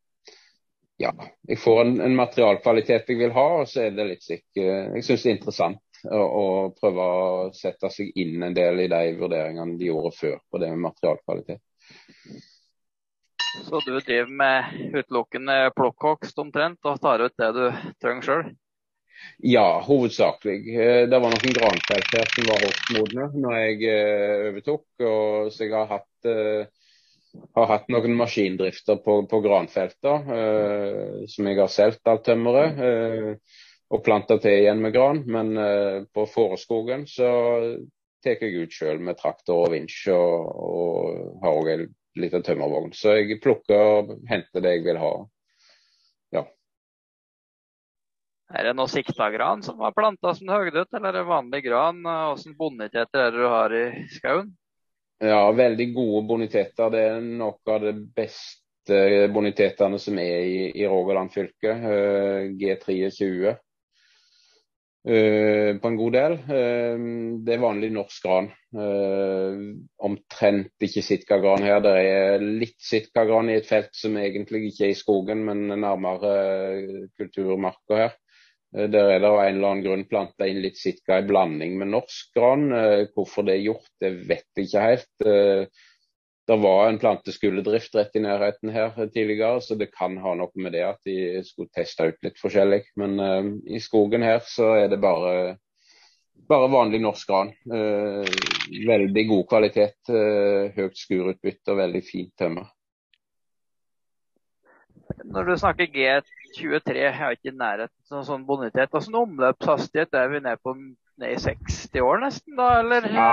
Ja, 1.02 1.10
jeg 1.50 1.58
får 1.58 1.80
en, 1.82 1.96
en 2.06 2.14
materialkvalitet 2.14 3.10
jeg 3.10 3.18
vil 3.18 3.34
ha, 3.34 3.46
og 3.58 3.66
så 3.68 3.88
er 3.88 3.96
det 3.96 4.06
litt 4.12 4.22
slik 4.22 4.44
eh, 4.62 4.94
Jeg 4.94 5.08
syns 5.08 5.26
det 5.26 5.32
er 5.32 5.36
interessant 5.40 6.02
å, 6.06 6.46
prøve 6.78 7.08
å 7.18 7.50
sette 7.58 7.90
seg 7.90 8.14
inn 8.22 8.46
en 8.46 8.54
del 8.54 8.86
i 8.86 8.88
de 8.90 9.02
vurderingene 9.18 9.76
de 9.80 9.90
gjorde 9.90 10.14
før 10.20 10.38
på 10.50 10.62
det 10.62 10.70
med 10.70 10.86
materialkvalitet. 10.86 11.62
Så 13.52 13.80
du 13.84 13.94
driver 14.00 14.32
med 14.32 14.92
utelukkende 14.96 15.56
plukkhogst 15.76 16.38
omtrent, 16.40 16.80
og 16.88 17.00
tar 17.00 17.24
ut 17.26 17.34
det 17.38 17.50
du 17.56 17.64
trenger 18.00 18.28
sjøl? 18.28 18.52
Ja, 19.38 19.82
hovedsakelig. 19.86 20.58
Eh, 20.80 21.02
det 21.10 21.18
var 21.18 21.32
noen 21.32 21.56
granfelt 21.56 22.14
her 22.16 22.30
som 22.32 22.48
var 22.48 22.62
hogstmodne 22.64 23.26
når 23.34 23.56
jeg 23.58 23.90
eh, 23.90 24.46
overtok. 24.50 24.84
Og, 25.02 25.50
så 25.54 25.66
jeg 25.66 25.74
har 25.76 25.90
hatt, 25.90 26.28
uh, 26.28 27.42
har 27.58 27.70
hatt 27.70 27.90
noen 27.92 28.16
maskindrifter 28.18 29.00
på, 29.04 29.22
på 29.30 29.42
granfelter 29.44 30.26
som 31.32 31.48
jeg 31.48 31.58
har 31.58 31.70
solgt 31.72 32.08
alt 32.12 32.26
tømmeret. 32.28 32.82
Og 33.92 34.02
planta 34.04 34.38
til 34.40 34.62
igjen 34.62 34.82
med 34.84 34.94
gran. 34.94 35.22
Men 35.24 35.54
på 36.12 36.26
Fåreskogen 36.28 37.06
så 37.08 37.30
tar 38.22 38.42
jeg 38.42 38.64
ut 38.64 38.74
sjøl 38.74 39.02
med 39.02 39.18
traktor 39.18 39.66
og 39.66 39.74
vinsj, 39.74 40.08
og, 40.14 40.48
og 40.68 41.42
har 41.42 41.60
òg 41.60 41.70
en 41.74 41.84
liten 42.22 42.44
tømmervogn. 42.44 42.92
Så 42.96 43.16
jeg 43.18 43.40
plukker 43.42 43.78
og 43.78 44.16
henter 44.30 44.64
det 44.64 44.76
jeg 44.76 44.86
vil 44.86 45.00
ha. 45.00 45.12
Ja. 46.36 46.44
Er 48.52 48.68
det 48.68 48.74
noe 48.78 48.90
sikta 48.92 49.30
gran 49.32 49.64
som 49.64 49.80
var 49.80 49.96
planta 49.96 50.34
som 50.36 50.52
høgdødt, 50.52 50.92
eller 50.92 51.12
er 51.12 51.20
det 51.20 51.28
vanlig 51.30 51.62
gran? 51.66 52.02
Hvilke 52.04 52.58
boniteter 52.58 53.26
er 53.26 53.32
det 53.32 53.40
du 53.40 53.48
har 53.48 53.76
i 53.76 53.86
skauen? 54.12 54.52
Ja, 55.22 55.44
veldig 55.54 55.92
gode 55.94 56.24
boniteter. 56.26 56.90
Det 56.90 57.02
er 57.12 57.20
noe 57.22 57.58
av 57.70 57.84
det 57.84 57.94
beste 58.16 59.28
bonitetene 59.30 60.00
som 60.02 60.16
er 60.18 60.40
i, 60.42 60.56
i 60.74 60.88
Rogaland 60.90 61.30
fylke. 61.34 61.76
G23 62.58 63.52
Uh, 63.52 63.60
på 65.02 65.88
en 65.88 65.96
god 65.98 66.14
del. 66.14 66.34
Uh, 66.46 67.06
det 67.42 67.56
er 67.56 67.62
vanlig 67.62 67.90
norsk 67.94 68.26
gran. 68.26 68.48
Uh, 68.72 69.74
omtrent 70.06 70.86
ikke 70.86 71.02
sitkagran 71.02 71.66
her. 71.66 71.80
Det 71.82 71.94
er 72.06 72.44
litt 72.44 72.78
sitkagran 72.82 73.50
i 73.50 73.58
et 73.58 73.68
felt 73.68 73.90
som 73.98 74.18
egentlig 74.20 74.68
ikke 74.70 74.86
er 74.88 74.94
i 74.94 74.98
skogen, 74.98 75.42
men 75.48 75.66
nærmere 75.74 76.34
kulturmarka 77.18 78.02
her. 78.04 78.18
Der 78.72 79.10
er 79.12 79.18
det 79.20 79.28
av 79.28 79.42
en 79.42 79.58
eller 79.58 79.68
annen 79.68 79.84
grunn 79.84 80.06
planta 80.08 80.46
inn 80.48 80.62
litt 80.64 80.78
sitka 80.80 81.18
i 81.20 81.26
blanding 81.28 81.74
med 81.76 81.90
norsk 81.92 82.30
gran. 82.38 82.70
Hvorfor 83.12 83.44
det 83.44 83.58
er 83.58 83.66
gjort, 83.66 83.90
det 84.00 84.14
vet 84.30 84.46
jeg 84.56 84.70
ikke 84.70 84.84
helt. 84.86 85.82
Det 86.52 86.58
var 86.60 86.88
en 86.88 86.98
planteskuledrift 86.98 87.94
rett 87.96 88.16
i 88.16 88.20
nærheten 88.20 88.68
her 88.74 88.90
tidligere, 89.06 89.60
så 89.64 89.72
det 89.80 89.86
kan 89.94 90.18
ha 90.20 90.34
noe 90.36 90.60
med 90.60 90.74
det 90.76 90.82
at 90.84 90.98
de 91.08 91.40
skulle 91.46 91.72
teste 91.72 92.10
ut 92.10 92.26
litt 92.26 92.36
forskjellig. 92.42 92.82
Men 93.00 93.14
uh, 93.16 93.48
i 93.72 93.80
skogen 93.80 94.20
her 94.26 94.42
så 94.44 94.74
er 94.82 94.90
det 94.92 94.98
bare, 95.00 95.54
bare 96.52 96.68
vanlig 96.74 97.00
norsk 97.00 97.32
gran. 97.32 97.54
Uh, 97.72 98.28
veldig 98.84 99.24
god 99.32 99.48
kvalitet, 99.54 99.96
uh, 100.12 100.68
høyt 100.76 101.00
skurutbytte 101.00 101.72
og 101.72 101.80
veldig 101.80 102.04
fint 102.10 102.34
tømmer. 102.36 102.68
Når 105.24 105.48
du 105.48 105.56
snakker 105.56 105.88
G23, 105.88 107.00
jeg 107.00 107.16
har 107.16 107.32
ikke 107.32 107.54
i 107.54 107.58
nærheten 107.64 108.20
av 108.20 108.28
sånn 108.28 108.44
bonitet. 108.44 108.92
Hvilken 108.92 109.22
omløpshastighet 109.24 110.20
er 110.20 110.28
vi 110.36 110.44
nede 110.44 110.60
på 110.60 110.76
ned 110.76 111.32
i 111.32 111.40
60 111.48 112.04
år 112.04 112.26
nesten, 112.28 112.60
da? 112.60 112.74
eller? 112.84 113.08
Ja, 113.08 113.32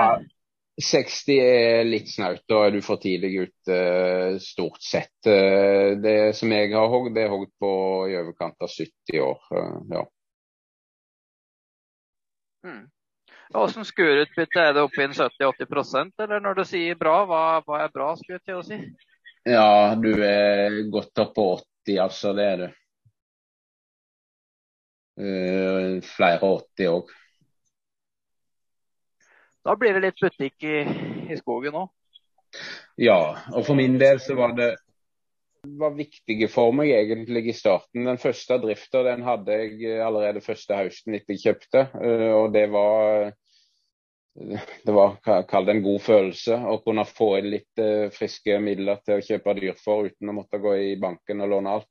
60 0.80 1.38
er 1.40 1.84
litt 1.88 2.08
snaut. 2.10 2.42
Da 2.48 2.64
er 2.66 2.74
du 2.74 2.80
for 2.84 3.00
tidlig 3.02 3.46
ute, 3.46 3.74
uh, 3.74 4.38
stort 4.42 4.82
sett. 4.84 5.12
Uh, 5.26 5.96
det 6.00 6.36
som 6.38 6.52
jeg 6.54 6.72
har 6.72 6.88
hogd, 6.92 7.12
det 7.16 7.26
er 7.26 7.32
hogd 7.32 7.52
på 7.60 7.72
i 8.10 8.16
overkant 8.20 8.56
av 8.62 8.72
70 8.72 9.22
år. 9.24 9.44
Uh, 9.52 9.76
ja. 9.92 10.02
Mm. 12.66 12.82
Hvordan 13.50 13.86
skurutbytte 13.88 14.62
er 14.62 14.76
det 14.76 14.82
oppe 14.84 15.02
i 15.02 15.08
70-80% 15.10 16.22
eller 16.22 16.42
når 16.44 16.60
du 16.60 16.64
sier 16.68 16.98
bra, 16.98 17.16
hva, 17.26 17.44
hva 17.66 17.80
er 17.82 17.94
bra, 17.94 18.12
skulle 18.18 18.38
jeg 18.38 18.46
til 18.46 18.60
å 18.60 18.66
si? 18.66 18.78
Ja, 19.48 19.96
du 19.98 20.12
er 20.22 20.76
godt 20.92 21.18
opp 21.24 21.32
på 21.34 21.46
80, 21.88 21.96
altså. 22.04 22.34
Det 22.36 22.46
er 22.46 22.62
du. 22.62 22.68
flere 26.14 26.38
80 26.46 26.92
òg. 26.92 27.10
Da 29.64 29.76
blir 29.76 29.96
det 29.96 30.04
litt 30.06 30.20
butikk 30.22 30.64
i, 30.64 30.76
i 31.30 31.36
skogen 31.40 31.76
òg. 31.82 31.90
Ja, 33.00 33.20
og 33.54 33.66
for 33.66 33.78
min 33.78 33.98
del 34.00 34.20
så 34.22 34.34
var 34.38 34.56
det 34.56 34.72
var 35.62 35.92
viktige 35.92 36.48
for 36.48 36.72
meg 36.72 36.90
egentlig 36.96 37.50
i 37.50 37.56
starten. 37.56 38.06
Den 38.08 38.20
første 38.20 38.56
drifta 38.62 39.02
den 39.04 39.22
hadde 39.26 39.58
jeg 39.60 40.00
allerede 40.00 40.40
første 40.44 40.78
høsten 40.78 41.18
etter 41.18 41.36
jeg 41.36 41.44
kjøpte. 41.44 41.84
Eh, 42.00 42.30
og 42.32 42.52
det 42.56 42.66
var 42.72 43.30
det 44.86 44.92
var 44.94 45.16
kall 45.50 45.66
det 45.66 45.74
en 45.74 45.82
god 45.84 46.00
følelse 46.00 46.56
å 46.70 46.76
kunne 46.84 47.04
få 47.04 47.32
inn 47.40 47.50
litt 47.52 47.82
eh, 47.82 48.08
friske 48.14 48.60
midler 48.62 49.00
til 49.04 49.18
å 49.18 49.24
kjøpe 49.26 49.56
dyr 49.58 49.80
for 49.80 50.06
uten 50.08 50.30
å 50.30 50.36
måtte 50.36 50.60
gå 50.62 50.76
i 50.80 50.92
banken 51.00 51.42
og 51.44 51.50
låne 51.50 51.74
alt. 51.76 51.90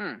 Mm. 0.00 0.20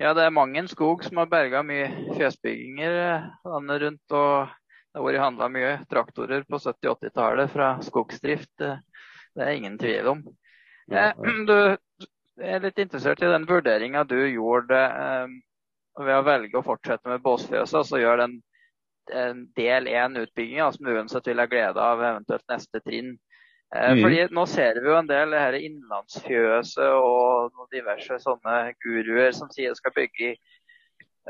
Ja, 0.00 0.14
det 0.16 0.24
er 0.24 0.32
mang 0.32 0.54
en 0.56 0.68
skog 0.68 1.02
som 1.04 1.18
har 1.20 1.28
berga 1.28 1.60
mye 1.66 1.90
fjøsbygginger 2.16 2.94
eh, 3.02 3.24
landet 3.44 3.82
rundt. 3.82 4.14
Og 4.16 4.48
det 4.48 4.96
har 4.96 5.04
vært 5.04 5.24
handla 5.26 5.48
mye 5.52 5.72
traktorer 5.90 6.46
på 6.48 6.56
70-80-tallet 6.56 7.52
fra 7.52 7.74
skogsdrift. 7.84 8.54
Det 8.56 9.44
er 9.44 9.52
ingen 9.52 9.76
tvil 9.78 10.08
om. 10.14 10.22
Ja, 10.88 11.10
ja. 11.12 11.34
Du 11.44 12.40
er 12.40 12.64
litt 12.64 12.80
interessert 12.80 13.20
i 13.20 13.28
den 13.28 13.44
vurderinga 13.44 14.06
du 14.08 14.16
gjorde 14.24 14.80
eh, 14.80 15.36
ved 16.00 16.16
å 16.16 16.24
velge 16.24 16.58
å 16.58 16.64
fortsette 16.64 17.10
med 17.10 17.20
båsfjøsa. 17.26 17.84
så 17.84 18.00
gjør 18.00 18.24
den 18.24 18.40
en 19.12 19.44
del 19.58 19.88
én-utbygginga, 19.90 20.72
som 20.72 20.86
du 20.86 20.94
uansett 20.94 21.28
vil 21.28 21.42
ha 21.42 21.46
glede 21.50 21.82
av, 21.82 22.00
eventuelt 22.00 22.46
neste 22.48 22.80
trinn. 22.80 23.18
Eh, 23.76 23.92
mm. 23.92 24.02
Fordi 24.02 24.22
Nå 24.34 24.46
ser 24.50 24.80
vi 24.82 24.90
jo 24.90 24.96
en 24.98 25.10
del 25.10 25.34
det 25.34 25.42
her 25.44 25.58
innlandsfjøset 25.58 26.94
og 26.96 27.68
diverse 27.74 28.18
sånne 28.22 28.56
guruer 28.82 29.34
som 29.36 29.50
sier 29.54 29.70
de 29.70 29.78
skal 29.78 29.94
bygge, 29.94 30.32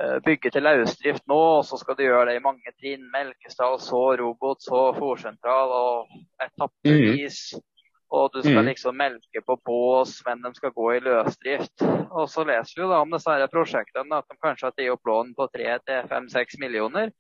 eh, 0.01 0.19
bygge 0.25 0.53
til 0.55 0.65
løsdrift 0.65 1.27
nå, 1.29 1.41
og 1.61 1.65
så 1.69 1.81
skal 1.81 1.99
de 1.99 2.09
gjøre 2.09 2.31
det 2.31 2.39
i 2.39 2.45
mange 2.45 2.77
trinn. 2.79 3.11
Melkestall, 3.13 3.77
så 3.83 4.05
robot, 4.23 4.63
så 4.65 4.87
fòrsentral 4.97 5.75
og 5.77 6.15
etappevis. 6.47 7.43
Mm. 7.57 7.67
Og 8.11 8.33
du 8.35 8.41
skal 8.43 8.65
mm. 8.65 8.67
liksom 8.67 8.97
melke 8.99 9.41
på 9.47 9.55
bås, 9.67 10.17
men 10.27 10.41
de 10.43 10.51
skal 10.57 10.73
gå 10.75 10.87
i 10.97 11.03
løsdrift. 11.05 11.85
Og 12.11 12.25
så 12.31 12.43
leser 12.43 12.75
vi 12.75 12.83
jo 12.83 12.89
da 12.91 12.99
om 13.05 13.13
disse 13.13 13.31
her 13.31 13.53
prosjektene 13.53 14.19
at 14.19 14.27
de 14.27 14.39
kanskje 14.43 14.67
har 14.67 14.75
tatt 14.75 14.91
opp 14.97 15.07
lån 15.07 15.31
på 15.37 15.47
3-5-6 15.55 16.59
millioner. 16.59 17.13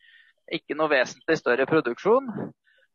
Ikke 0.51 0.75
noe 0.75 0.91
vesentlig 0.91 1.39
større 1.39 1.69
produksjon. 1.71 2.27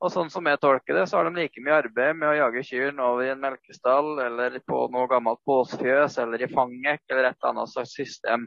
Og 0.06 0.12
sånn 0.14 0.30
som 0.30 0.46
jeg 0.46 0.60
tolker 0.62 1.00
det, 1.00 1.08
så 1.10 1.18
har 1.18 1.26
de 1.26 1.40
like 1.40 1.62
mye 1.66 1.80
arbeid 1.82 2.18
med 2.20 2.30
å 2.30 2.36
jage 2.38 2.62
kyrne 2.68 3.06
over 3.08 3.26
i 3.26 3.32
en 3.34 3.42
melkestall 3.42 4.20
eller 4.22 4.60
på 4.62 4.84
noe 4.94 5.10
gammelt 5.10 5.42
båsfjøs 5.50 6.20
eller 6.22 6.44
i 6.46 6.50
fangek 6.52 7.02
eller 7.10 7.32
et 7.32 7.48
annet 7.50 7.72
slags 7.72 7.96
system. 7.98 8.46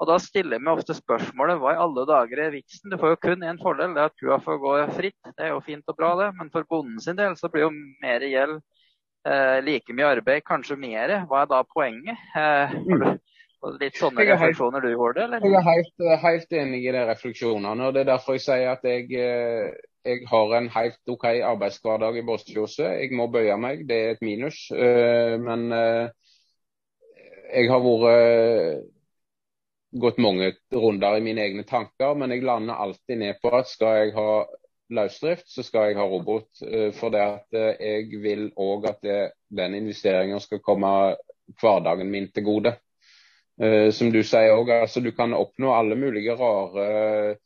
Og 0.00 0.08
Da 0.08 0.16
stiller 0.18 0.62
vi 0.62 0.72
ofte 0.72 0.96
spørsmålet 0.96 1.60
hva 1.60 1.74
i 1.74 1.82
alle 1.84 2.06
dager 2.08 2.40
er 2.46 2.54
vitsen? 2.56 2.88
Du 2.90 2.96
får 2.98 3.12
jo 3.12 3.20
kun 3.26 3.44
én 3.46 3.60
fordel, 3.60 3.92
det 3.92 4.00
er 4.00 4.08
at 4.10 4.16
kua 4.22 4.40
får 4.42 4.62
gå 4.62 4.72
fritt. 4.96 5.20
Det 5.28 5.44
er 5.44 5.52
jo 5.52 5.60
fint 5.66 5.92
og 5.92 5.98
bra, 6.00 6.14
det. 6.22 6.30
Men 6.40 6.50
for 6.54 6.66
bonden 6.72 6.96
sin 7.04 7.20
del 7.20 7.36
så 7.38 7.52
blir 7.52 7.66
jo 7.66 7.74
mer 8.02 8.24
gjeld 8.24 8.56
eh, 9.28 9.60
like 9.66 9.94
mye 9.94 10.08
arbeid, 10.16 10.42
kanskje 10.48 10.80
mer. 10.80 11.18
Hva 11.28 11.44
er 11.44 11.52
da 11.52 11.60
poenget? 11.68 12.24
Eh, 12.34 12.74
litt 13.80 13.96
sånne 13.98 14.26
refleksjoner 14.28 14.84
du 14.84 14.90
gjorde, 14.92 15.24
eller? 15.26 15.44
Jeg 15.44 15.58
er 15.58 15.66
helt, 15.68 16.06
helt, 16.22 16.54
enig 16.62 16.84
i 16.84 16.94
de 16.94 17.02
refleksjonene. 17.08 17.88
og 17.88 17.96
Det 17.96 18.04
er 18.04 18.12
derfor 18.12 18.38
jeg 18.38 18.44
sier 18.46 18.72
at 18.74 18.86
jeg 18.88 19.08
eh, 19.18 19.74
jeg 20.04 20.26
har 20.28 20.52
en 20.56 20.66
helt 20.68 21.12
OK 21.12 21.24
arbeidshverdag 21.24 22.18
i 22.20 22.24
Båtsfjordet. 22.28 22.90
Jeg 23.00 23.16
må 23.16 23.26
bøye 23.32 23.56
meg, 23.60 23.86
det 23.88 23.96
er 23.96 24.10
et 24.14 24.24
minus. 24.24 24.66
Eh, 24.70 25.36
men 25.40 25.70
eh, 25.72 26.10
jeg 27.54 27.70
har 27.72 27.80
vært 27.84 28.10
eh, 28.10 28.82
gått 30.04 30.20
mange 30.20 30.50
runder 30.74 31.16
i 31.16 31.24
mine 31.24 31.46
egne 31.46 31.64
tanker, 31.64 32.12
men 32.20 32.34
jeg 32.34 32.44
lander 32.44 32.82
alltid 32.84 33.22
ned 33.22 33.40
på 33.40 33.54
at 33.56 33.70
skal 33.70 34.00
jeg 34.02 34.14
ha 34.18 34.28
løsdrift, 34.94 35.48
så 35.48 35.64
skal 35.64 35.88
jeg 35.88 35.98
ha 36.00 36.04
robot. 36.10 36.50
For 36.98 37.14
det 37.14 37.22
at 37.24 37.56
jeg 37.80 38.20
vil 38.20 38.50
òg 38.60 38.90
at 38.90 38.98
det, 39.06 39.20
den 39.48 39.78
investeringen 39.78 40.42
skal 40.42 40.60
komme 40.66 40.90
hverdagen 41.62 42.10
min 42.12 42.28
til 42.34 42.44
gode. 42.44 42.74
Som 43.94 44.08
du 44.10 44.18
sier 44.26 44.50
òg, 44.50 44.70
altså 44.74 44.98
du 44.98 45.12
kan 45.14 45.30
oppnå 45.36 45.70
alle 45.70 45.94
mulige 45.94 46.34
rare 46.34 47.36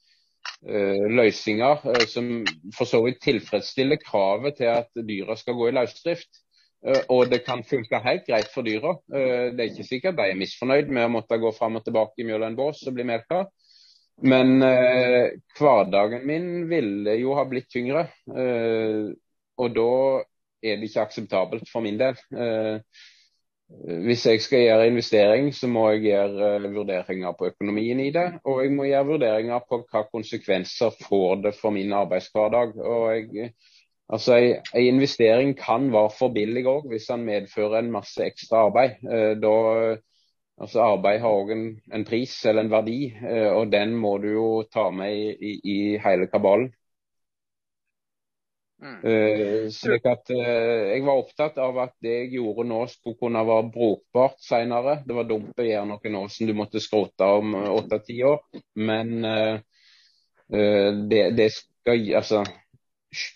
Eh, 0.67 1.05
løsninger 1.15 1.85
eh, 1.87 2.05
som 2.11 2.43
for 2.75 2.89
så 2.91 2.99
vidt 3.05 3.21
tilfredsstiller 3.23 4.01
kravet 4.03 4.57
til 4.59 4.73
at 4.73 4.89
dyra 5.07 5.37
skal 5.39 5.55
gå 5.55 5.69
i 5.69 5.75
løsdrift. 5.77 6.41
Eh, 6.83 7.05
og 7.15 7.31
det 7.31 7.45
kan 7.47 7.63
funke 7.67 8.01
helt 8.03 8.27
greit 8.27 8.51
for 8.51 8.67
dyra. 8.67 8.97
Det 9.09 9.55
er 9.55 9.71
ikke 9.71 9.87
sikkert 9.87 10.19
de 10.19 10.27
er 10.33 10.41
misfornøyd 10.41 10.91
med 10.91 11.07
å 11.07 11.13
måtte 11.15 11.39
gå 11.39 11.53
fram 11.55 11.79
og 11.79 11.87
tilbake 11.87 12.27
mellom 12.27 12.51
en 12.51 12.59
bås 12.59 12.83
og 12.91 12.97
bli 12.99 13.07
melka. 13.07 13.45
Men 14.19 14.59
eh, 14.67 15.37
hverdagen 15.61 16.27
min 16.27 16.51
ville 16.71 17.15
jo 17.21 17.39
ha 17.39 17.47
blitt 17.47 17.71
tyngre. 17.71 18.09
Eh, 18.27 19.15
og 19.63 19.79
da 19.79 19.93
er 20.67 20.81
det 20.81 20.91
ikke 20.91 21.07
akseptabelt 21.07 21.71
for 21.71 21.87
min 21.87 22.01
del. 22.01 22.19
Eh, 22.35 22.83
hvis 23.69 24.25
jeg 24.27 24.41
skal 24.41 24.63
gjøre 24.65 24.87
investering, 24.89 25.51
så 25.55 25.69
må 25.69 25.91
jeg 25.93 26.07
gjøre 26.07 26.53
uh, 26.57 26.69
vurderinger 26.73 27.35
på 27.37 27.51
økonomien 27.51 28.01
i 28.01 28.11
det. 28.15 28.27
Og 28.49 28.63
jeg 28.65 28.73
må 28.73 28.87
gjøre 28.89 29.09
vurderinger 29.11 29.65
på 29.69 29.83
hva 29.91 30.05
konsekvenser 30.09 30.95
får 31.03 31.43
det 31.45 31.53
for 31.59 31.77
min 31.77 31.93
arbeidshverdag. 31.93 32.79
Og 32.81 33.05
jeg, 33.13 33.53
altså, 34.09 34.39
En 34.75 34.87
investering 34.95 35.53
kan 35.57 35.93
være 35.93 36.15
for 36.19 36.33
billig 36.33 36.65
òg, 36.67 36.89
hvis 36.89 37.11
den 37.13 37.27
medfører 37.29 37.83
en 37.83 37.93
masse 37.93 38.25
ekstra 38.25 38.65
arbeid. 38.71 39.05
Uh, 39.05 39.37
da, 39.37 39.55
altså 40.61 40.89
Arbeid 40.89 41.21
har 41.21 41.37
òg 41.43 41.53
en, 41.53 41.69
en, 41.93 42.09
pris 42.09 42.41
eller 42.47 42.65
en 42.65 42.73
verdi, 42.73 43.13
uh, 43.21 43.53
og 43.53 43.73
den 43.73 43.93
må 43.95 44.17
du 44.25 44.31
jo 44.33 44.49
ta 44.73 44.89
med 44.91 45.13
i, 45.13 45.53
i, 45.53 45.55
i 45.75 45.79
hele 46.01 46.33
kabalen. 46.33 46.71
Mm. 48.79 48.99
Uh, 49.03 49.71
slik 49.75 50.05
at 50.07 50.31
uh, 50.31 50.93
Jeg 50.93 51.03
var 51.03 51.19
opptatt 51.19 51.57
av 51.59 51.81
at 51.83 51.97
det 52.05 52.13
jeg 52.13 52.37
gjorde 52.37 52.67
nå 52.71 52.85
skulle 52.93 53.19
kunne 53.19 53.43
være 53.47 53.73
brukbart 53.75 54.39
senere. 54.43 55.01
Det 55.07 55.17
var 55.17 55.27
dumt 55.27 55.59
å 55.59 55.67
gjøre 55.67 55.89
noe 55.91 56.13
nå 56.15 56.23
som 56.31 56.47
du 56.47 56.55
måtte 56.55 56.83
skrote 56.83 57.27
om 57.41 57.57
åtte-ti 57.59 58.21
år. 58.29 58.39
Men 58.79 59.17
uh, 59.27 59.59
det, 60.49 61.25
det, 61.37 61.51
skal 61.57 62.07
altså 62.21 62.45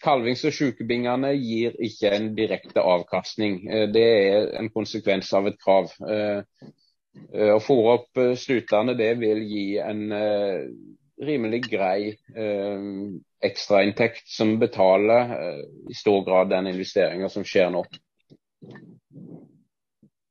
Kalvings- 0.05 0.45
og 0.45 0.53
sykebingene 0.53 1.32
gir 1.34 1.74
ikke 1.80 2.11
en 2.12 2.30
direkte 2.36 2.82
avkastning. 2.84 3.62
Det 3.93 4.03
er 4.05 4.51
en 4.61 4.68
konsekvens 4.72 5.30
av 5.36 5.49
et 5.49 5.57
krav. 5.61 5.88
Å 7.32 7.57
fòre 7.64 7.95
opp 7.95 8.20
slutene 8.40 8.93
det 8.97 9.14
vil 9.20 9.40
gi 9.49 9.64
en 9.80 10.03
rimelig 11.23 11.62
grei 11.70 12.14
ekstrainntekt 13.43 14.29
som 14.29 14.59
betaler 14.59 15.35
eh, 15.39 15.62
i 15.91 15.95
stor 15.95 16.25
grad 16.25 16.51
den 16.51 16.66
investeringa 16.66 17.29
som 17.29 17.45
skjer 17.45 17.70
nå. 17.75 17.85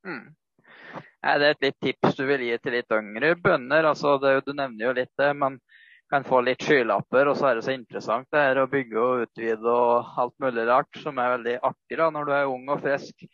Mm. 0.07 0.31
Er 1.21 1.39
det 1.39 1.49
et 1.51 1.67
litt 1.67 1.79
tips 1.85 2.15
du 2.17 2.23
vil 2.25 2.47
gi 2.47 2.57
til 2.57 2.75
litt 2.77 2.95
yngre 2.95 3.35
bønder? 3.43 3.91
Altså, 3.91 4.15
det, 4.21 4.39
du 4.47 4.55
nevner 4.57 4.87
jo 4.87 4.95
litt 4.97 5.13
det, 5.19 5.33
men 5.37 5.59
kan 6.11 6.25
få 6.27 6.41
litt 6.43 6.63
skylapper. 6.65 7.29
Og 7.29 7.37
så 7.37 7.51
er 7.51 7.59
det 7.59 7.65
så 7.67 7.75
interessant 7.75 8.27
det 8.33 8.41
her 8.47 8.63
å 8.63 8.69
bygge 8.71 8.99
og 8.99 9.27
utvide 9.27 9.75
og 9.75 10.17
alt 10.23 10.35
mulig 10.43 10.65
rart, 10.67 11.01
som 11.03 11.19
er 11.21 11.35
veldig 11.37 11.57
artig 11.61 11.99
da, 11.99 12.09
når 12.15 12.27
du 12.27 12.33
er 12.35 12.51
ung 12.51 12.71
og 12.73 12.81
frisk. 12.83 13.27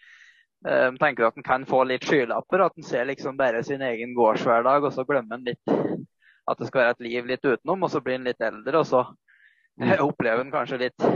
Um, 0.66 0.98
tenker 0.98 1.22
du 1.22 1.28
at 1.30 1.38
en 1.38 1.46
kan 1.46 1.66
få 1.70 1.84
litt 1.88 2.06
skylapper? 2.06 2.66
At 2.66 2.78
en 2.78 2.86
ser 2.86 3.08
liksom 3.08 3.38
bare 3.40 3.64
sin 3.64 3.86
egen 3.86 4.18
gårdshverdag, 4.18 4.90
og 4.90 4.94
så 4.94 5.06
glemmer 5.08 5.38
en 5.38 5.48
litt 5.48 5.78
at 6.48 6.60
det 6.60 6.70
skal 6.70 6.84
være 6.84 6.96
et 6.96 7.08
liv 7.08 7.28
litt 7.28 7.46
utenom, 7.46 7.84
og 7.84 7.92
så 7.92 8.02
blir 8.04 8.20
en 8.20 8.28
litt 8.30 8.44
eldre, 8.44 8.82
og 8.82 8.88
så 8.88 9.04
jeg 9.82 10.02
opplever 10.08 10.44
den 10.44 10.54
kanskje 10.54 10.82
litt. 10.88 11.08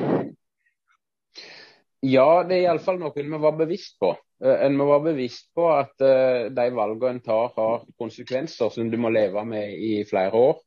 Ja, 2.01 2.41
det 2.47 2.57
er 2.57 2.65
iallfall 2.65 2.97
noe 3.01 3.13
vi 3.13 3.41
var 3.43 3.57
bevisst 3.59 3.99
på. 4.01 4.15
Eh, 4.41 4.63
en 4.65 4.77
må 4.77 4.87
være 4.89 5.11
bevisst 5.11 5.51
på 5.57 5.67
at 5.73 5.93
uh, 6.01 6.49
de 6.49 6.67
valgene 6.73 7.17
en 7.17 7.21
tar, 7.23 7.51
har 7.57 7.85
konsekvenser 8.01 8.73
som 8.73 8.89
du 8.89 8.97
må 8.97 9.11
leve 9.13 9.43
med 9.45 9.75
i 9.77 10.01
flere 10.09 10.33
år. 10.49 10.57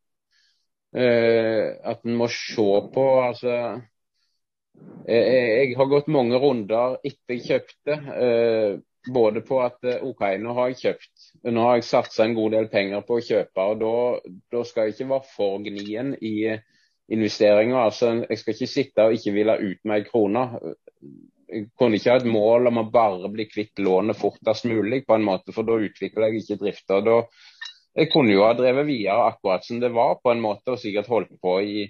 Uh, 0.95 1.75
at 1.83 2.07
en 2.07 2.15
må 2.21 2.31
se 2.31 2.69
på 2.95 3.09
altså 3.25 3.57
jeg, 5.07 5.75
har 5.79 5.87
gått 5.91 6.09
mange 6.11 6.39
runder 6.43 6.97
etter 7.07 7.37
jeg 7.37 7.45
kjøpte. 7.47 7.97
Både 9.13 9.43
på 9.45 9.59
at 9.61 9.85
OK, 10.01 10.23
nå 10.41 10.55
har 10.57 10.71
jeg 10.71 10.81
kjøpt. 10.81 11.25
Nå 11.53 11.67
har 11.67 11.77
jeg 11.77 11.89
satsa 11.89 12.25
en 12.25 12.37
god 12.37 12.55
del 12.57 12.71
penger 12.73 13.03
på 13.05 13.19
å 13.19 13.25
kjøpe. 13.25 13.67
og 13.67 14.25
Da 14.53 14.63
skal 14.65 14.89
jeg 14.89 14.97
ikke 14.97 15.11
være 15.11 15.33
for 15.35 15.59
gnien 15.65 16.15
i 16.25 16.35
investeringer. 17.13 17.77
Altså, 17.77 18.15
jeg 18.29 18.39
skal 18.41 18.55
ikke 18.55 18.71
sitte 18.71 19.07
og 19.07 19.17
ikke 19.17 19.35
ville 19.35 19.59
ut 19.61 19.81
med 19.85 19.99
ei 19.99 20.07
krone. 20.09 20.45
Jeg 21.55 21.67
kunne 21.79 21.99
ikke 21.99 22.15
ha 22.15 22.21
et 22.23 22.31
mål 22.31 22.71
om 22.71 22.81
å 22.81 22.87
bare 22.91 23.31
bli 23.31 23.47
kvitt 23.51 23.83
lånet 23.85 24.19
fortest 24.19 24.65
mulig, 24.67 25.05
på 25.07 25.15
en 25.15 25.27
måte, 25.27 25.53
for 25.53 25.67
da 25.69 25.77
utvikler 25.77 26.31
jeg 26.31 26.43
ikke 26.43 26.63
drifta. 26.65 27.03
Jeg 27.95 28.11
kunne 28.11 28.33
jo 28.33 28.47
ha 28.47 28.55
drevet 28.59 28.89
videre 28.89 29.29
akkurat 29.29 29.67
som 29.67 29.79
det 29.83 29.93
var, 29.95 30.17
på 30.23 30.33
en 30.33 30.43
måte, 30.43 30.75
og 30.75 30.81
sikkert 30.83 31.13
holdt 31.13 31.37
på 31.45 31.59
i, 31.61 31.85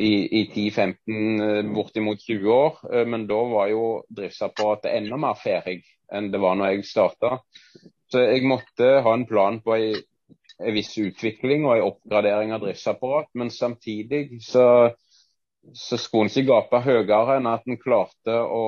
i, 0.00 0.10
i 0.40 0.42
10-15, 0.48 1.70
bortimot 1.76 2.24
20 2.24 2.56
år. 2.56 2.80
Men 3.06 3.28
da 3.28 3.42
var 3.52 3.70
jo 3.70 3.84
driftsapparatet 4.08 4.96
enda 4.96 5.20
mer 5.20 5.38
ferdig 5.38 5.82
enn 6.14 6.30
det 6.32 6.40
var 6.42 6.58
når 6.58 6.74
jeg 6.74 6.90
starta. 6.90 7.38
Så 8.12 8.22
jeg 8.22 8.46
måtte 8.46 9.00
ha 9.02 9.14
en 9.16 9.26
plan 9.26 9.58
på 9.64 9.74
ei 9.76 9.88
en 10.58 10.74
viss 10.74 10.94
utvikling 10.98 11.66
og 11.66 11.76
en 11.76 11.86
oppgradering 11.90 12.54
av 12.54 12.62
driftsapparat. 12.64 13.28
Men 13.34 13.50
samtidig 13.52 14.42
så, 14.44 14.90
så 15.72 15.98
skulle 16.00 16.28
en 16.28 16.32
ikke 16.32 16.48
gape 16.52 16.82
høyere 16.86 17.38
enn 17.38 17.50
at 17.50 17.66
en 17.68 17.80
klarte 17.80 18.36
å 18.40 18.62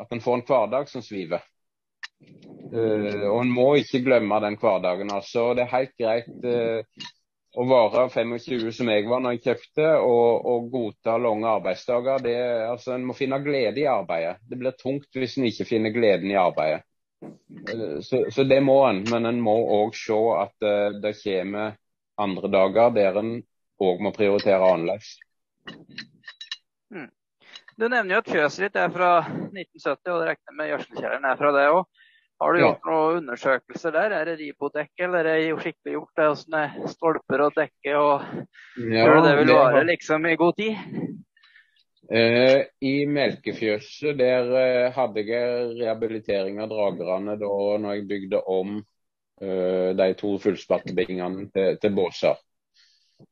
at 0.00 0.12
en 0.14 0.24
får 0.24 0.38
en 0.38 0.46
hverdag 0.48 0.88
som 0.92 1.04
sviver. 1.04 1.44
Uh, 2.70 3.26
og 3.30 3.38
en 3.42 3.52
må 3.52 3.70
ikke 3.80 4.02
glemme 4.04 4.40
den 4.44 4.58
hverdagen. 4.60 5.12
altså. 5.12 5.50
Det 5.56 5.66
er 5.66 5.74
helt 5.74 5.96
greit 6.00 6.44
uh, 6.44 7.06
å 7.58 7.64
være 7.66 8.04
25 8.12 8.70
som 8.74 8.90
jeg 8.92 9.06
var 9.10 9.22
når 9.22 9.34
jeg 9.36 9.42
kjøpte, 9.48 9.86
og, 10.06 10.46
og 10.46 10.68
godta 10.70 11.16
lange 11.18 11.48
arbeidsdager. 11.50 12.22
Det, 12.22 12.36
altså, 12.68 12.94
En 12.94 13.06
må 13.08 13.16
finne 13.18 13.40
glede 13.42 13.82
i 13.82 13.88
arbeidet. 13.90 14.38
Det 14.46 14.58
blir 14.60 14.76
tungt 14.78 15.18
hvis 15.18 15.36
en 15.38 15.48
ikke 15.48 15.66
finner 15.68 15.94
gleden 15.94 16.30
i 16.30 16.38
arbeidet. 16.38 16.84
Så, 18.06 18.22
så, 18.32 18.44
det 18.48 18.60
må 18.64 18.78
en, 18.88 19.02
men 19.10 19.28
en 19.28 19.40
må 19.44 19.52
òg 19.82 19.96
se 19.98 20.16
at 20.40 20.64
uh, 20.64 21.00
det 21.02 21.12
kommer 21.18 21.74
andre 22.20 22.48
dager 22.52 22.94
der 22.96 23.18
en 23.20 23.34
òg 23.80 24.00
må 24.04 24.12
prioritere 24.16 24.70
annerledes. 24.72 25.18
Mm. 26.94 27.10
Du 27.76 27.86
nevner 27.88 28.14
jo 28.14 28.22
at 28.22 28.30
fjøset 28.30 28.64
ditt 28.66 28.78
er 28.80 28.92
fra 28.94 29.10
1970, 29.24 30.14
og 30.14 30.22
det 30.22 30.30
regner 30.30 30.56
med 30.56 30.70
gjødselkjelleren 30.70 31.28
er 31.28 31.38
fra 31.40 31.52
det 31.56 31.66
òg. 31.74 31.99
Har 32.40 32.54
du 32.56 32.62
gjort 32.62 32.86
noen 32.88 33.16
undersøkelser 33.20 33.92
der? 33.92 34.12
Er 34.16 34.28
det 34.30 34.38
ribodekk, 34.40 34.92
eller 35.04 35.26
er 35.28 35.42
det 35.42 35.56
skikkelig 35.60 35.96
gjort? 35.98 36.12
Det 36.16 36.28
hvordan 36.30 36.54
er 36.60 36.92
stolper 36.94 37.42
og 37.44 37.56
dekke? 37.58 37.96
og 37.98 38.22
ja, 38.80 39.02
du 39.04 39.26
det 39.26 39.34
vil 39.42 39.52
vare 39.58 39.82
liksom 39.90 40.28
i 40.30 40.36
god 40.40 40.56
tid? 40.56 40.78
Uh, 42.10 42.62
I 42.82 42.94
melkefjøset 43.06 44.16
der 44.18 44.48
uh, 44.50 44.86
hadde 44.96 45.22
jeg 45.28 45.66
rehabilitering 45.82 46.62
av 46.64 46.72
dragerne 46.72 47.36
da 47.38 47.50
når 47.84 47.98
jeg 47.98 48.08
bygde 48.08 48.40
om 48.50 48.80
uh, 48.80 49.90
de 50.00 50.08
to 50.18 50.32
fullspattebingene 50.42 51.44
til, 51.52 51.76
til 51.82 51.94
båser. 51.94 52.40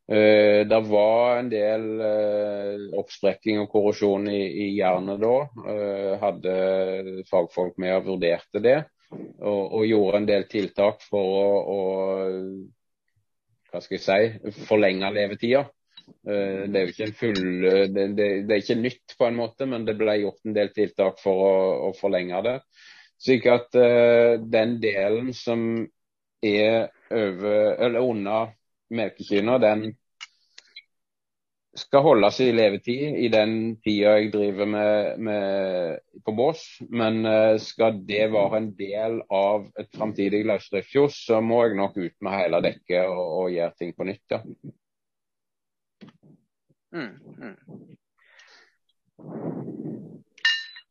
Uh, 0.04 0.68
det 0.68 0.82
var 0.92 1.40
en 1.40 1.48
del 1.48 1.88
uh, 1.96 3.00
oppsprekking 3.00 3.64
og 3.64 3.72
korrosjon 3.72 4.28
i, 4.28 4.44
i 4.68 4.68
jernet 4.76 5.24
da. 5.24 5.34
Uh, 5.64 6.14
hadde 6.20 7.24
fagfolk 7.32 7.80
med 7.80 7.96
og 7.96 8.12
vurderte 8.12 8.62
det. 8.62 8.78
Og, 9.10 9.62
og, 9.72 9.82
gjorde 9.88 10.18
en 10.20 10.28
del 10.28 10.44
tiltak 10.50 11.00
for 11.08 11.34
å, 11.38 11.48
å 11.72 11.78
hva 13.68 13.80
skal 13.84 13.96
jeg 13.96 14.04
si, 14.04 14.54
forlenge 14.68 15.10
levetida. 15.14 15.64
Det 16.24 16.76
er 16.76 16.86
jo 16.86 16.92
ikke 16.92 17.08
full, 17.16 17.40
det, 17.92 18.04
det, 18.16 18.28
det, 18.48 18.52
er 18.52 18.62
ikke 18.62 18.78
nytt 18.80 19.14
på 19.18 19.28
en 19.28 19.36
måte, 19.38 19.68
men 19.68 19.84
det 19.88 19.96
ble 20.00 20.16
gjort 20.22 20.48
en 20.48 20.56
del 20.56 20.72
tiltak 20.76 21.20
for 21.22 21.44
å, 21.44 21.54
å 21.88 21.92
forlenge 21.96 22.40
det. 22.46 22.56
Slik 23.18 23.48
at 23.50 23.74
uh, 23.76 24.38
den 24.40 24.76
delen 24.82 25.32
som 25.36 25.62
er 26.44 26.88
over, 27.10 27.74
eller 27.82 28.04
under 28.04 28.52
melkekyna, 28.94 29.58
den 29.62 29.88
skal 31.76 32.02
holdes 32.02 32.40
i 32.40 32.48
levetid 32.52 33.18
i 33.20 33.28
den 33.32 33.52
tida 33.84 34.16
jeg 34.18 34.32
driver 34.32 34.68
med, 34.70 35.20
med 35.20 36.22
på 36.24 36.34
bås. 36.36 36.64
Men 36.90 37.20
uh, 37.26 37.58
skal 37.62 38.00
det 38.08 38.28
være 38.32 38.62
en 38.62 38.70
del 38.78 39.20
av 39.34 39.68
et 39.80 39.90
framtidig 39.94 40.44
løsdriftsfjos, 40.48 41.22
så 41.28 41.42
må 41.44 41.64
jeg 41.66 41.78
nok 41.78 41.98
ut 41.98 42.16
med 42.24 42.36
hele 42.38 42.62
dekket 42.64 43.06
og, 43.06 43.24
og 43.42 43.54
gjøre 43.54 43.76
ting 43.78 43.94
på 43.96 44.08
nytt. 44.08 44.24
ja. 44.36 44.42
Mm, 46.88 47.18
mm. 47.36 47.56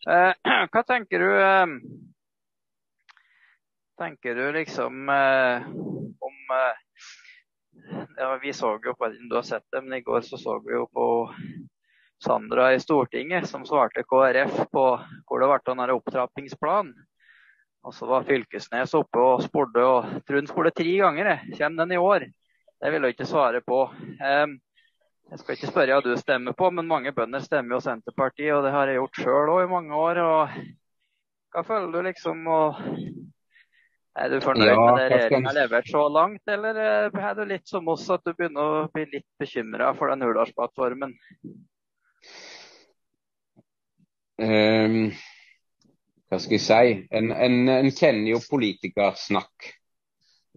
Uh, 0.08 0.34
hva 0.72 0.84
tenker 0.86 1.24
du 1.24 1.32
uh, 1.42 1.72
Tenker 3.98 4.38
du 4.38 4.52
liksom 4.54 5.10
om 5.10 6.36
ja, 8.18 8.38
Vi 8.42 8.54
så 8.54 8.80
jo 8.84 8.94
på 8.94 9.10
du 9.30 9.36
har 9.36 9.46
sett 9.46 9.66
det, 9.72 9.82
men 9.82 9.98
i 9.98 10.02
går 10.02 10.22
så, 10.22 10.38
så 10.38 10.60
vi 10.66 10.74
jo 10.74 10.88
på 10.94 11.08
Sandra 12.24 12.74
i 12.74 12.80
Stortinget 12.80 13.48
som 13.50 13.66
svarte 13.66 14.04
KrF 14.04 14.64
på 14.72 14.86
hvor 15.28 15.44
det 15.44 15.50
ble 15.52 15.74
en 15.74 15.94
opptrappingsplanen. 15.98 16.96
Og 17.88 17.94
så 17.94 18.08
var 18.10 18.26
Fylkesnes 18.28 18.94
oppe 18.98 19.22
og 19.22 19.44
spurte, 19.46 19.84
og 19.86 20.24
Trund 20.28 20.50
spurte 20.50 20.74
tre 20.76 20.96
ganger. 21.00 21.30
Kommer 21.56 21.86
den 21.86 21.94
i 21.96 22.00
år? 22.02 22.26
Det 22.82 22.92
vil 22.92 23.06
jeg 23.06 23.16
ikke 23.16 23.30
svare 23.30 23.62
på. 23.64 23.78
Jeg 25.28 25.40
skal 25.40 25.56
ikke 25.56 25.70
spørre 25.70 25.96
hva 25.96 26.04
du 26.04 26.18
stemmer 26.20 26.56
på, 26.58 26.70
men 26.72 26.90
mange 26.90 27.14
bønder 27.16 27.44
stemmer 27.44 27.78
jo 27.78 27.84
Senterpartiet, 27.84 28.54
og 28.56 28.66
det 28.66 28.74
har 28.76 28.88
jeg 28.88 29.00
gjort 29.00 29.22
sjøl 29.22 29.54
òg 29.54 29.64
i 29.64 29.72
mange 29.72 29.96
år. 29.96 30.20
og 30.24 30.58
Hva 31.54 31.64
føler 31.68 31.94
du 31.94 32.02
liksom? 32.10 32.44
Og 32.48 32.82
er 34.18 34.34
du 34.34 34.38
fornøyd 34.42 34.70
ja, 34.70 34.76
med 34.82 35.00
det 35.00 35.08
regjeringa 35.14 35.52
har 35.52 35.58
levert 35.60 35.90
så 35.92 36.04
langt, 36.10 36.44
eller 36.50 36.82
eh, 36.82 37.24
er 37.30 37.38
du 37.38 37.44
litt 37.50 37.70
som 37.70 37.88
oss 37.94 38.08
at 38.14 38.26
du 38.26 38.34
begynner 38.34 38.62
å 38.82 38.86
bli 38.94 39.06
litt 39.12 39.28
bekymra 39.42 39.94
for 39.98 40.12
den 40.12 40.26
Hurdalsplattformen? 40.26 41.14
Um, 44.38 45.12
hva 46.30 46.40
skal 46.42 46.58
jeg 46.58 46.66
si? 46.66 46.96
En, 47.18 47.32
en, 47.34 47.60
en 47.74 47.92
kjenner 47.94 48.34
jo 48.34 48.44
politikersnakk. 48.50 49.72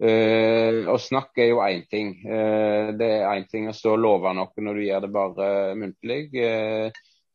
Uh, 0.01 0.89
og 0.89 0.97
snakk 1.01 1.37
er 1.37 1.51
jo 1.51 1.61
én 1.61 1.85
ting. 1.89 2.15
Uh, 2.25 2.89
det 2.97 3.09
er 3.19 3.27
én 3.35 3.45
ting 3.49 3.69
å 3.69 3.77
stå 3.77 3.93
og 3.93 4.01
love 4.01 4.33
noe 4.33 4.65
når 4.65 4.77
du 4.77 4.85
gjør 4.87 5.05
det 5.05 5.11
bare 5.13 5.49
muntlig. 5.77 6.23
Uh, 6.33 6.89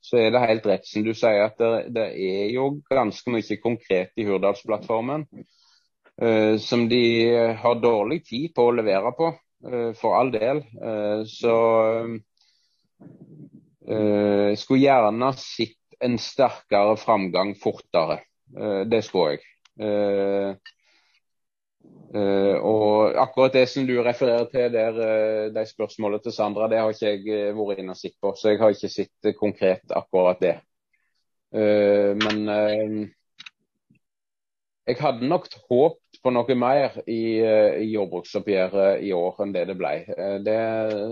så 0.06 0.20
er 0.22 0.34
det 0.34 0.42
helt 0.42 0.66
rett 0.70 0.86
som 0.86 1.02
du 1.06 1.12
sier 1.18 1.44
at 1.48 1.58
det, 1.58 1.70
det 1.94 2.08
er 2.14 2.50
jo 2.54 2.76
ganske 2.90 3.30
mye 3.34 3.58
konkret 3.62 4.18
i 4.18 4.26
Hurdalsplattformen. 4.26 5.26
Eh, 6.22 6.56
som 6.58 6.88
de 6.88 7.34
har 7.56 7.74
dårlig 7.80 8.24
tid 8.24 8.54
på 8.56 8.70
å 8.70 8.72
levere 8.72 9.12
på, 9.12 9.34
eh, 9.68 9.90
for 9.92 10.16
all 10.16 10.30
del. 10.32 10.62
Eh, 10.82 11.24
så 11.28 11.56
jeg 13.86 14.58
skulle 14.58 14.82
gjerne 14.82 15.28
sett 15.38 16.00
en 16.02 16.16
sterkere 16.18 16.96
framgang 16.98 17.54
fortere. 17.54 18.22
det 18.86 19.02
skulle 19.04 19.36
jeg. 19.36 20.58
Uh, 22.14 22.56
og 22.62 23.16
akkurat 23.18 23.52
det 23.52 23.68
som 23.68 23.86
du 23.86 23.96
refererer 24.02 24.46
til 24.50 24.72
der, 24.72 24.94
uh, 24.94 25.54
de 25.54 25.64
spørsmålene 25.66 26.22
til 26.22 26.32
Sandra, 26.32 26.68
det 26.70 26.78
har 26.78 26.94
ikke 26.94 27.10
jeg 27.10 27.54
vært 27.56 27.82
inne 27.82 27.96
og 27.96 27.98
sett 27.98 28.14
på. 28.22 28.32
Så 28.38 28.52
jeg 28.52 28.60
har 28.60 28.70
ikke 28.70 28.88
sett 28.88 29.34
konkret 29.38 29.90
akkurat 29.90 30.40
det. 30.40 30.54
men 31.52 33.14
jeg 34.86 35.00
hadde 35.02 35.26
nok 35.26 35.48
håpet 35.66 36.20
på 36.22 36.30
noe 36.34 36.56
mer 36.58 36.94
i, 37.10 37.38
eh, 37.42 37.80
i 37.82 37.88
jordbruksoppgjøret 37.90 39.02
i 39.02 39.10
år 39.14 39.42
enn 39.42 39.54
det 39.54 39.64
det 39.70 39.76
ble. 39.78 39.92
Eh, 40.14 40.36
det 40.46 40.60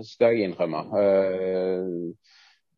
skal 0.07 0.35
jeg 0.35 0.49
innrømme. 0.49 0.83
Eh, 1.01 2.35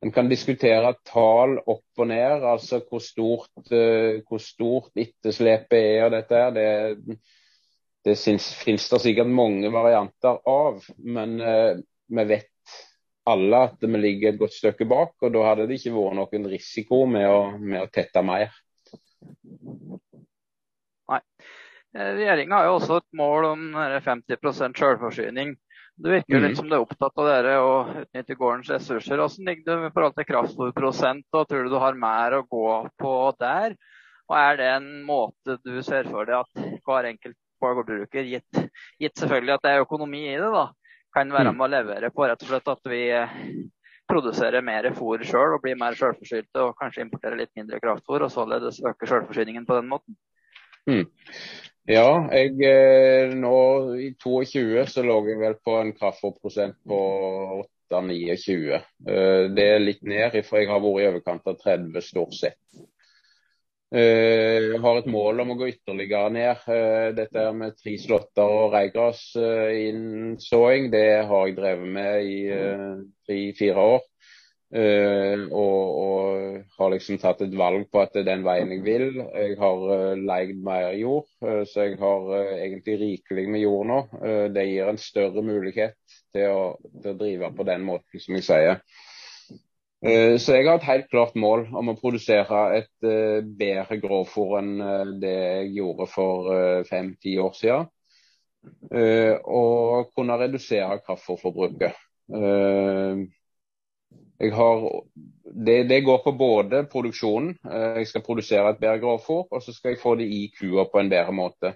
en 0.07 0.12
kan 0.12 0.28
diskutere 0.28 0.94
tall 1.09 1.59
opp 1.59 2.01
og 2.01 2.09
ned, 2.09 2.44
altså 2.44 2.80
hvor 2.84 3.01
stort, 3.01 3.70
hvor 4.28 4.42
stort 4.44 5.01
etterslepet 5.01 5.78
er 5.78 6.05
og 6.05 6.12
dette 6.12 6.36
her. 6.36 6.53
Det, 6.53 7.16
det 8.05 8.16
finnes 8.20 8.90
det 8.92 9.01
sikkert 9.03 9.32
mange 9.32 9.72
varianter 9.72 10.36
av, 10.53 10.84
men 11.01 11.40
vi 11.40 12.26
vet 12.28 12.76
alle 13.26 13.62
at 13.70 13.82
vi 13.82 14.03
ligger 14.05 14.34
et 14.34 14.38
godt 14.44 14.55
stykke 14.55 14.86
bak. 14.86 15.16
og 15.24 15.32
Da 15.34 15.49
hadde 15.49 15.66
det 15.66 15.80
ikke 15.80 15.97
vært 15.97 16.20
noen 16.20 16.49
risiko 16.53 17.03
med 17.11 17.26
å, 17.32 17.40
med 17.57 17.82
å 17.82 17.90
tette 17.90 18.22
mer. 18.22 18.53
Nei. 21.12 21.20
Eh, 21.96 22.11
Regjeringa 22.18 22.61
har 22.61 22.68
jo 22.70 22.76
også 22.80 23.00
et 23.00 23.09
mål 23.20 23.48
om 23.52 23.64
50% 24.04 24.82
selvforsyning. 24.82 25.54
Det 25.96 26.12
virker 26.12 26.42
litt 26.42 26.52
mm. 26.52 26.59
som 26.59 26.68
du 26.68 26.74
er 26.76 26.82
opptatt 26.84 27.22
av 27.22 27.28
dere 27.30 27.52
å 27.64 27.76
utnytte 28.02 28.36
gårdens 28.36 28.68
ressurser. 28.74 29.16
Hvordan 29.16 29.48
ligger 29.48 29.64
du 29.64 29.86
i 29.86 29.92
forhold 29.94 30.16
til 30.18 30.28
kraftfôrprosent, 30.28 31.24
og 31.32 31.46
tror 31.48 31.64
du 31.64 31.72
du 31.72 31.78
har 31.80 31.96
mer 31.96 32.36
å 32.36 32.44
gå 32.44 32.72
på 33.00 33.12
der? 33.40 33.78
Og 34.26 34.36
Er 34.36 34.59
det 34.59 34.66
en 34.74 34.90
måte 35.07 35.57
du 35.64 35.78
ser 35.86 36.11
for 36.11 36.28
deg 36.28 36.42
at 36.42 36.82
hver 36.84 37.09
enkelt 37.12 37.38
gårdbruker, 37.62 38.28
gitt, 38.28 38.61
gitt, 39.00 39.16
selvfølgelig 39.16 39.54
at 39.54 39.64
det 39.64 39.72
er 39.72 39.86
økonomi 39.86 40.26
i 40.28 40.36
det, 40.36 40.50
da, 40.52 40.66
kan 41.16 41.32
være 41.32 41.54
mm. 41.54 41.57
med 41.57 41.64
å 41.64 41.72
levere 41.72 42.12
på 42.12 42.26
rett 42.28 42.44
og 42.44 42.50
slett 42.50 42.68
at 42.74 42.90
vi 42.92 43.02
produserer 44.07 44.62
mer 44.62 44.90
fôr 44.94 45.24
sjøl 45.26 45.57
og 45.57 45.62
blir 45.64 45.78
mer 45.80 45.96
sjølforsynte 45.96 46.62
og 46.62 46.76
kanskje 46.78 47.07
importerer 47.07 47.40
litt 47.40 47.54
mindre 47.59 47.80
kraftfôr 47.82 48.26
og 48.26 48.34
således 48.34 48.82
øker 48.84 49.14
selvforsyningen 49.14 49.64
på 49.66 49.78
den 49.80 49.88
måten? 49.90 50.18
Mm. 50.87 51.07
Ja, 51.87 52.26
jeg, 52.34 52.57
eh, 52.66 53.30
nå 53.39 53.95
i 54.03 54.09
22 54.18 54.82
så 54.91 55.05
lå 55.07 55.20
jeg 55.28 55.37
vel 55.39 55.55
på 55.62 55.76
en 55.78 55.93
kraftfôrprosent 55.95 56.74
på 56.87 56.97
8-29. 57.93 58.80
Eh, 59.07 59.47
det 59.55 59.66
er 59.70 59.78
litt 59.84 60.03
ned, 60.03 60.45
for 60.49 60.59
jeg 60.59 60.66
har 60.70 60.80
vært 60.82 61.01
i 61.05 61.09
overkant 61.12 61.47
av 61.47 61.55
30 61.62 62.03
stort 62.03 62.34
sett. 62.34 62.59
Eh, 63.95 64.72
jeg 64.72 64.80
har 64.82 64.99
et 64.99 65.07
mål 65.14 65.41
om 65.45 65.51
å 65.55 65.59
gå 65.61 65.66
ytterligere 65.70 66.30
ned. 66.34 66.57
Dette 67.20 67.41
med 67.55 67.78
tre 67.78 67.95
slåtter 68.03 68.43
og 68.43 68.74
reigrasinnsåing, 68.74 70.91
det 70.91 71.22
har 71.30 71.47
jeg 71.47 71.55
drevet 71.61 71.91
med 72.01 72.14
i 72.26 72.51
tre-fire 73.28 73.80
år. 73.95 74.03
Uh, 74.74 75.46
og, 75.54 75.82
og, 76.02 76.62
har 76.74 76.90
liksom 76.90 77.20
tatt 77.22 77.44
et 77.44 77.52
valg 77.54 77.84
på 77.92 78.00
at 78.02 78.16
det 78.16 78.24
er 78.24 78.30
den 78.32 78.42
veien 78.46 78.72
jeg 78.74 78.82
vil. 78.82 79.20
Jeg 79.22 79.54
har 79.60 79.82
uh, 79.86 80.18
leid 80.18 80.56
mer 80.66 80.88
jord, 80.98 81.28
uh, 81.46 81.62
så 81.70 81.86
jeg 81.86 82.00
har 82.00 82.32
egentlig 82.56 82.96
rikelig 82.98 83.44
med 83.54 83.62
jord 83.62 83.86
nå. 83.86 83.98
det 84.50 84.64
gir 84.66 84.90
en 84.90 84.98
større 84.98 85.44
mulighet 85.46 85.94
til 86.34 86.50
å, 86.50 86.64
til 86.98 87.12
å, 87.12 87.18
drive 87.20 87.52
på 87.54 87.66
den 87.68 87.86
måten, 87.86 88.22
som 88.22 88.38
jeg 88.38 88.46
sier. 88.48 88.80
så 90.02 90.54
jeg 90.54 90.66
har 90.66 90.76
et 90.76 90.86
helt 90.86 91.06
klart 91.10 91.38
mål 91.38 91.64
om 91.74 91.88
å 91.90 91.96
produsere 91.98 92.58
et 92.76 93.06
bedre 93.58 93.96
grovfòr 94.02 94.58
enn 94.60 94.74
det 95.22 95.32
jeg 95.32 95.70
gjorde 95.78 96.06
for 96.10 96.50
fem-ti 96.90 97.38
år 97.42 97.54
siden. 97.56 97.88
og 99.46 100.12
kunne 100.14 100.38
redusere 100.42 101.00
kraftfôrforbruket. 101.06 101.96
Har, 104.53 104.84
det, 105.44 105.82
det, 105.82 106.01
går 106.01 106.18
på 106.18 106.32
både 106.32 106.84
produksjonen, 106.92 107.55
eh, 107.72 108.01
jeg 108.01 108.11
skal 108.11 108.24
produsere 108.26 108.72
et 108.72 108.80
bedre 108.80 109.01
grovfôr, 109.03 109.47
og 109.51 109.62
så 109.62 109.72
skal 109.72 109.94
jeg 109.94 110.03
få 110.03 110.14
det 110.20 110.26
i 110.28 110.47
kua 110.53 110.84
på 110.90 111.01
en 111.01 111.11
bedre 111.11 111.32
måte. 111.32 111.72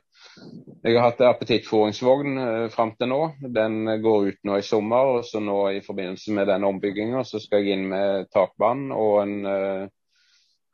Jeg 0.84 0.96
har 0.96 1.10
hatt 1.10 1.22
appetittfôringsvogn 1.28 2.40
eh, 2.42 2.66
fram 2.74 2.92
til 2.98 3.10
nå. 3.12 3.20
Den 3.40 3.94
går 4.02 4.28
ut 4.32 4.42
nå 4.44 4.58
i 4.58 4.66
sommer. 4.66 5.14
og 5.16 5.24
så 5.24 5.40
nå 5.40 5.56
I 5.70 5.84
forbindelse 5.86 6.34
med 6.36 6.50
den 6.52 6.66
ombygginga 6.68 7.24
skal 7.24 7.64
jeg 7.64 7.78
inn 7.78 7.88
med 7.88 8.28
takvann 8.34 8.90
og 8.92 9.22
en, 9.22 9.36
eh, 9.46 9.86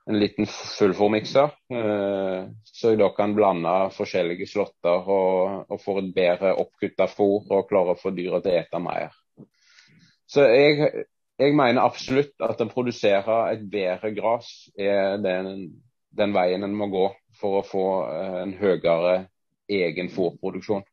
en 0.06 0.20
liten 0.20 0.46
fullfòrmikser. 0.46 1.54
Så 2.62 2.92
jeg 2.92 2.98
da 3.00 3.08
kan 3.10 3.34
blande 3.34 3.72
forskjellige 3.96 4.46
slåtter 4.46 5.08
og, 5.10 5.64
og 5.66 5.80
få 5.82 5.98
et 5.98 6.12
bedre 6.14 6.52
oppkutta 6.62 7.08
fôr 7.10 7.50
og 7.50 7.66
klare 7.66 7.96
å 7.96 7.98
få 7.98 8.12
dyra 8.14 8.38
til 8.38 8.54
å 8.54 8.60
ete 8.60 8.82
mer. 8.84 9.16
Så 10.30 10.46
jeg 10.46 11.06
jeg 11.38 11.56
mener 11.56 11.84
absolutt 11.84 12.34
at 12.44 12.60
å 12.64 12.68
produsere 12.70 13.38
et 13.52 13.64
bedre 13.70 14.12
gress 14.16 14.70
er 14.78 15.18
den, 15.20 15.68
den, 16.16 16.34
veien 16.36 16.64
en 16.64 16.76
må 16.76 16.88
gå 16.92 17.08
for 17.40 17.60
å 17.60 17.66
få 17.66 17.86
eh, 18.08 18.36
en 18.44 18.54
høyere 18.56 19.16
egen 19.68 20.08
fôrproduksjon. 20.12 20.86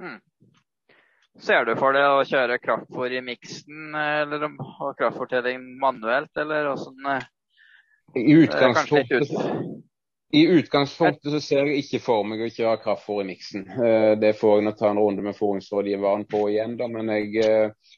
Hmm. 0.00 0.20
Ser 1.42 1.66
du 1.66 1.74
for 1.76 1.96
deg 1.96 2.06
å 2.06 2.24
kjøre 2.26 2.60
kraftfôr 2.62 3.12
i 3.18 3.22
miksen, 3.24 3.94
eller 3.98 4.46
ha 4.78 4.90
kraftfôrtelling 4.96 5.64
manuelt, 5.82 6.30
eller 6.38 6.70
åssen? 6.70 7.08
I 8.14 8.22
utgangspunktet, 8.38 9.32
I 10.30 10.44
utgangspunktet 10.54 11.34
så 11.34 11.40
ser 11.42 11.66
jeg 11.66 11.82
ikke 11.82 12.00
for 12.04 12.26
meg 12.26 12.44
å 12.46 12.50
kjøre 12.54 12.78
kraftfôr 12.84 13.24
i 13.24 13.28
miksen. 13.32 13.66
Eh, 13.66 14.14
det 14.22 14.36
får 14.38 14.60
jeg 14.60 14.66
nå 14.68 14.74
ta 14.78 14.92
en 14.92 15.02
runde 15.02 15.26
med 15.26 15.36
fôringsrådgiveren 15.36 16.24
på 16.30 16.46
igjen, 16.52 16.78
da. 16.78 16.88
Men 16.90 17.10
jeg 17.12 17.42
eh, 17.42 17.92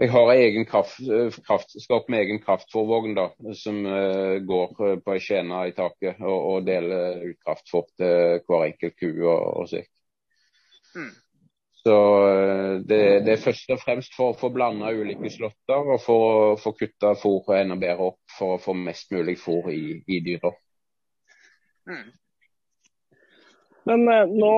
jeg 0.00 0.08
har 0.14 0.30
egen 0.32 0.64
kraft, 0.64 1.00
kraftskap 1.44 2.06
med 2.08 2.22
egen 2.24 2.38
kraftfòrvogn 2.40 3.18
som 3.56 3.82
uh, 3.84 4.38
går 4.48 4.70
uh, 4.80 4.94
på 5.04 5.12
ei 5.12 5.20
skjene 5.20 5.58
i 5.68 5.74
taket 5.76 6.22
og, 6.24 6.36
og, 6.38 6.62
deler 6.64 7.20
ut 7.26 7.40
kraftfòr 7.44 7.84
til 8.00 8.40
hver 8.46 8.64
enkelt 8.70 8.96
ku 8.96 9.10
og, 9.10 9.42
og 9.60 9.68
slikt. 9.68 9.92
Mm. 10.96 11.10
Så 11.80 11.98
det, 12.84 13.00
det, 13.24 13.32
er 13.32 13.44
først 13.44 13.70
og 13.72 13.80
fremst 13.80 14.16
for 14.16 14.32
å 14.32 14.38
få 14.40 14.50
blanda 14.52 14.90
ulike 14.92 15.30
slåtter 15.32 15.92
og 15.94 16.02
for 16.04 16.24
å 16.24 16.40
få 16.60 16.74
kutta 16.76 17.14
fôret 17.16 17.62
enda 17.62 17.78
bedre 17.80 18.10
opp 18.10 18.34
for 18.36 18.56
å 18.56 18.60
få 18.60 18.74
mest 18.76 19.12
mulig 19.14 19.38
fôr 19.40 19.70
i, 19.72 19.84
i 20.04 20.18
dyra. 20.24 20.50
Mm. 21.88 22.10
Men 23.88 24.04
nå 24.36 24.52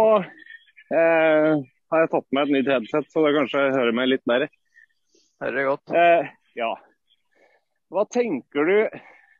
har 0.90 2.02
jeg 2.02 2.10
tatt 2.10 2.26
med 2.34 2.42
et 2.42 2.56
nytt 2.56 2.72
headset, 2.74 3.06
så 3.12 3.22
da 3.22 3.36
kanskje 3.38 3.68
jeg 3.68 3.78
hører 3.78 3.96
meg 4.00 4.10
litt 4.10 4.26
bedre. 4.26 4.50
Hører 5.42 5.56
det 5.58 5.62
godt. 5.66 5.92
Eh, 5.98 6.28
ja. 6.54 6.70
Hva 7.90 8.04
tenker 8.06 8.68
du 8.68 8.76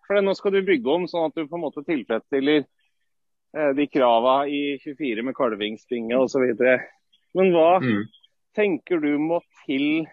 For 0.09 0.18
nå 0.18 0.32
skal 0.34 0.57
du 0.57 0.64
bygge 0.66 0.90
om 0.90 1.05
sånn 1.09 1.28
at 1.30 1.36
du 1.38 1.46
på 1.46 1.57
en 1.57 1.62
måte 1.62 1.84
tilfredsstiller 1.86 2.64
eh, 2.64 3.70
de 3.78 3.86
kravene 3.86 4.50
i 4.50 4.62
24 4.82 5.22
med 5.22 5.36
kalvingsbinge 5.38 6.18
osv. 6.18 6.42
Men 7.38 7.53
hva 7.55 7.78
mm. 7.84 8.03
tenker 8.59 8.98
du 9.00 9.14
må 9.22 9.38
til 9.62 10.09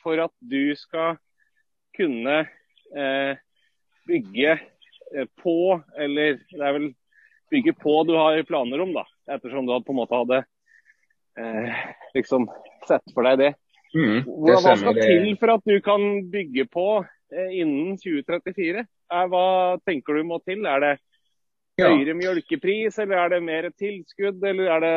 for 0.00 0.24
at 0.24 0.32
du 0.40 0.72
skal 0.80 1.18
kunne 1.96 2.38
eh, 2.96 3.36
bygge 4.08 4.56
eh, 4.56 5.28
på, 5.42 5.58
eller 6.00 6.40
det 6.48 6.64
er 6.64 6.76
vel 6.78 6.88
bygge 7.52 7.76
på 7.76 8.00
du 8.08 8.16
har 8.16 8.40
planer 8.48 8.82
om, 8.82 8.96
da, 8.96 9.04
ettersom 9.36 9.68
du 9.68 9.76
på 9.84 9.94
en 9.94 10.00
måte 10.00 10.22
hadde 10.24 10.40
eh, 11.38 11.86
liksom 12.16 12.48
sett 12.88 13.14
for 13.14 13.28
deg 13.28 13.44
det. 13.44 13.52
Mm, 13.96 14.24
hva 14.44 14.74
skal 14.76 14.98
til 14.98 15.30
for 15.40 15.54
at 15.54 15.68
du 15.68 15.76
kan 15.84 16.02
bygge 16.32 16.66
på 16.68 16.88
eh, 17.32 17.52
innen 17.62 17.96
2034? 17.96 18.82
Eh, 18.84 19.26
hva 19.32 19.46
tenker 19.88 20.18
du 20.18 20.26
må 20.28 20.40
til? 20.44 20.66
Er 20.68 20.82
det 20.82 20.92
ja. 21.80 21.92
mjølkepris, 21.92 22.98
eller 23.02 23.22
er 23.24 23.34
det 23.36 23.42
mer 23.46 23.70
tilskudd? 23.78 24.42
Eller 24.44 24.72
er 24.74 24.84
det 24.84 24.96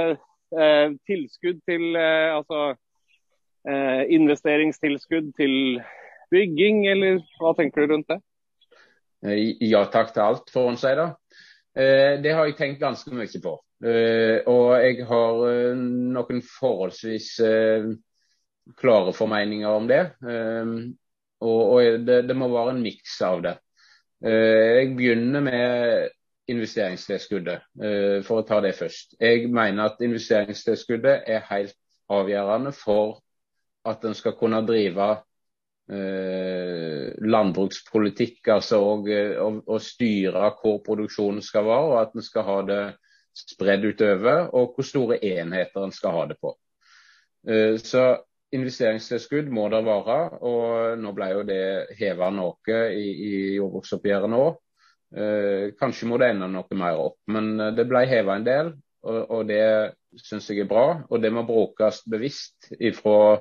eh, 0.60 0.98
tilskudd 1.08 1.62
til 1.70 1.96
eh, 1.96 2.34
altså 2.36 2.74
eh, 3.70 4.04
investeringstilskudd 4.18 5.32
til 5.40 5.56
bygging, 6.34 6.84
eller 6.92 7.22
hva 7.40 7.56
tenker 7.58 7.86
du 7.86 7.96
rundt 7.96 8.12
det? 8.12 8.20
Eh, 9.26 9.56
ja 9.70 9.86
takk 9.92 10.12
til 10.16 10.26
alt, 10.26 10.52
får 10.52 10.70
en 10.74 10.82
si 10.82 10.94
da. 11.00 11.14
Det 11.80 12.32
har 12.34 12.48
jeg 12.50 12.56
tenkt 12.58 12.80
ganske 12.82 13.14
mye 13.16 13.40
på. 13.40 13.52
Og 14.52 14.64
jeg 14.82 15.06
har 15.08 15.38
noen 15.78 16.42
forholdsvis 16.44 17.28
klare 18.78 19.14
formeninger 19.14 19.70
om 19.70 19.88
det. 19.90 20.04
Ehm, 20.28 20.76
og, 21.40 21.60
og 21.74 22.06
det, 22.06 22.24
det, 22.28 22.36
må 22.38 22.50
være 22.52 22.76
en 22.76 22.84
miks 22.84 23.16
av 23.26 23.44
det. 23.46 23.56
Eh, 24.26 24.82
jeg 24.82 24.92
begynner 24.98 25.44
med 25.46 26.10
investeringstilskuddet, 26.52 27.64
eh, 27.84 28.20
for 28.26 28.42
å 28.42 28.48
ta 28.48 28.60
det 28.66 28.76
først. 28.76 29.16
Jeg 29.22 29.48
mener 29.54 29.92
at 29.94 30.04
investeringstilskuddet 30.04 31.30
er 31.30 31.48
helt 31.52 31.78
avgjørende 32.12 32.74
for 32.76 33.20
at 33.88 34.04
en 34.04 34.18
skal 34.18 34.36
kunne 34.36 34.60
drive 34.68 35.10
eh, 35.94 37.16
landbrukspolitikk, 37.24 38.42
altså 38.52 38.82
og, 38.84 39.08
og, 39.10 39.62
og, 39.64 39.80
styre 39.84 40.52
hvor 40.60 40.82
produksjonen 40.86 41.46
skal 41.46 41.70
være, 41.70 41.92
og 41.94 42.02
at 42.02 42.18
en 42.18 42.26
skal 42.26 42.48
ha 42.50 42.58
det 42.68 42.82
spredd 43.40 43.86
utover, 43.88 44.50
og 44.52 44.74
hvor 44.76 44.84
store 44.84 45.22
enheter 45.24 45.86
en 45.86 45.96
skal 45.96 46.18
ha 46.18 46.26
det 46.28 46.36
på. 46.42 46.58
Så 47.80 48.02
Investeringstilskudd 48.56 49.52
må 49.54 49.68
det 49.70 49.84
være, 49.86 50.18
og 50.42 50.98
nå 50.98 51.14
ble 51.14 51.30
jo 51.36 51.46
det 51.46 51.64
heva 52.00 52.32
noe 52.34 52.80
i, 52.98 53.06
i 53.06 53.32
jordbruksoppgjøret 53.60 54.32
nå. 54.34 54.44
Eh, 55.10 55.66
kanskje 55.78 56.10
må 56.10 56.18
det 56.22 56.32
enda 56.34 56.48
noe 56.50 56.78
mer 56.78 57.02
opp, 57.02 57.20
men 57.30 57.52
eh, 57.60 57.74
det 57.78 57.86
ble 57.90 58.06
heva 58.10 58.38
en 58.38 58.48
del. 58.48 58.72
Og, 59.06 59.20
og 59.32 59.44
det 59.50 59.64
syns 60.20 60.50
jeg 60.50 60.66
er 60.66 60.70
bra. 60.70 60.86
Og 61.10 61.22
det 61.22 61.32
må 61.34 61.46
brukes 61.48 62.02
bevisst 62.10 62.72
fra 62.98 63.38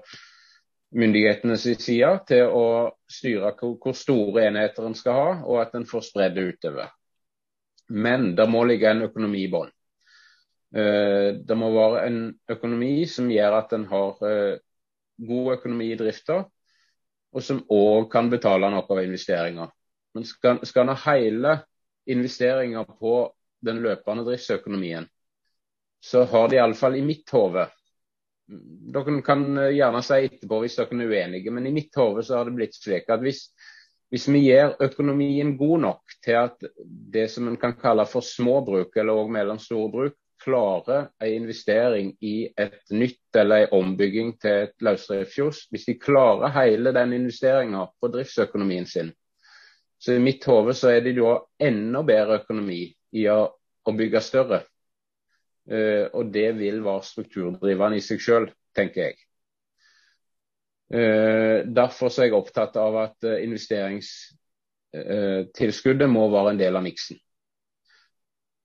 myndighetenes 0.97 1.67
side 1.83 2.13
til 2.29 2.53
å 2.55 2.67
styre 3.11 3.53
hvor, 3.59 3.75
hvor 3.83 3.97
store 3.97 4.47
enheter 4.49 4.87
en 4.89 4.97
skal 4.97 5.19
ha, 5.19 5.33
og 5.45 5.61
at 5.65 5.75
en 5.77 5.89
får 5.89 6.07
spredd 6.11 6.39
det 6.39 6.47
utover. 6.53 6.93
Men 7.89 8.35
det 8.37 8.49
må 8.49 8.65
ligge 8.69 8.93
en 8.93 9.07
økonomi 9.09 9.47
i 9.47 9.51
bånn. 9.53 9.73
Eh, 10.77 11.35
det 11.41 11.57
må 11.57 11.73
være 11.73 12.07
en 12.09 12.23
økonomi 12.53 13.07
som 13.09 13.31
gjør 13.33 13.61
at 13.63 13.77
en 13.77 13.87
har 13.89 14.27
eh, 14.29 14.57
god 15.19 15.53
økonomi 15.59 15.93
i 15.93 15.99
drifta, 15.99 16.43
og 17.35 17.45
som 17.45 17.65
òg 17.73 18.09
kan 18.13 18.31
betale 18.33 18.71
noe 18.73 18.87
av 18.87 19.03
investeringa. 19.03 19.69
Men 20.15 20.27
skal, 20.27 20.63
skal 20.67 20.87
en 20.87 20.95
ha 20.95 21.15
hele 21.15 21.57
investeringer 22.09 22.87
på 22.99 23.17
den 23.65 23.83
løpende 23.85 24.25
driftsøkonomien, 24.27 25.09
så 26.01 26.23
har 26.31 26.49
de 26.49 26.61
iallfall 26.61 26.97
i 26.97 27.05
mitt 27.05 27.31
hode 27.35 27.67
Dere 28.49 29.19
kan 29.21 29.43
gjerne 29.75 30.01
si 30.01 30.25
etterpå 30.25 30.63
hvis 30.63 30.79
dere 30.79 30.97
er 30.97 31.11
uenige, 31.11 31.51
men 31.53 31.67
i 31.69 31.73
mitt 31.75 31.93
hode 32.01 32.23
så 32.25 32.39
har 32.39 32.47
det 32.49 32.55
blitt 32.57 32.79
slik 32.79 33.11
at 33.13 33.21
hvis, 33.21 33.43
hvis 34.09 34.25
vi 34.33 34.47
gjør 34.47 34.79
økonomien 34.87 35.51
god 35.59 35.83
nok 35.83 36.15
til 36.25 36.39
at 36.41 36.65
det 37.13 37.27
som 37.29 37.51
en 37.51 37.59
kan 37.61 37.75
kalle 37.77 38.07
for 38.09 38.25
små 38.25 38.63
bruk, 38.65 38.97
eller 38.97 39.21
òg 39.21 39.29
mellomstore 39.35 39.91
bruk, 39.93 40.17
klarer 40.43 41.09
en 41.19 41.33
investering 41.33 42.17
i 42.21 42.49
et 42.57 42.91
nytt 42.91 43.37
eller 43.37 43.65
en 43.65 43.73
ombygging 43.81 44.41
til 44.43 44.53
et 44.67 44.75
løsdriftsfjos, 44.85 45.59
hvis 45.71 45.87
de 45.89 46.01
klarer 46.01 46.53
hele 46.55 46.93
den 46.95 47.13
investeringa 47.17 47.87
på 48.01 48.09
driftsøkonomien 48.15 48.87
sin, 48.87 49.13
så 49.99 50.13
i 50.15 50.23
mitt 50.23 50.45
hode 50.47 50.75
så 50.79 50.89
er 50.95 51.01
det 51.03 51.17
da 51.19 51.33
enda 51.69 52.03
bedre 52.07 52.35
økonomi 52.43 52.83
i 53.19 53.29
å, 53.33 53.41
å 53.83 53.91
bygge 53.99 54.21
større. 54.23 54.61
Uh, 55.69 56.07
og 56.17 56.25
det 56.33 56.57
vil 56.57 56.85
være 56.85 57.03
strukturdrivende 57.05 57.97
i 57.99 58.01
seg 58.05 58.21
sjøl, 58.25 58.47
tenker 58.77 59.03
jeg. 59.09 59.17
Uh, 60.89 61.59
derfor 61.67 62.07
er 62.15 62.25
jeg 62.31 62.39
opptatt 62.39 62.77
av 62.81 62.97
at 63.03 63.25
uh, 63.27 63.43
investeringstilskuddet 63.43 66.09
må 66.09 66.29
være 66.33 66.51
en 66.55 66.63
del 66.63 66.77
av 66.79 66.83
miksen. 66.87 67.17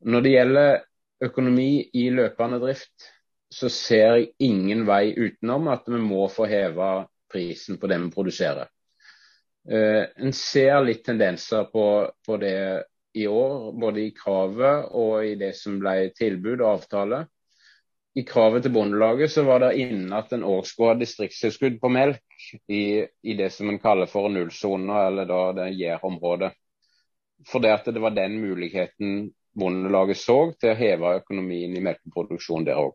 Når 0.04 0.20
det 0.24 0.36
gjelder 0.36 0.84
økonomi 1.22 1.90
i 1.94 2.08
løpende 2.14 2.60
drift, 2.64 3.10
så 3.54 3.70
ser 3.70 4.16
jeg 4.18 4.32
ingen 4.42 4.86
vei 4.88 5.14
utenom 5.14 5.70
at 5.74 5.86
vi 5.90 6.00
må 6.02 6.26
få 6.32 6.48
heva 6.50 7.04
prisen 7.32 7.78
på 7.82 7.90
det 7.90 8.00
vi 8.02 8.14
produserer. 8.14 8.70
Uh, 9.70 10.10
en 10.20 10.34
ser 10.36 10.82
litt 10.84 11.06
tendenser 11.06 11.70
på, 11.72 11.86
på, 12.26 12.38
det 12.42 12.84
i 13.16 13.28
år, 13.30 13.72
både 13.80 14.08
i 14.08 14.16
kravet 14.18 14.90
og 14.98 15.24
i 15.24 15.38
det 15.40 15.54
som 15.56 15.78
ble 15.80 16.10
tilbud 16.18 16.58
og 16.58 16.70
avtale. 16.74 17.22
I 18.14 18.26
kravet 18.28 18.66
til 18.66 18.74
Bondelaget 18.74 19.32
så 19.34 19.46
var 19.46 19.64
det 19.64 19.78
inne 19.82 20.18
at 20.20 20.34
en 20.36 20.44
òg 20.46 20.68
skulle 20.70 20.94
ha 20.94 21.00
distriktstilskudd 21.00 21.80
på 21.82 21.90
melk 21.94 22.44
i, 22.70 23.02
i, 23.02 23.38
det 23.38 23.50
som 23.56 23.72
en 23.72 23.80
kaller 23.82 24.10
for 24.10 24.30
nullsoner, 24.30 25.08
eller 25.08 25.30
da 25.30 25.40
det 25.58 25.72
gjærområdet. 25.80 26.52
For 27.50 27.64
det 27.64 27.72
at 27.74 27.90
det 27.90 28.04
var 28.04 28.14
den 28.14 28.38
muligheten 28.42 29.32
Bondelaget 29.60 30.18
så 30.18 30.38
til 30.60 30.74
å 30.74 30.78
heve 30.78 31.16
økonomien 31.22 31.76
i 31.78 31.84
melkeproduksjonen 31.84 32.68
der 32.68 32.82
òg. 32.82 32.94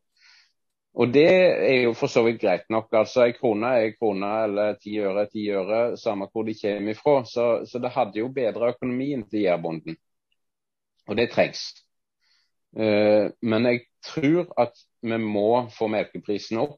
Og 0.98 1.12
det 1.14 1.30
er 1.30 1.82
jo 1.84 1.92
for 1.94 2.10
så 2.10 2.24
vidt 2.26 2.40
greit 2.42 2.64
nok. 2.72 2.88
altså 2.92 3.28
En 3.28 3.36
krone 3.36 3.68
er 3.70 3.84
en 3.86 3.96
krone, 3.98 4.30
eller 4.44 4.78
ti 4.82 4.96
øre 4.98 5.26
er 5.26 5.30
ti 5.30 5.44
øre, 5.54 5.82
samme 5.96 6.26
hvor 6.32 6.46
de 6.48 6.56
kommer 6.58 6.94
ifra. 6.94 7.20
Så, 7.24 7.44
så 7.70 7.78
det 7.78 7.92
hadde 7.94 8.18
jo 8.18 8.32
bedra 8.34 8.72
økonomien 8.72 9.22
til 9.30 9.44
jærbonden. 9.46 9.96
Og 11.06 11.16
det 11.16 11.30
trengs. 11.30 11.68
Uh, 12.76 13.30
men 13.42 13.66
jeg 13.66 13.84
tror 14.04 14.50
at 14.58 14.74
vi 15.02 15.16
må 15.22 15.68
få 15.72 15.86
melkeprisen 15.88 16.58
opp 16.60 16.74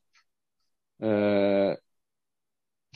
uh, 1.03 1.73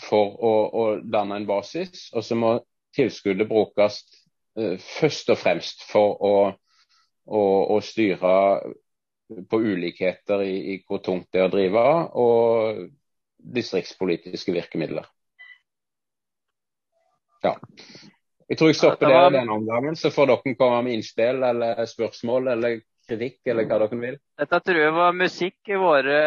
for 0.05 0.37
å, 0.37 0.53
å, 0.68 0.85
danne 1.01 1.41
en 1.41 1.49
basis. 1.49 2.11
Og 2.12 2.26
så 2.26 2.37
må 2.39 2.53
tilskuddet 2.95 3.49
brukes 3.49 4.03
uh, 4.61 4.76
først 4.76 5.32
og 5.32 5.41
fremst 5.41 5.89
for 5.89 6.20
å 6.20 6.35
og, 7.27 7.70
og 7.77 7.85
styre 7.85 8.35
på 9.51 9.61
ulikheter 9.61 10.45
i, 10.45 10.57
i, 10.75 10.79
hvor 10.87 11.01
tungt 11.05 11.31
det 11.33 11.41
er 11.41 11.49
å 11.49 11.53
drive, 11.53 11.85
og 12.20 12.83
distriktspolitiske 13.55 14.53
virkemidler. 14.53 15.09
ja. 17.45 17.55
Jeg 18.49 18.59
tror 18.61 18.70
jeg 18.70 18.77
stopper 18.77 19.09
ja, 19.09 19.20
var... 19.25 19.31
denne 19.33 19.55
omgangen, 19.57 19.97
så 19.97 20.11
får 20.12 20.29
dere 20.31 20.57
komme 20.59 20.83
med 20.85 20.99
innspill 20.99 21.45
eller 21.49 21.85
spørsmål 21.89 22.51
eller 22.55 22.83
kritikk 23.09 23.41
eller 23.49 23.68
hva 23.68 23.79
dere 23.83 24.01
vil. 24.01 24.18
Dette 24.41 24.61
tror 24.66 24.81
jeg 24.81 24.97
var 24.97 25.16
musikk 25.16 25.72
i 25.72 25.79
våre, 25.81 26.18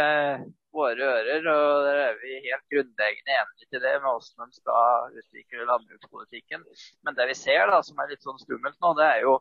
våre 0.73 1.11
ører, 1.11 1.49
og 1.51 1.85
der 1.85 2.01
er 2.07 2.17
vi 2.23 2.39
helt 2.47 2.65
grunnleggende 2.73 3.37
enige 3.37 3.69
til 3.69 3.83
det 3.85 3.93
med 3.99 4.09
hvordan 4.09 4.49
de 4.49 4.59
skal 4.61 5.21
utvikle 5.21 5.69
landbrukspolitikken. 5.69 6.65
Men 7.05 7.19
det 7.19 7.29
vi 7.29 7.37
ser 7.37 7.69
da, 7.69 7.83
som 7.85 8.01
er 8.01 8.11
litt 8.13 8.25
sånn 8.25 8.41
skummelt 8.41 8.77
nå, 8.81 8.93
det 8.97 9.07
er 9.11 9.23
jo 9.27 9.37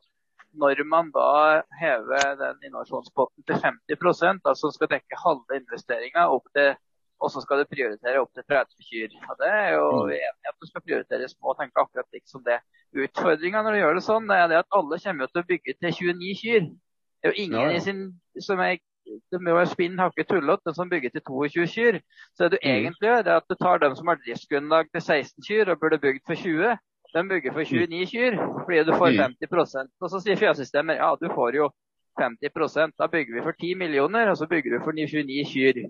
når 0.61 0.83
man 0.89 1.13
da 1.15 1.63
hever 1.81 2.35
den 2.41 2.67
innovasjonspotten 2.69 3.47
til 3.49 3.61
50% 3.63 4.51
altså 4.53 4.73
skal 4.75 4.91
dekke 4.91 5.23
halve 5.23 5.61
investeringa 5.61 6.27
og 7.21 7.31
så 7.33 7.41
skal 7.41 7.63
du 7.63 7.69
prioritere 7.71 8.21
opp 8.21 8.33
til 8.37 8.45
30 8.45 8.89
kyr. 8.89 9.15
Og 9.31 9.39
det 9.41 9.49
er 9.49 9.71
jo 9.77 9.85
enig 10.05 10.51
at 10.51 10.59
du 10.61 10.69
skal 10.69 10.85
prioritere 10.85 11.29
små 11.31 11.55
og 11.55 11.61
tenke 11.61 11.81
akkurat 11.81 12.09
liksom 12.13 12.45
det. 12.45 12.59
Utfordringa 12.97 13.63
når 13.65 13.77
du 13.77 13.81
gjør 13.81 13.97
det 13.97 14.05
sånn, 14.05 14.29
er 14.33 14.51
det 14.51 14.61
at 14.61 14.77
alle 14.77 15.01
kommer 15.05 15.31
til 15.31 15.43
å 15.43 15.49
bygge 15.53 15.77
til 15.79 15.97
29 15.97 16.35
kyr. 16.43 16.69
Det 16.69 17.31
er 17.31 17.33
jo 17.33 17.47
ingen 17.47 17.63
ja, 17.63 17.71
ja. 17.73 17.81
i 17.81 17.85
sin 17.87 18.05
som 18.45 18.61
er 18.61 18.77
det 19.07 19.39
må 19.39 19.55
være 19.55 19.71
spinn 19.71 20.01
hakket 20.03 20.27
tullete, 20.31 20.73
som 20.75 20.91
bygger 20.91 21.13
til 21.15 21.23
22 21.29 21.67
kyr. 21.71 21.99
Så 22.35 22.47
det 22.47 22.57
du 22.57 22.59
mm. 22.59 22.71
egentlig 22.73 23.09
gjør, 23.09 23.23
er 23.23 23.37
at 23.37 23.49
du 23.49 23.55
tar 23.55 23.79
dem 23.83 23.95
som 23.99 24.11
har 24.11 24.19
driftsgrunnlag 24.23 24.91
til 24.93 25.03
16 25.03 25.47
kyr 25.47 25.71
og 25.73 25.81
burde 25.81 26.01
bygd 26.03 26.25
for 26.27 26.43
20. 26.43 26.75
De 27.17 27.25
bygger 27.29 27.55
for 27.57 27.65
29 27.65 27.89
mm. 27.89 28.07
kyr 28.13 28.39
fordi 28.63 28.83
du 28.85 28.93
får 28.93 29.15
50 29.17 29.49
mm. 29.51 29.93
Og 30.03 30.11
så 30.13 30.21
sier 30.21 30.41
fjøssystemet 30.41 31.01
ja, 31.01 31.13
du 31.21 31.31
får 31.33 31.57
jo 31.57 31.71
50% 32.21 32.97
Da 32.99 33.09
bygger 33.13 33.39
vi 33.39 33.45
for 33.45 33.57
10 33.61 33.75
millioner, 33.75 34.31
og 34.31 34.37
så 34.37 34.49
bygger 34.49 34.77
du 34.77 34.85
for 34.85 34.97
29 34.97 35.45
kyr. 35.53 35.81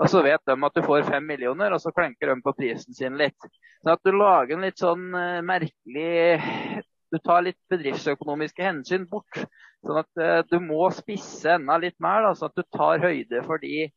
Og 0.00 0.08
så 0.10 0.22
vet 0.24 0.42
de 0.46 0.56
at 0.66 0.76
du 0.76 0.82
får 0.82 1.02
5 1.08 1.26
millioner, 1.26 1.74
og 1.74 1.80
så 1.82 1.92
klenker 1.94 2.32
de 2.32 2.42
på 2.42 2.54
prisen 2.58 2.96
sin 2.96 3.18
litt. 3.20 3.48
Så 3.82 3.94
at 3.94 4.02
du 4.06 4.14
lager 4.16 4.56
en 4.56 4.64
litt 4.64 4.80
sånn 4.80 5.10
uh, 5.14 5.40
merkelig 5.44 6.80
Du 7.10 7.18
tar 7.18 7.42
litt 7.42 7.58
bedriftsøkonomiske 7.70 8.62
hensyn 8.62 9.08
bort. 9.10 9.42
Sånn 9.82 9.98
at 9.98 10.22
uh, 10.22 10.40
du 10.46 10.60
må 10.62 10.86
spisse 10.94 11.56
enda 11.56 11.78
litt 11.82 11.98
mer, 11.98 12.22
da, 12.28 12.34
sånn 12.38 12.52
at 12.52 12.62
du 12.62 12.76
tar 12.76 13.02
høyde 13.02 13.42
for 13.46 13.58
de 13.62 13.88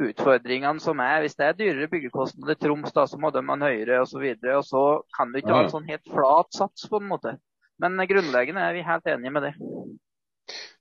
utfordringene 0.00 0.82
som 0.82 1.00
er. 1.02 1.22
Hvis 1.24 1.36
det 1.38 1.46
er 1.46 1.58
dyrere 1.58 1.90
byggekostnader 1.92 2.56
i 2.56 2.60
Troms, 2.60 2.92
da, 2.94 3.06
så 3.10 3.18
må 3.20 3.30
de 3.34 3.42
ha 3.44 3.56
en 3.56 3.66
høyere 3.66 4.02
osv. 4.02 4.24
Og, 4.24 4.42
så 4.42 4.58
og 4.58 4.68
så 4.68 4.84
kan 5.16 5.32
du 5.32 5.40
ikke 5.40 5.54
ha 5.54 5.64
en 5.64 5.72
sånn 5.72 5.88
helt 5.90 6.10
flat 6.10 6.50
sats, 6.56 6.88
på 6.90 7.00
en 7.00 7.10
måte. 7.10 7.36
Men 7.82 7.98
grunnleggende 8.08 8.62
er 8.62 8.76
vi 8.76 8.86
helt 8.86 9.08
enige 9.10 9.34
med 9.34 9.48
det. 9.48 9.54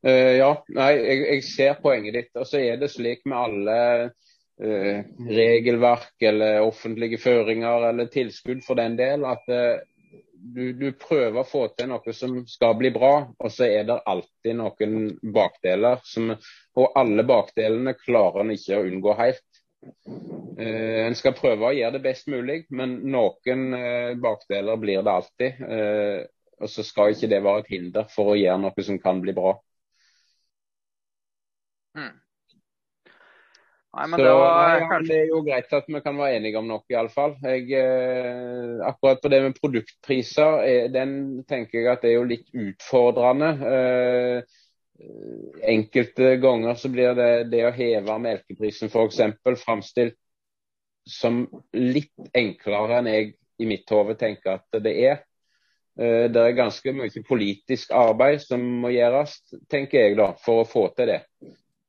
Uh, 0.04 0.34
ja, 0.36 0.52
nei, 0.76 0.92
jeg, 0.98 1.24
jeg, 1.24 1.48
ser 1.48 1.80
poenget 1.84 2.18
ditt. 2.18 2.34
Og 2.38 2.48
så 2.50 2.62
er 2.62 2.78
det 2.82 2.92
slik 2.94 3.24
med 3.30 3.40
alle 3.40 3.78
uh, 4.10 5.00
regelverk 5.30 6.28
eller 6.30 6.66
offentlige 6.66 7.22
føringer 7.22 7.90
eller 7.92 8.12
tilskudd 8.14 8.66
for 8.66 8.80
den 8.80 8.98
del. 9.00 9.26
At 9.30 9.48
eh, 9.52 9.82
du, 10.34 10.74
du, 10.74 10.92
prøver 11.00 11.40
å 11.40 11.48
få 11.48 11.68
til 11.78 11.90
noe 11.90 12.14
som 12.16 12.36
skal 12.50 12.76
bli 12.80 12.92
bra, 12.94 13.14
og 13.40 13.52
så 13.52 13.68
er 13.70 13.88
det 13.88 14.02
alltid 14.10 14.58
noen 14.60 14.96
bakdeler. 15.36 16.02
Som, 16.08 16.34
og 16.78 17.00
alle 17.00 17.26
bakdelene 17.28 17.96
klarer 17.98 18.44
en 18.44 18.54
ikke 18.56 18.80
å 18.80 18.88
unngå 18.90 19.16
helt. 19.20 19.62
Eh, 20.58 21.04
en 21.06 21.16
skal 21.18 21.36
prøve 21.38 21.68
å 21.68 21.76
gjøre 21.76 21.98
det 21.98 22.04
best 22.06 22.30
mulig, 22.32 22.64
men 22.76 23.00
noen 23.14 23.78
eh, 23.78 24.14
bakdeler 24.20 24.80
blir 24.82 25.04
det 25.04 25.16
alltid. 25.18 25.64
Eh, 25.78 26.20
og 26.64 26.72
så 26.72 26.86
skal 26.86 27.16
ikke 27.16 27.32
det 27.32 27.44
være 27.44 27.64
et 27.64 27.72
hinder 27.74 28.10
for 28.12 28.34
å 28.34 28.40
gjøre 28.40 28.62
noe 28.64 28.86
som 28.88 29.00
kan 29.02 29.20
bli 29.24 29.36
bra. 29.36 29.58
Hmm. 31.98 32.23
Nei, 33.94 34.08
men 34.10 34.18
så, 34.18 34.26
det, 34.26 34.34
var, 34.34 34.80
nei, 34.82 35.00
det 35.06 35.18
er 35.20 35.28
jo 35.30 35.40
greit 35.46 35.74
at 35.78 35.90
vi 35.92 36.00
kan 36.02 36.18
være 36.18 36.40
enige 36.40 36.58
om 36.58 36.66
noe, 36.66 36.82
iallfall. 36.90 37.36
Eh, 37.46 38.80
akkurat 38.88 39.22
på 39.22 39.30
det 39.30 39.42
med 39.44 39.60
produktpriser, 39.60 40.56
eh, 40.66 40.88
den 40.94 41.44
tenker 41.50 41.78
jeg 41.78 41.92
at 41.92 42.02
det 42.02 42.10
er 42.10 42.18
jo 42.18 42.26
litt 42.32 42.50
utfordrende. 42.58 43.52
Eh, 43.70 44.60
enkelte 45.76 46.36
ganger 46.42 46.80
så 46.80 46.90
blir 46.90 47.14
det, 47.18 47.30
det 47.52 47.62
å 47.68 47.76
heve 47.76 48.18
melkeprisen 48.24 48.90
f.eks. 48.90 49.22
framstilt 49.62 50.18
som 51.10 51.44
litt 51.76 52.14
enklere 52.34 53.00
enn 53.02 53.10
jeg 53.12 53.34
i 53.62 53.68
mitt 53.70 53.90
hode 53.92 54.16
tenker 54.20 54.58
at 54.58 54.82
det 54.84 54.94
er. 55.06 55.24
Eh, 56.00 56.30
det 56.34 56.42
er 56.42 56.58
ganske 56.58 56.96
mye 56.98 57.26
politisk 57.28 57.94
arbeid 57.94 58.42
som 58.42 58.64
må 58.82 58.94
gjøres, 58.94 59.38
tenker 59.70 60.08
jeg 60.08 60.18
da, 60.18 60.32
for 60.42 60.64
å 60.64 60.70
få 60.70 60.88
til 60.98 61.14
det. 61.14 61.20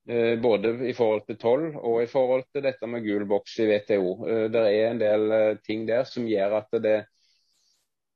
Eh, 0.09 0.41
både 0.41 0.89
i 0.89 0.93
forhold 0.93 1.23
til 1.25 1.39
toll 1.41 1.71
og 1.81 2.03
i 2.03 2.07
forhold 2.07 2.43
til 2.53 2.67
dette 2.67 2.87
med 2.87 3.07
gul 3.07 3.25
boks 3.29 3.57
i 3.65 3.69
WTO. 3.71 4.11
Eh, 4.29 4.43
det 4.53 4.65
er 4.69 4.91
en 4.91 5.01
del 5.01 5.33
eh, 5.33 5.61
ting 5.65 5.87
der 5.89 6.05
som 6.05 6.27
gjør 6.29 6.59
at 6.59 6.77
det, 6.77 6.99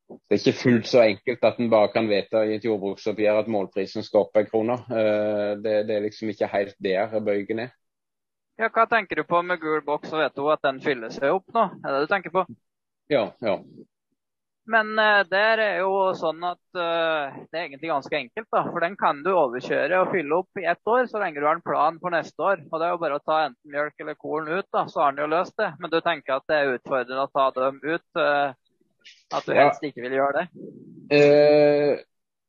det 0.05 0.37
er 0.37 0.37
ikke 0.37 0.59
fullt 0.59 0.85
så 0.91 1.01
enkelt 1.07 1.47
at 1.49 1.57
en 1.57 1.71
bare 1.71 1.89
kan 1.95 2.09
vedta 2.09 2.43
i 2.45 2.59
et 2.59 2.65
jordbruksoppgjør 2.65 3.41
at 3.41 3.49
målprisen 3.49 4.05
skal 4.05 4.27
opp 4.27 4.37
en 4.37 4.45
krone. 4.51 4.77
Det, 5.63 5.75
det, 5.89 5.95
er 5.95 6.05
liksom 6.05 6.29
ikke 6.29 6.49
helt 6.53 6.77
der 6.77 7.19
bøygen 7.25 7.65
er. 7.65 7.73
Ja, 8.59 8.69
hva 8.69 8.85
tenker 8.91 9.17
du 9.17 9.23
på 9.25 9.41
med 9.41 9.57
gul 9.61 9.81
boks 9.85 10.13
og 10.13 10.21
WTO, 10.21 10.49
at 10.53 10.65
den 10.65 10.81
fyller 10.85 11.13
seg 11.15 11.33
opp 11.33 11.49
nå? 11.55 11.69
Er 11.79 11.89
det 11.89 12.03
det 12.03 12.05
du 12.05 12.13
tenker 12.13 12.33
på? 12.33 12.45
Ja, 13.09 13.31
ja. 13.41 13.55
Men 14.69 14.91
uh, 14.99 15.23
der 15.25 15.61
er 15.63 15.77
jo 15.81 15.93
sånn 16.17 16.43
at 16.45 16.61
uh, 16.77 17.37
det 17.49 17.57
er 17.57 17.63
egentlig 17.63 17.89
ganske 17.89 18.17
enkelt. 18.19 18.47
da, 18.53 18.63
For 18.67 18.83
den 18.85 18.97
kan 18.99 19.23
du 19.25 19.31
overkjøre 19.33 20.03
og 20.03 20.11
fylle 20.13 20.41
opp 20.43 20.61
i 20.61 20.67
ett 20.69 20.91
år, 20.93 21.07
så 21.09 21.21
lenge 21.21 21.41
du 21.41 21.47
har 21.47 21.57
en 21.57 21.65
plan 21.65 21.95
for 22.01 22.13
neste 22.13 22.43
år. 22.45 22.61
Og 22.67 22.75
Det 22.75 22.85
er 22.85 22.93
jo 22.93 22.99
bare 23.01 23.17
å 23.17 23.23
ta 23.25 23.39
enten 23.47 23.73
mjølk 23.73 24.03
eller 24.03 24.19
korn 24.19 24.51
ut, 24.51 24.67
da, 24.75 24.83
så 24.91 25.01
har 25.01 25.15
den 25.15 25.23
jo 25.25 25.31
løst 25.31 25.55
det. 25.57 25.71
Men 25.81 25.93
du 25.93 25.97
tenker 26.05 26.35
at 26.35 26.45
det 26.51 26.59
er 26.59 26.75
utfordrende 26.75 27.25
å 27.25 27.31
ta 27.33 27.47
dem 27.55 27.79
ut? 27.81 28.05
Uh, 28.19 28.53
at 29.33 29.47
du 29.47 29.55
helst 29.57 29.89
ikke 29.89 30.05
vil 30.05 30.19
gjøre 30.19 30.43
det? 30.43 30.47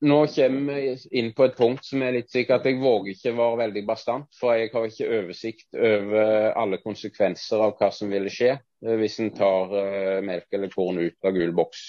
nå 0.01 0.17
kommer 0.33 0.77
vi 0.77 0.91
inn 1.17 1.31
på 1.37 1.45
et 1.47 1.55
punkt 1.57 1.85
som 1.85 2.03
er 2.05 2.15
litt 2.19 2.29
sikkert 2.33 2.61
at 2.61 2.69
jeg 2.69 2.81
våger 2.81 3.15
ikke 3.15 3.33
være 3.37 3.61
veldig 3.63 3.83
bastant. 3.89 4.29
For 4.37 4.57
jeg 4.57 4.73
har 4.75 4.89
ikke 4.89 5.09
oversikt 5.21 5.77
over 5.77 6.53
alle 6.61 6.81
konsekvenser 6.85 7.65
av 7.65 7.73
hva 7.79 7.89
som 7.93 8.13
ville 8.13 8.33
skje 8.33 8.59
hvis 9.01 9.17
en 9.25 9.33
tar 9.37 9.73
melk 10.25 10.57
eller 10.57 10.73
korn 10.73 11.01
ut 11.01 11.29
av 11.29 11.37
gul 11.37 11.57
boks. 11.57 11.87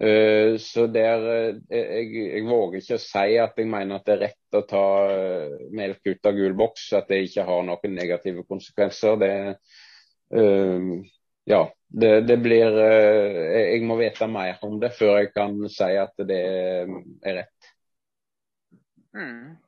Eh, 0.00 0.56
så 0.56 0.86
der, 0.86 1.24
eh, 1.28 1.56
jeg, 1.68 2.12
jeg, 2.16 2.44
våger 2.48 2.80
ikke 2.80 2.96
å 2.96 3.02
si 3.02 3.34
at 3.36 3.58
jeg 3.60 3.68
mener 3.68 3.98
at 3.98 4.06
det 4.08 4.14
er 4.14 4.22
rett 4.22 4.56
å 4.56 4.62
ta 4.64 4.84
eh, 5.12 5.66
melk 5.76 6.00
ut 6.08 6.28
av 6.30 6.38
gul 6.38 6.54
boks, 6.56 6.86
at 6.96 7.10
det 7.12 7.18
ikke 7.26 7.44
har 7.44 7.66
noen 7.68 7.96
negative 7.98 8.46
konsekvenser. 8.48 9.18
Det, 9.20 9.34
ja, 11.50 11.60
det, 11.90 12.10
det, 12.22 12.36
blir 12.38 12.76
Jeg 12.78 13.80
må 13.82 13.96
vite 13.98 14.28
mer 14.30 14.60
om 14.64 14.78
det 14.80 14.92
før 14.94 15.18
jeg 15.18 15.32
kan 15.34 15.56
si 15.68 15.88
at 15.98 16.24
det 16.28 16.40
er 16.40 17.36
rett. 17.42 17.70
Mm. 19.12 19.58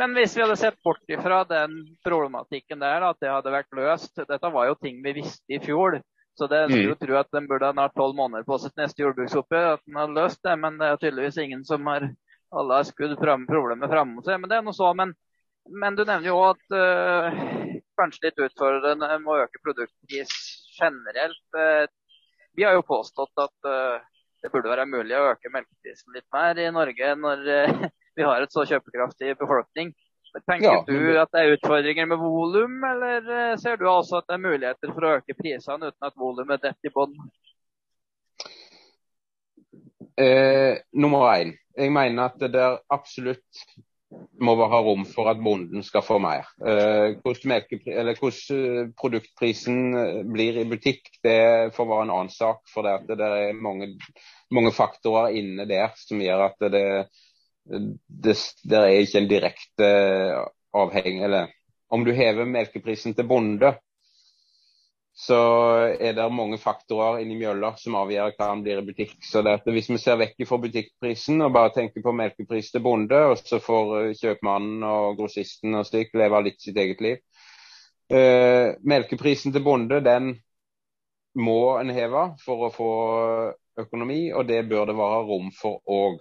Men 0.00 0.16
hvis 0.16 0.36
vi 0.36 0.44
hadde 0.44 0.56
sett 0.60 0.80
bort 0.86 1.02
ifra 1.12 1.42
den 1.50 1.80
problematikken 2.06 2.80
der, 2.80 3.04
at 3.10 3.20
det 3.20 3.32
hadde 3.32 3.52
vært 3.52 3.76
løst 3.76 4.22
Dette 4.22 4.52
var 4.54 4.70
jo 4.70 4.78
ting 4.80 5.02
vi 5.04 5.18
visste 5.18 5.56
i 5.56 5.60
fjor. 5.60 5.98
Så 6.36 6.46
det 6.46 6.66
skulle 6.66 6.82
mm. 6.82 6.90
jo 6.90 7.00
tro 7.00 7.16
at 7.16 7.32
den 7.32 7.46
burde 7.48 7.68
ha 7.70 7.72
nær 7.72 7.92
tolv 7.96 8.16
måneder 8.18 8.44
på 8.44 8.58
sitt 8.60 8.76
neste 8.76 9.00
jordbruksoppgjør, 9.00 9.78
at 9.78 9.84
den 9.88 9.96
har 9.96 10.10
løst 10.12 10.42
det. 10.44 10.56
Men 10.60 10.76
det 10.80 10.90
er 10.90 10.98
tydeligvis 11.00 11.38
ingen 11.40 11.62
som 11.64 11.88
har 11.88 12.10
alle 12.56 12.74
har 12.78 12.88
skudd 12.88 13.16
frem, 13.20 13.46
problemet 13.48 13.90
framme 13.90 14.24
seg. 14.24 14.40
Men 14.40 14.50
det 14.50 14.58
er 14.58 14.66
noe 14.66 14.76
så. 14.76 14.90
Men, 14.98 15.14
men 15.72 15.96
du 15.96 16.04
nevner 16.04 16.28
jo 16.28 16.36
at 16.46 16.76
uh, 16.76 17.40
kanskje 17.98 18.28
litt 18.28 18.44
utfordrende 18.48 19.08
med 19.22 19.32
å 19.32 19.38
øke 19.46 19.62
produktpris 19.64 20.34
generelt. 20.76 21.46
Uh, 21.56 21.88
vi 22.56 22.68
har 22.68 22.76
jo 22.76 22.86
påstått 22.86 23.44
at 23.46 23.68
uh, 23.68 23.96
det 24.44 24.52
burde 24.52 24.70
være 24.70 24.88
mulig 24.88 25.16
å 25.16 25.32
øke 25.32 25.52
melkeprisen 25.52 26.14
litt 26.16 26.28
mer 26.36 26.60
i 26.60 26.68
Norge 26.72 27.14
når 27.18 27.46
vi 28.16 28.24
har 28.28 28.44
et 28.44 28.52
så 28.52 28.64
kjøpekraftig 28.68 29.38
befolkning. 29.40 29.96
Tenker 30.44 30.68
ja. 30.68 30.84
du 30.86 31.18
at 31.20 31.32
det 31.32 31.42
er 31.42 31.56
utfordringer 31.56 32.08
med 32.10 32.20
volum, 32.20 32.76
eller 32.84 33.30
eh, 33.32 33.56
ser 33.60 33.80
du 33.80 33.86
også 33.88 34.20
at 34.20 34.28
det 34.28 34.36
er 34.36 34.44
muligheter 34.44 34.92
for 34.92 35.06
å 35.06 35.12
øke 35.18 35.36
prisene 35.38 35.90
uten 35.90 36.08
at 36.08 36.16
volumet 36.20 36.62
detter 36.62 36.90
i 36.90 36.94
bånn? 36.94 37.16
Eh, 40.16 40.82
nummer 40.96 41.28
én. 41.32 41.54
Jeg 41.76 41.92
mener 41.92 42.30
at 42.30 42.40
det 42.40 42.54
der 42.54 42.78
absolutt 42.92 43.64
må 44.40 44.54
ha 44.70 44.78
rom 44.84 45.04
for 45.08 45.28
at 45.30 45.40
bonden 45.42 45.82
skal 45.84 46.04
få 46.04 46.18
mer. 46.22 46.46
Eh, 46.60 47.16
hvordan, 47.24 47.64
hvordan, 48.20 48.32
eh, 48.56 48.90
produktprisen 49.00 49.78
eh, 49.98 50.20
blir 50.24 50.60
i 50.60 50.66
butikk, 50.68 51.10
det 51.24 51.72
får 51.76 51.88
være 51.90 52.06
en 52.06 52.14
annen 52.14 52.32
sak. 52.32 52.62
For 52.70 52.86
det, 52.86 53.16
det 53.18 53.26
er 53.26 53.58
mange, 53.58 53.94
mange, 54.54 54.72
faktorer 54.76 55.34
inne 55.40 55.66
der 55.68 55.96
som 55.98 56.22
gjør 56.22 56.46
at 56.50 56.60
det, 56.62 56.72
det, 56.76 56.84
det 57.66 58.78
er 58.78 59.00
ikke 59.00 59.18
en 59.18 59.30
direkte 59.30 59.88
avheng 60.76 61.22
Eller 61.24 61.50
om 61.88 62.04
du 62.04 62.12
hever 62.12 62.46
melkeprisen 62.50 63.14
til 63.14 63.26
bonde, 63.26 63.72
så 65.16 65.36
er 65.96 66.12
det 66.12 66.24
mange 66.34 66.58
faktorer 66.60 67.22
inni 67.22 67.38
mjølla 67.40 67.70
som 67.80 67.96
avgjør 67.96 68.34
hva 68.34 68.48
den 68.50 68.64
blir 68.66 68.82
i 68.82 68.84
butikk. 68.84 69.14
Så 69.24 69.40
Hvis 69.64 69.88
vi 69.88 69.98
ser 70.02 70.18
vekk 70.20 70.44
fra 70.48 70.58
butikkprisen 70.60 71.40
og 71.40 71.54
bare 71.54 71.72
tenker 71.72 72.04
på 72.04 72.12
melkepris 72.12 72.68
til 72.74 72.82
bonde, 72.84 73.16
og 73.30 73.38
så 73.38 73.60
får 73.62 74.12
kjøpmannen 74.20 74.84
og 74.84 75.16
grossisten 75.16 75.74
og 75.74 75.86
slik 75.88 76.12
leve 76.12 76.42
litt 76.44 76.60
sitt 76.60 76.76
eget 76.76 77.00
liv. 77.00 77.22
Uh, 78.12 78.76
melkeprisen 78.86 79.54
til 79.54 79.64
bonde 79.64 80.02
den 80.04 80.34
må 81.34 81.78
en 81.80 81.90
heve 81.90 82.28
for 82.44 82.66
å 82.66 82.72
få 82.74 82.90
økonomi, 83.80 84.32
og 84.32 84.46
det 84.48 84.66
bør 84.68 84.90
det 84.90 84.98
være 85.00 85.24
rom 85.30 85.48
for 85.54 85.80
òg. 85.86 86.20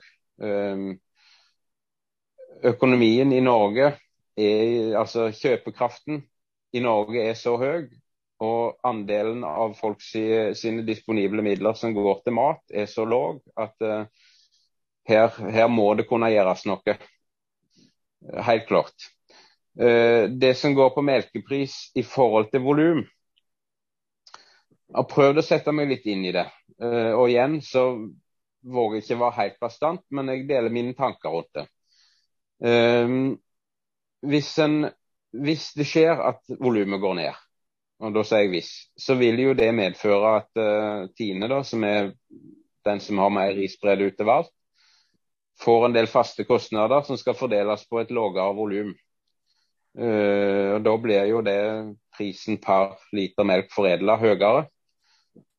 Økonomien 2.63 3.33
i 3.33 3.41
Norge, 3.43 3.95
er, 4.37 4.95
altså 4.99 5.29
kjøpekraften 5.35 6.23
i 6.75 6.81
Norge 6.83 7.23
er 7.23 7.37
så 7.39 7.55
høy, 7.59 7.87
og 8.43 8.75
andelen 8.83 9.45
av 9.47 9.75
folk 9.79 10.01
sine 10.03 10.83
disponible 10.87 11.43
midler 11.45 11.75
som 11.79 11.95
går 11.95 12.21
til 12.25 12.35
mat, 12.35 12.61
er 12.71 12.87
så 12.91 13.05
lav 13.07 13.39
at 13.55 13.85
uh, 13.85 14.07
her, 15.07 15.29
her, 15.39 15.67
må 15.71 15.93
det 15.95 16.07
kunne 16.09 16.31
gjøres 16.33 16.65
noe. 16.67 16.97
Helt 18.49 18.67
klart. 18.67 19.07
Uh, 19.79 20.27
det 20.31 20.55
som 20.59 20.75
går 20.75 20.91
på 20.95 21.05
melkepris 21.05 21.77
i 21.95 22.03
forhold 22.03 22.51
til 22.51 22.65
volum, 22.65 23.05
jeg 24.85 25.01
har 25.01 25.07
prøvd 25.09 25.41
å 25.41 25.43
sette 25.43 25.71
meg 25.73 25.89
litt 25.89 26.05
inn 26.11 26.27
i 26.27 26.35
det. 26.35 26.45
Uh, 26.81 27.15
og 27.15 27.29
igjen 27.31 27.61
så 27.63 27.87
våger 28.65 28.99
jeg 28.99 29.05
ikke 29.05 29.21
være 29.23 29.39
helt 29.39 29.57
bastant, 29.63 30.03
men 30.11 30.29
jeg 30.33 30.47
deler 30.49 30.73
mine 30.73 30.95
tanker 30.97 31.31
rundt 31.31 31.55
det. 31.55 31.65
Hvis, 32.59 34.51
en, 34.63 34.87
hvis 35.35 35.65
det 35.75 35.85
skjer 35.89 36.21
at 36.23 36.55
volumet 36.61 37.01
går 37.03 37.17
ned, 37.19 37.41
og 38.03 38.11
da 38.15 38.25
sier 38.27 38.43
jeg 38.43 38.51
hvis, 38.51 38.73
så 38.99 39.15
vil 39.19 39.39
jo 39.39 39.55
det 39.55 39.69
medføre 39.75 40.35
at 40.41 40.59
uh, 40.59 41.07
Tine, 41.15 41.47
da, 41.51 41.61
som 41.63 41.83
er 41.87 42.11
den 42.85 43.01
som 43.01 43.21
har 43.23 43.31
mer 43.33 43.55
risbredd 43.55 44.03
utover 44.03 44.41
alt, 44.41 44.51
får 45.63 45.87
en 45.87 45.95
del 45.95 46.09
faste 46.11 46.43
kostnader 46.43 47.05
som 47.07 47.17
skal 47.19 47.37
fordeles 47.39 47.85
på 47.87 48.01
et 48.01 48.11
lavere 48.11 48.51
volum. 48.57 48.91
Uh, 49.95 50.75
da 50.83 50.95
blir 50.99 51.31
jo 51.31 51.39
det 51.45 51.59
prisen 52.17 52.59
per 52.59 52.97
liter 53.15 53.47
melk 53.47 53.71
foredla 53.71 54.19
høyere. 54.19 54.65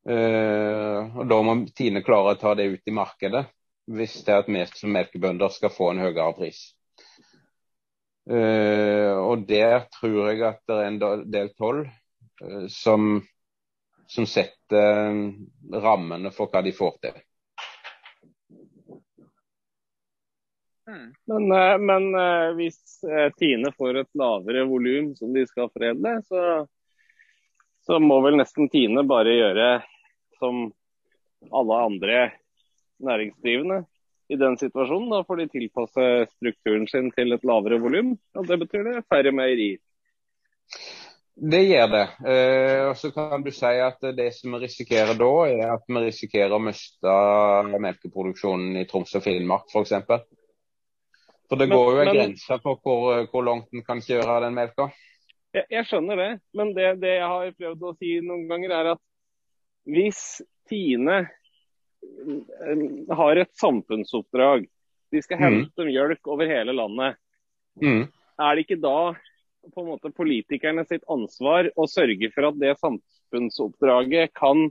Uh, 0.07 1.17
og 1.17 1.25
Da 1.27 1.41
må 1.43 1.57
Tine 1.75 2.05
klare 2.05 2.37
å 2.37 2.39
ta 2.39 2.53
det 2.55 2.69
ut 2.71 2.85
i 2.87 2.95
markedet 2.95 3.47
hvis 3.97 4.21
det 4.27 4.35
er 4.35 4.43
at 4.43 4.49
vi 4.51 4.63
som 4.75 4.93
melkebønder 4.93 5.51
skal 5.55 5.71
få 5.71 5.93
en 5.93 6.03
høyere 6.03 6.33
pris. 6.37 6.76
Uh, 8.27 9.15
og 9.23 9.47
Der 9.47 9.85
tror 9.95 10.33
jeg 10.33 10.43
at 10.43 10.59
det 10.67 10.77
er 10.77 10.89
en 10.91 10.99
del 11.31 11.53
toll 11.55 11.85
uh, 12.43 12.67
som, 12.67 13.21
som, 14.11 14.27
setter 14.27 15.15
uh, 15.15 15.79
rammene 15.85 16.33
for 16.35 16.51
hva 16.51 16.65
de 16.67 16.73
får 16.75 16.97
til. 17.07 17.21
Hmm. 20.87 21.11
Men, 21.27 21.51
men 21.83 22.05
hvis 22.55 22.79
Tine 23.39 23.73
får 23.75 24.03
et 24.05 24.19
lavere 24.19 24.63
volum 24.71 25.09
som 25.19 25.33
de 25.35 25.43
skal 25.51 25.67
foredle, 25.75 26.13
så, 26.29 26.43
så 27.83 27.99
må 27.99 28.21
vel 28.23 28.39
nesten 28.39 28.71
Tine 28.71 29.03
bare 29.07 29.35
gjøre 29.35 29.71
som 30.39 30.69
alle 31.51 31.81
andre 31.89 32.21
næringsdrivende 33.03 33.81
i 34.29 34.37
den 34.37 34.59
situasjonen. 34.59 35.11
Da 35.11 35.25
får 35.25 35.43
de 35.43 35.49
tilpasse 35.55 36.07
strukturen 36.35 36.87
sin 36.91 37.11
til 37.15 37.37
et 37.37 37.45
lavere 37.47 37.81
volum. 37.83 38.15
Og 38.39 38.49
det 38.49 38.61
betyr 38.65 38.87
det 38.89 39.05
færre 39.11 39.33
meierier. 39.35 39.81
Det 41.37 41.61
gjør 41.67 41.91
det. 41.93 42.05
Eh, 42.33 42.83
og 42.89 42.95
så 42.97 43.11
kan 43.13 43.43
du 43.45 43.51
si 43.53 43.73
at 43.85 44.01
det 44.17 44.31
som 44.33 44.55
vi 44.57 44.63
risikerer 44.65 45.19
da, 45.21 45.33
er 45.51 45.75
at 45.75 45.85
vi 45.85 46.03
risikerer 46.07 46.55
å 46.57 46.63
miste 46.65 47.17
melkeproduksjonen 47.77 48.79
i 48.81 48.87
Troms 48.89 49.13
og 49.19 49.25
Finnmark 49.27 49.69
f.eks. 49.69 49.93
For, 50.09 50.25
for 51.51 51.61
det 51.61 51.69
men, 51.69 51.77
går 51.77 51.91
jo 51.91 51.99
en 52.01 52.09
men, 52.09 52.17
grense 52.17 52.59
for 52.65 52.81
hvor, 52.81 53.27
hvor 53.29 53.45
langt 53.45 53.69
en 53.77 53.85
kan 53.85 54.01
kjøre 54.01 54.41
den 54.47 54.57
melka. 54.57 54.89
Jeg, 55.53 55.69
jeg 55.77 55.89
skjønner 55.91 56.23
det, 56.23 56.31
men 56.57 56.73
det, 56.77 56.89
det, 57.05 57.19
jeg 57.19 57.29
har 57.35 57.53
prøvd 57.61 57.85
å 57.85 57.95
si 58.01 58.17
noen 58.25 58.49
ganger, 58.49 58.73
er 58.81 58.93
at 58.97 59.05
hvis 59.87 60.23
Tine 60.67 61.21
har 63.19 63.41
et 63.41 63.53
samfunnsoppdrag. 63.61 64.67
De 65.13 65.23
skal 65.23 65.39
mm. 65.39 65.45
hente 65.45 65.85
mm. 65.85 65.91
mjølk 65.91 66.31
over 66.33 66.51
hele 66.51 66.75
landet. 66.77 67.19
Mm. 67.83 68.07
Er 68.43 68.57
det 68.57 68.67
ikke 68.67 68.81
da 68.83 69.15
på 69.75 69.83
en 69.83 69.91
måte 69.91 70.13
politikerne 70.15 70.85
sitt 70.87 71.07
ansvar 71.11 71.71
å 71.75 71.87
sørge 71.91 72.31
for 72.35 72.51
at 72.51 72.59
det 72.61 72.77
samfunnsoppdraget 72.83 74.35
kan 74.39 74.69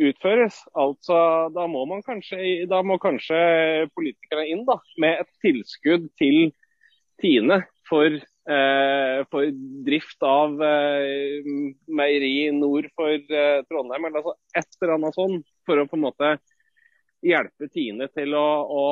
utføres? 0.00 0.62
Altså, 0.78 1.50
Da 1.54 1.66
må 1.70 1.84
man 1.90 2.04
kanskje, 2.06 2.66
da 2.70 2.82
må 2.86 2.98
kanskje 3.02 3.40
politikerne 3.94 4.48
inn 4.50 4.64
da, 4.68 4.78
med 5.00 5.24
et 5.24 5.32
tilskudd 5.44 6.10
til 6.20 6.50
Tine 7.20 7.62
for, 7.88 8.16
for 9.30 9.50
drift 9.86 10.22
av 10.26 10.62
eh, 10.64 11.50
meieri 11.86 12.50
nord 12.56 12.88
for 12.96 13.12
eh, 13.12 13.60
Trondheim. 13.68 14.06
eller 14.08 14.22
altså 14.22 14.34
Et 14.56 14.78
eller 14.80 14.94
annet 14.96 15.18
sånn, 15.18 15.40
for 15.68 15.80
å 15.80 15.86
på 15.90 15.98
en 15.98 16.06
måte 16.06 16.34
hjelpe 17.20 17.68
Tine 17.68 18.08
til 18.14 18.34
å, 18.34 18.46
å 18.64 18.84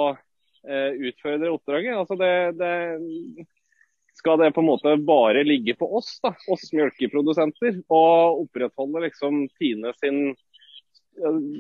utføre 0.69 1.39
det 1.41 1.49
oppdraget. 1.49 1.97
Altså 1.97 2.19
det, 2.21 2.33
det, 2.59 3.47
skal 4.19 4.41
det 4.43 4.51
på 4.53 4.61
en 4.61 4.69
måte 4.69 4.97
bare 5.01 5.45
ligge 5.47 5.75
på 5.79 5.89
oss, 5.97 6.19
da, 6.21 6.35
oss 6.53 6.67
melkeprodusenter, 6.77 7.79
og 7.89 8.43
opprettholde 8.43 9.07
liksom 9.07 9.47
Tine 9.57 9.95
sin 10.03 10.35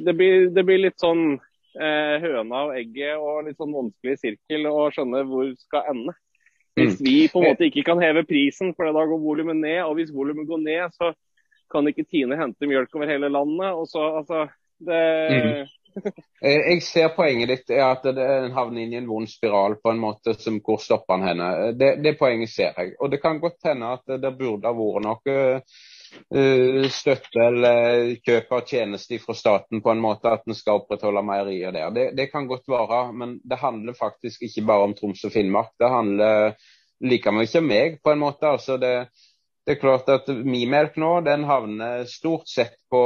det 0.04 0.14
blir, 0.14 0.50
det 0.54 0.64
blir 0.64 0.78
litt 0.78 1.00
sånn 1.00 1.32
eh, 1.34 2.16
høna 2.22 2.68
og 2.68 2.76
egget 2.78 3.18
og 3.18 3.46
litt 3.48 3.58
sånn 3.58 3.74
vanskelig 3.74 4.18
sirkel 4.20 4.68
å 4.70 4.88
skjønne 4.94 5.24
hvor 5.28 5.50
skal 5.58 5.90
ende. 5.92 6.14
Hvis 6.78 7.00
mm. 7.00 7.04
vi 7.04 7.16
på 7.32 7.42
en 7.42 7.50
måte 7.50 7.68
ikke 7.68 7.84
kan 7.86 8.02
heve 8.02 8.24
prisen, 8.28 8.74
for 8.76 8.88
da 8.88 9.06
går 9.10 9.24
volumet 9.24 9.58
ned. 9.60 9.80
Og 9.86 9.98
hvis 9.98 10.14
volumet 10.14 10.48
går 10.48 10.62
ned, 10.64 10.94
så 10.94 11.12
kan 11.72 11.88
ikke 11.90 12.06
Tine 12.08 12.38
hente 12.40 12.68
mjølk 12.68 12.94
over 12.96 13.10
hele 13.10 13.28
landet. 13.32 13.74
og 13.74 13.88
så, 13.90 14.06
altså, 14.22 14.46
det, 14.78 15.02
mm. 15.34 15.74
Jeg 16.42 16.82
ser 16.86 17.08
poenget 17.16 17.50
ditt 17.50 17.72
er 17.74 17.84
at 17.88 18.04
en 18.06 18.54
havner 18.54 18.84
inn 18.84 18.92
i 18.94 18.98
en 19.00 19.08
vond 19.08 19.28
spiral 19.30 19.78
på 19.82 19.90
en 19.92 20.02
måte 20.02 20.34
som 20.38 20.60
hvor 20.64 20.78
stopper 20.82 21.18
han 21.18 21.26
henne. 21.26 21.48
Det, 21.78 21.96
det 22.04 22.14
poenget 22.20 22.52
ser 22.52 22.76
jeg. 22.76 22.94
Og 23.00 23.10
det 23.10 23.20
kan 23.22 23.40
godt 23.42 23.66
hende 23.66 23.92
at 23.98 24.18
det 24.22 24.34
burde 24.38 24.68
ha 24.68 24.74
vært 24.76 25.06
noe 25.06 25.38
støtte 26.92 27.42
eller 27.42 28.10
kjøp 28.24 28.52
av 28.52 28.66
tjenester 28.68 29.20
fra 29.22 29.34
staten 29.36 29.82
på 29.84 29.90
en 29.92 30.02
måte 30.02 30.30
at 30.32 30.46
en 30.48 30.56
skal 30.56 30.82
opprettholde 30.82 31.22
meierier 31.24 31.72
der. 31.74 31.90
Det, 31.94 32.04
det, 32.18 32.26
kan 32.32 32.48
godt 32.50 32.68
være, 32.68 33.00
men 33.12 33.38
det 33.44 33.60
handler 33.60 33.96
faktisk 33.98 34.44
ikke 34.48 34.66
bare 34.68 34.88
om 34.88 34.94
Troms 34.98 35.24
og 35.28 35.34
Finnmark. 35.34 35.72
Det 35.80 35.90
handler 35.92 36.54
like 37.04 37.32
mye 37.32 37.60
om 37.60 37.68
meg, 37.68 37.98
på 38.04 38.12
en 38.14 38.22
måte. 38.24 38.54
altså 38.56 38.76
det 38.80 38.94
det 39.68 39.74
er 39.74 39.80
klart 39.82 40.06
at 40.08 40.28
Mimelk 40.32 40.94
nå 40.96 41.10
den 41.26 41.42
havner 41.44 42.06
stort 42.08 42.48
sett 42.48 42.78
på 42.88 43.00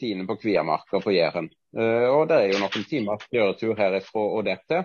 Tine 0.00 0.24
på 0.24 0.38
Kviamarka 0.40 0.96
på 1.04 1.12
Jæren. 1.12 1.50
Uh, 1.76 2.06
og 2.08 2.22
det 2.30 2.38
er 2.38 2.54
jo 2.54 2.62
noen 2.62 2.86
timer 2.88 3.20
kjøretur 3.26 3.74
herifra 3.76 4.22
og 4.38 4.46
dette. 4.46 4.78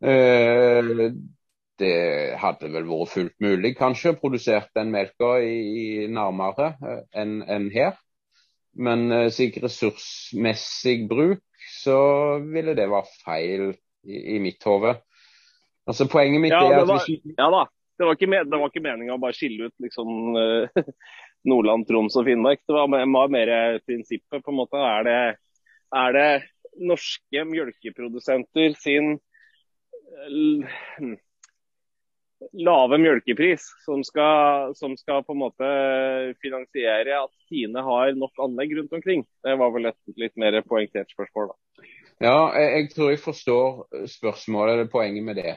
Uh, 0.00 1.12
det 1.82 2.38
hadde 2.40 2.70
vel 2.72 2.86
vært 2.88 3.12
fullt 3.12 3.36
mulig 3.42 3.74
kanskje 3.78 4.14
å 4.14 4.18
produsere 4.20 4.70
den 4.76 4.92
melka 4.94 5.34
i, 5.42 5.56
i 5.82 5.86
nærmere 6.10 6.72
uh, 6.80 7.00
enn 7.18 7.40
en 7.50 7.68
her. 7.74 7.98
Men 8.72 9.08
uh, 9.12 9.28
sikkert 9.34 9.68
ressursmessig 9.68 11.02
bruk 11.10 11.42
så 11.82 11.98
ville 12.42 12.74
det 12.78 12.88
være 12.90 13.18
feil 13.24 13.66
i, 14.06 14.36
i 14.36 14.38
mitt 14.42 14.62
hode. 14.66 14.96
Altså, 15.88 16.06
poenget 16.10 16.42
mitt 16.42 16.54
ja, 16.54 16.62
er 16.62 16.80
at 16.80 16.88
var, 16.88 17.02
hvis... 17.06 17.34
Ja 17.38 17.48
da, 17.52 17.66
det 17.98 18.08
var 18.08 18.18
ikke, 18.18 18.44
det 18.50 18.60
var 18.62 18.70
ikke 18.70 18.84
meninga 18.84 19.16
å 19.16 19.22
bare 19.22 19.36
skille 19.36 19.68
ut 19.68 19.84
liksom, 19.84 20.38
uh, 20.38 20.82
Nordland, 21.50 21.86
Troms 21.88 22.16
og 22.18 22.26
Finnmark. 22.28 22.62
Det 22.66 22.76
var 22.76 22.90
mer, 22.90 23.06
mer 23.32 23.52
prinsippet. 23.86 24.42
på 24.42 24.54
en 24.54 24.60
måte. 24.60 24.80
Er 24.80 25.06
det, 25.08 25.18
er 25.98 26.16
det 26.16 26.30
norske 26.80 27.44
mjølkeprodusenter 27.50 28.78
sin 28.80 29.16
uh, 29.18 31.12
lave 32.52 32.98
mjølkepris 33.00 33.64
som 33.84 34.02
skal, 34.06 34.72
som 34.78 34.94
skal, 34.98 35.22
på 35.26 35.34
en 35.34 35.42
måte 35.42 35.70
finansiere 36.42 37.18
at 37.22 37.32
Tine 37.50 37.84
har 37.84 38.14
nok 38.18 38.44
anlegg 38.46 38.76
rundt 38.78 38.94
omkring? 38.98 39.24
Det 39.44 39.56
var 39.60 39.74
vel 39.74 39.90
et 39.90 40.20
litt 40.20 40.34
mer 40.40 40.58
poengtert 40.66 41.12
spørsmål, 41.14 41.52
da. 41.52 41.88
Ja, 42.22 42.38
jeg, 42.54 42.70
jeg 42.76 42.88
tror 42.94 43.10
jeg 43.10 43.22
forstår 43.22 44.06
spørsmålet, 44.10 44.72
eller 44.74 44.92
poenget 44.92 45.26
med 45.26 45.40
det. 45.40 45.56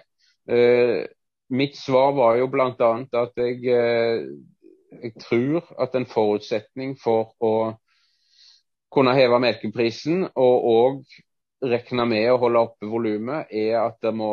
Uh, 0.49 1.05
mitt 1.53 1.77
svar 1.77 2.13
var 2.17 2.39
jo 2.39 2.49
bl.a. 2.53 2.91
at 3.21 3.41
jeg, 3.41 3.59
uh, 3.69 4.25
jeg, 5.01 5.13
tror 5.21 5.65
at 5.81 5.97
en 5.97 6.07
forutsetning 6.09 6.95
for 7.01 7.35
å 7.43 7.55
kunne 8.93 9.15
heve 9.17 9.41
melkeprisen 9.43 10.27
og 10.31 10.67
òg 10.71 11.01
regne 11.63 12.05
med 12.09 12.25
å 12.31 12.39
holde 12.41 12.63
oppe 12.67 12.89
volumet, 12.89 13.51
er 13.53 13.77
at 13.79 14.01
det 14.03 14.11
må 14.15 14.31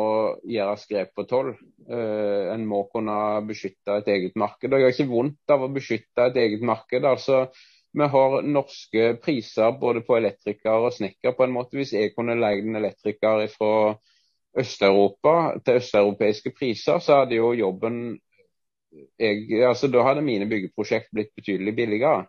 gjøres 0.49 0.87
grep 0.89 1.13
på 1.15 1.25
toll. 1.29 1.53
Uh, 1.87 2.49
en 2.53 2.65
må 2.67 2.83
kunne 2.91 3.15
beskytte 3.47 3.99
et 4.01 4.09
eget 4.15 4.35
marked. 4.39 4.71
Jeg 4.71 4.87
har 4.87 4.95
ikke 4.95 5.11
vondt 5.11 5.55
av 5.55 5.63
å 5.63 5.71
beskytte 5.71 6.27
et 6.29 6.41
eget 6.43 6.65
marked. 6.65 7.05
altså 7.05 7.45
vi 7.93 8.05
har 8.09 8.41
norske 8.41 9.01
priser 9.21 9.75
både 9.77 10.01
på 10.01 10.15
elektriker 10.17 10.87
og 10.87 10.93
snekker. 10.95 11.31
på 11.37 11.43
en 11.43 11.51
måte. 11.53 11.77
Hvis 11.77 11.93
jeg 11.93 12.15
kunne 12.15 12.39
leid 12.39 12.65
en 12.65 12.75
elektriker 12.75 13.47
fra 13.53 13.95
Øst-Europa 14.57 15.59
til 15.65 15.77
østeuropeiske 15.77 16.51
priser, 16.57 16.99
så 16.99 17.19
hadde 17.21 17.35
jo 17.35 17.53
jobben 17.53 18.19
jeg, 19.19 19.63
altså 19.65 19.87
Da 19.87 20.03
hadde 20.05 20.21
mine 20.21 20.45
byggeprosjekt 20.49 21.09
blitt 21.13 21.31
betydelig 21.35 21.75
billigere. 21.75 22.25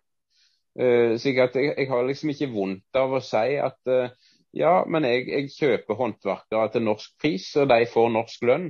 Uh, 0.81 1.17
så 1.19 1.29
jeg, 1.29 1.51
jeg, 1.55 1.89
har 1.89 2.07
liksom 2.07 2.31
ikke 2.31 2.53
vondt 2.53 2.97
av 2.99 3.13
å 3.13 3.21
si 3.23 3.57
at 3.61 3.93
uh, 3.93 4.09
Ja, 4.55 4.75
men 4.87 5.07
jeg, 5.09 5.27
jeg 5.29 5.53
kjøper 5.55 5.99
håndverkere 5.99 6.71
til 6.73 6.85
norsk 6.87 7.15
pris, 7.21 7.49
og 7.59 7.71
de 7.73 7.87
får 7.91 8.13
norsk 8.15 8.45
lønn. 8.47 8.69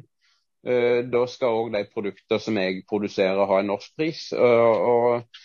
Uh, 0.65 1.03
da 1.13 1.27
skal 1.29 1.59
òg 1.59 1.75
de 1.75 1.83
produkter 1.93 2.41
som 2.41 2.57
jeg 2.57 2.87
produserer 2.89 3.51
ha 3.51 3.59
en 3.61 3.69
norsk 3.75 3.93
pris. 4.01 4.31
Uh, 4.33 4.87
og 4.95 5.43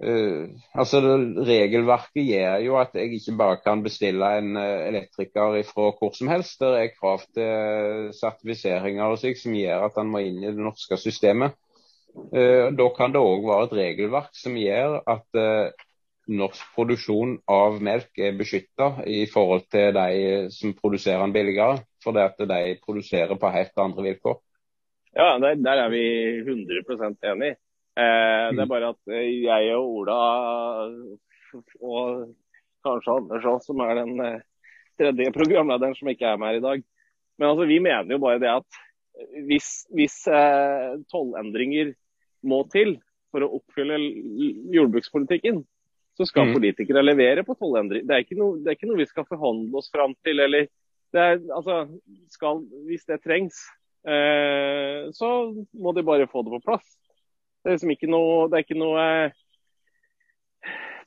Uh, 0.00 0.48
altså 0.80 1.00
Regelverket 1.44 2.22
gjør 2.24 2.62
jo 2.64 2.76
at 2.80 2.94
jeg 2.96 3.18
ikke 3.18 3.34
bare 3.36 3.58
kan 3.60 3.82
bestille 3.84 4.28
en 4.38 4.54
uh, 4.56 4.86
elektriker 4.88 5.58
fra 5.68 5.90
hvor 5.98 6.14
som 6.16 6.30
helst. 6.32 6.62
Det 6.62 6.70
er 6.78 6.94
krav 6.94 7.26
til 7.36 8.08
sertifiseringer 8.16 9.04
og 9.04 9.18
slik 9.20 9.36
som 9.36 9.52
gjør 9.52 9.90
at 9.90 9.98
han 10.00 10.08
må 10.08 10.22
inn 10.24 10.40
i 10.40 10.48
det 10.48 10.56
norske 10.56 10.96
systemet. 10.96 11.52
Uh, 12.16 12.72
da 12.72 12.88
kan 12.96 13.12
det 13.12 13.20
òg 13.20 13.44
være 13.44 13.68
et 13.68 13.76
regelverk 13.82 14.32
som 14.40 14.56
gjør 14.56 15.02
at 15.04 15.42
norsk 16.28 16.74
produksjon 16.74 17.38
av 17.50 17.80
melk 17.82 18.18
er 18.20 18.36
beskytta 18.38 19.04
i 19.08 19.24
forhold 19.30 19.66
til 19.72 19.94
de 19.96 20.50
som 20.54 20.74
produserer 20.76 21.22
den 21.24 21.34
billigere, 21.34 21.80
fordi 22.04 22.22
at 22.24 22.44
de 22.52 22.76
produserer 22.84 23.40
på 23.40 23.52
helt 23.54 23.82
andre 23.82 24.06
vilkår. 24.10 24.38
Ja, 25.16 25.32
der, 25.42 25.56
der 25.58 25.84
er 25.86 25.90
vi 25.90 26.04
100 26.44 27.16
enig. 27.32 27.56
Eh, 27.98 28.46
det 28.54 28.62
er 28.62 28.66
mm. 28.66 28.70
bare 28.70 28.92
at 28.94 29.10
eh, 29.10 29.32
jeg 29.42 29.74
og 29.74 29.88
Ola, 30.02 30.20
og 31.82 32.28
kanskje 32.86 33.16
Anders 33.16 33.48
òg, 33.50 33.58
som 33.64 33.82
er 33.82 33.98
den 33.98 34.22
eh, 34.22 34.44
tredje 35.00 35.34
programlederen 35.34 35.96
som 35.98 36.12
ikke 36.12 36.30
er 36.30 36.38
med 36.38 36.52
her 36.52 36.60
i 36.60 36.64
dag. 36.68 36.86
Men 37.40 37.48
altså, 37.48 37.66
vi 37.66 37.80
mener 37.82 38.14
jo 38.14 38.22
bare 38.22 38.40
det 38.42 38.52
at 38.52 38.80
hvis, 39.48 39.70
hvis 39.96 40.22
eh, 40.30 40.96
tollendringer 41.10 41.94
må 42.46 42.62
til 42.72 42.96
for 43.30 43.44
å 43.44 43.52
oppfylle 43.58 43.98
jordbrukspolitikken, 44.74 45.62
så 46.20 46.26
skal 46.28 46.50
mm. 46.50 46.54
politikere 46.58 47.02
levere 47.04 47.44
på 47.46 47.56
tollendring. 47.56 48.04
Det, 48.04 48.12
det, 48.12 48.68
er 48.68 48.76
ikke 48.76 48.88
noe 48.90 49.00
vi 49.00 49.08
skal 49.08 49.24
forhandle 49.28 49.80
oss 49.80 49.88
fram 49.92 50.12
til. 50.26 50.42
eller 50.44 50.66
det 51.10 51.20
er, 51.26 51.38
altså, 51.56 51.82
skal, 52.30 52.60
Hvis 52.86 53.06
det 53.08 53.22
trengs, 53.24 53.56
eh, 54.04 55.08
så 55.16 55.30
må 55.72 55.94
de 55.96 56.04
bare 56.04 56.28
få 56.28 56.44
det 56.44 56.52
på 56.58 56.64
plass. 56.66 56.84
Det 57.60 57.70
er 57.70 57.78
liksom 57.78 57.92
ikke 57.92 58.10
noe 58.12 58.48
Det 58.48 58.58
er 58.58 58.66
ikke 58.68 58.80
noe 58.80 59.06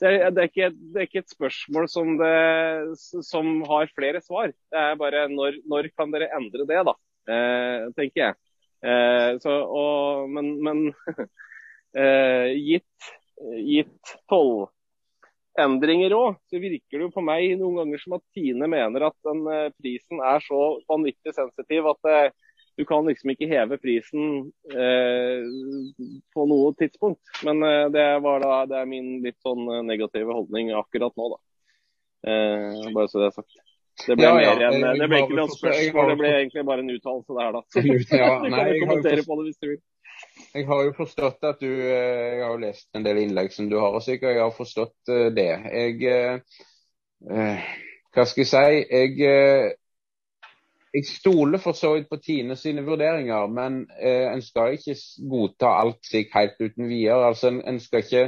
det 0.01 0.09
er, 0.09 0.31
det, 0.33 0.41
er 0.41 0.49
ikke, 0.49 0.69
det 0.73 0.99
er, 0.99 1.05
ikke, 1.07 1.21
et 1.21 1.31
spørsmål 1.31 1.85
som, 1.87 2.15
det, 2.19 2.97
som, 3.23 3.51
har 3.69 3.91
flere 3.93 4.19
svar. 4.25 4.49
Det 4.51 4.79
er 4.81 4.97
bare 4.99 5.27
når, 5.31 5.61
når 5.69 5.91
kan 5.93 6.11
dere 6.11 6.31
endre 6.35 6.65
det, 6.67 6.79
da, 6.89 6.95
eh, 7.29 7.85
tenker 7.95 8.19
jeg. 8.19 8.39
Eh, 8.83 9.29
så, 9.39 9.53
og, 9.63 10.25
men, 10.33 10.49
men 10.65 10.81
eh, 12.01 12.49
gitt, 12.57 13.13
gitt 13.63 14.15
tollandringer 15.53 16.13
òg, 16.17 16.39
så 16.49 16.59
virker 16.61 16.97
det 16.97 17.07
jo 17.07 17.11
på 17.13 17.23
meg 17.25 17.57
noen 17.59 17.81
ganger 17.81 18.01
som 18.01 18.17
at 18.17 18.23
Tine 18.35 18.69
mener 18.69 19.07
at 19.09 19.15
den 19.27 19.43
eh, 19.51 19.69
prisen 19.77 20.21
er 20.25 20.43
så 20.43 20.61
vanvittig 20.89 21.33
sensitiv 21.35 21.89
at 21.93 22.09
eh, 22.09 22.31
du 22.77 22.85
kan 22.89 23.05
liksom 23.05 23.29
ikke 23.29 23.49
heve 23.51 23.77
prisen 23.77 24.47
eh, 24.73 25.43
på 26.33 26.45
noe 26.49 26.71
tidspunkt. 26.79 27.21
Men 27.45 27.61
eh, 27.67 27.89
det, 27.93 28.05
da, 28.25 28.55
det, 28.69 28.79
er 28.79 28.89
min 28.89 29.19
litt 29.25 29.37
sånn 29.45 29.67
eh, 29.69 29.83
negative 29.85 30.33
holdning 30.33 30.73
akkurat 30.77 31.13
nå, 31.19 31.29
da. 31.35 31.39
Eh, 32.31 32.89
bare 32.95 33.11
så 33.11 33.21
det 33.21 33.29
er 33.29 33.37
sagt. 33.37 33.61
Det 34.07 34.15
ble, 34.17 34.25
ja, 34.25 34.55
ja. 34.57 34.71
En, 34.73 34.97
det 34.97 35.05
ble 35.05 35.19
ikke 35.21 35.37
noe 35.37 35.53
spørsmål, 35.53 36.07
det 36.09 36.17
ble 36.17 36.29
egentlig 36.39 36.63
bare 36.65 36.81
en 36.81 36.93
uttalelse 36.95 37.35
der, 37.37 37.59
da. 37.59 37.61
Ja, 38.23 38.31
nei, 38.41 38.63
du 38.71 38.79
kan 38.79 38.87
kommentere 38.87 39.25
på 39.27 39.37
Jeg 40.53 40.65
har 40.69 40.83
jo 40.85 40.95
forstått 40.97 41.45
at 41.45 41.61
du 41.61 41.69
eh, 41.69 42.33
Jeg 42.37 42.43
har 42.43 42.51
jo 42.53 42.63
lest 42.63 42.89
en 42.97 43.05
del 43.05 43.21
innlegg 43.23 43.53
som 43.53 43.69
du 43.69 43.77
har, 43.79 43.95
og 43.95 44.07
jeg 44.07 44.39
har 44.39 44.53
forstått 44.57 45.13
eh, 45.13 45.29
det. 45.33 45.51
Jeg 45.73 46.41
Hva 48.13 48.25
skal 48.27 48.43
jeg 48.43 48.49
si? 48.51 48.65
Jeg 48.91 49.77
jeg 50.93 51.07
stoler 51.09 51.57
for 51.57 51.73
så 51.73 51.95
vidt 51.95 52.09
på 52.09 52.19
Tine 52.21 52.55
sine 52.55 52.83
vurderinger, 52.85 53.47
men 53.49 53.79
eh, 53.97 54.27
en 54.29 54.43
skal 54.45 54.75
ikke 54.77 54.93
godta 55.29 55.71
alt 55.79 56.05
slik 56.05 56.29
helt 56.35 56.59
uten 56.59 56.85
videre. 56.85 57.31
Altså, 57.31 57.49
en, 57.49 57.63
en, 57.65 57.79
skal 57.81 58.05
ikke 58.05 58.27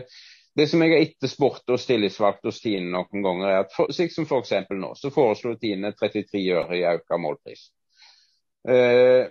Det 0.55 0.69
som 0.71 0.81
jeg 0.81 0.93
har 0.93 1.03
etterspurt 1.03 1.69
og 1.69 1.79
tillitsvalgt 1.83 2.47
hos 2.47 2.61
Tine 2.63 2.87
noen 2.87 3.23
ganger, 3.25 3.47
er 3.49 3.65
at 3.65 3.73
for, 3.75 3.91
slik 3.91 4.13
som 4.15 4.25
f.eks. 4.25 4.53
nå, 4.71 4.93
så 4.95 5.11
foreslo 5.11 5.57
Tine 5.61 5.91
33 5.99 6.41
øre 6.55 6.77
i 6.79 6.85
økt 6.89 7.17
målpris. 7.19 7.67
Eh, 8.63 9.27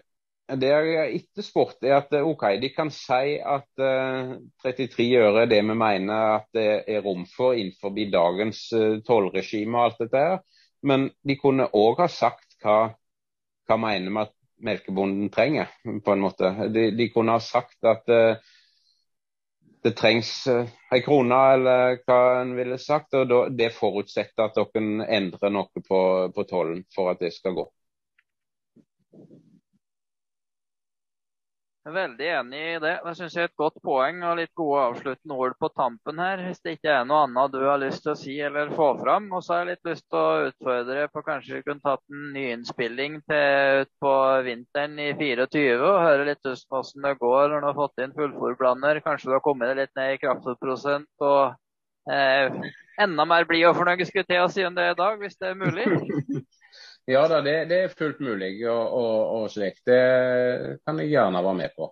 det 0.48 0.68
jeg 0.68 0.96
har 0.98 1.12
etterspurt, 1.16 1.78
er 1.82 1.96
at 2.02 2.12
OK, 2.18 2.42
de 2.60 2.68
kan 2.74 2.90
si 2.92 3.36
at 3.40 3.80
uh, 3.80 4.34
33 4.64 5.06
øre 5.22 5.44
er 5.44 5.50
det 5.50 5.62
vi 5.64 5.76
mener 5.80 6.34
at 6.34 6.48
det 6.52 6.66
er 6.84 7.04
rom 7.04 7.24
for 7.30 7.56
innenfor 7.56 7.94
dagens 8.12 8.66
uh, 8.76 9.00
tollregime 9.06 9.78
og 9.78 9.84
alt 9.86 10.02
dette 10.04 10.24
her. 10.26 10.42
Men 10.84 11.08
de 11.24 11.38
kunne 11.40 11.70
òg 11.72 12.02
ha 12.04 12.08
sagt 12.12 12.58
hva 12.62 12.94
hva 13.64 13.78
mener 13.80 14.12
vi 14.12 14.20
at 14.20 14.34
melkebonden 14.64 15.30
trenger, 15.32 15.70
på 16.04 16.12
en 16.12 16.20
måte. 16.20 16.50
De, 16.68 16.90
de 16.92 17.06
kunne 17.08 17.32
ha 17.32 17.40
sagt 17.40 17.80
at 17.88 18.12
uh, 18.12 18.36
det 19.84 19.94
trengs 19.96 20.34
ei 20.48 21.00
krone, 21.04 21.38
eller 21.56 21.96
hva 22.04 22.18
en 22.42 22.52
ville 22.56 22.76
sagt. 22.80 23.16
og 23.16 23.56
Det 23.56 23.72
forutsetter 23.72 24.44
at 24.44 24.60
dere 24.60 25.08
endrer 25.08 25.56
noe 25.56 25.84
på, 25.88 26.04
på 26.36 26.46
tollen 26.52 26.84
for 26.92 27.12
at 27.12 27.24
det 27.24 27.32
skal 27.32 27.56
gå. 27.56 27.66
Veldig 31.84 32.28
enig 32.32 32.60
i 32.64 32.76
det. 32.80 32.92
Det 33.04 33.12
syns 33.18 33.34
jeg 33.36 33.44
er 33.44 33.50
et 33.50 33.60
godt 33.60 33.74
poeng 33.84 34.22
og 34.24 34.38
litt 34.38 34.52
gode 34.56 34.84
avsluttende 34.86 35.36
ord 35.36 35.56
på 35.60 35.68
tampen 35.76 36.22
her. 36.22 36.40
Hvis 36.46 36.62
det 36.64 36.78
ikke 36.78 36.94
er 36.94 37.02
noe 37.04 37.26
annet 37.26 37.52
du 37.52 37.58
har 37.60 37.82
lyst 37.82 38.00
til 38.06 38.14
å 38.14 38.16
si 38.16 38.36
eller 38.40 38.72
få 38.72 38.86
fram. 39.02 39.26
Og 39.36 39.44
så 39.44 39.52
har 39.52 39.60
jeg 39.64 39.74
litt 39.74 39.90
lyst 39.90 40.06
til 40.08 40.20
å 40.20 40.46
utfordre 40.46 41.02
på 41.12 41.24
kanskje 41.26 41.58
vi 41.58 41.66
kunne 41.66 41.84
tatt 41.84 42.00
en 42.08 42.30
nyinnspilling 42.38 43.18
til 43.28 43.82
utpå 43.82 44.14
vinteren 44.48 44.96
i 45.04 45.10
24 45.20 45.76
og 45.90 46.00
høre 46.06 46.24
litt 46.30 46.48
hvordan 46.48 47.04
det 47.04 47.14
går 47.20 47.52
når 47.52 47.60
du 47.60 47.68
har 47.68 47.78
fått 47.82 48.06
inn 48.06 48.16
fullfòrblander. 48.16 49.04
Kanskje 49.04 49.28
du 49.28 49.36
har 49.36 49.44
kommet 49.44 49.76
litt 49.76 49.92
ned 50.00 50.16
i 50.16 50.22
kraftprosent 50.24 51.28
og 51.28 51.52
eh, 52.08 52.72
enda 53.04 53.28
mer 53.28 53.44
blid 53.50 53.68
og 53.68 53.76
fornøyd 53.76 54.08
skulle 54.08 54.24
til 54.32 54.40
å 54.40 54.48
si 54.48 54.64
enn 54.64 54.80
det 54.80 54.88
i 54.94 54.98
dag, 55.04 55.20
hvis 55.20 55.36
det 55.36 55.52
er 55.52 55.60
mulig. 55.60 55.84
Ja 57.06 57.26
da, 57.28 57.40
det, 57.44 57.64
det, 57.68 57.78
er 57.84 57.92
fullt 57.92 58.20
mulig 58.24 58.52
og, 58.64 58.84
og, 58.96 59.16
og, 59.36 59.46
slik. 59.52 59.82
Det 59.84 60.00
kan 60.86 61.00
jeg 61.02 61.12
gjerne 61.12 61.42
være 61.44 61.58
med 61.58 61.74
på. 61.76 61.90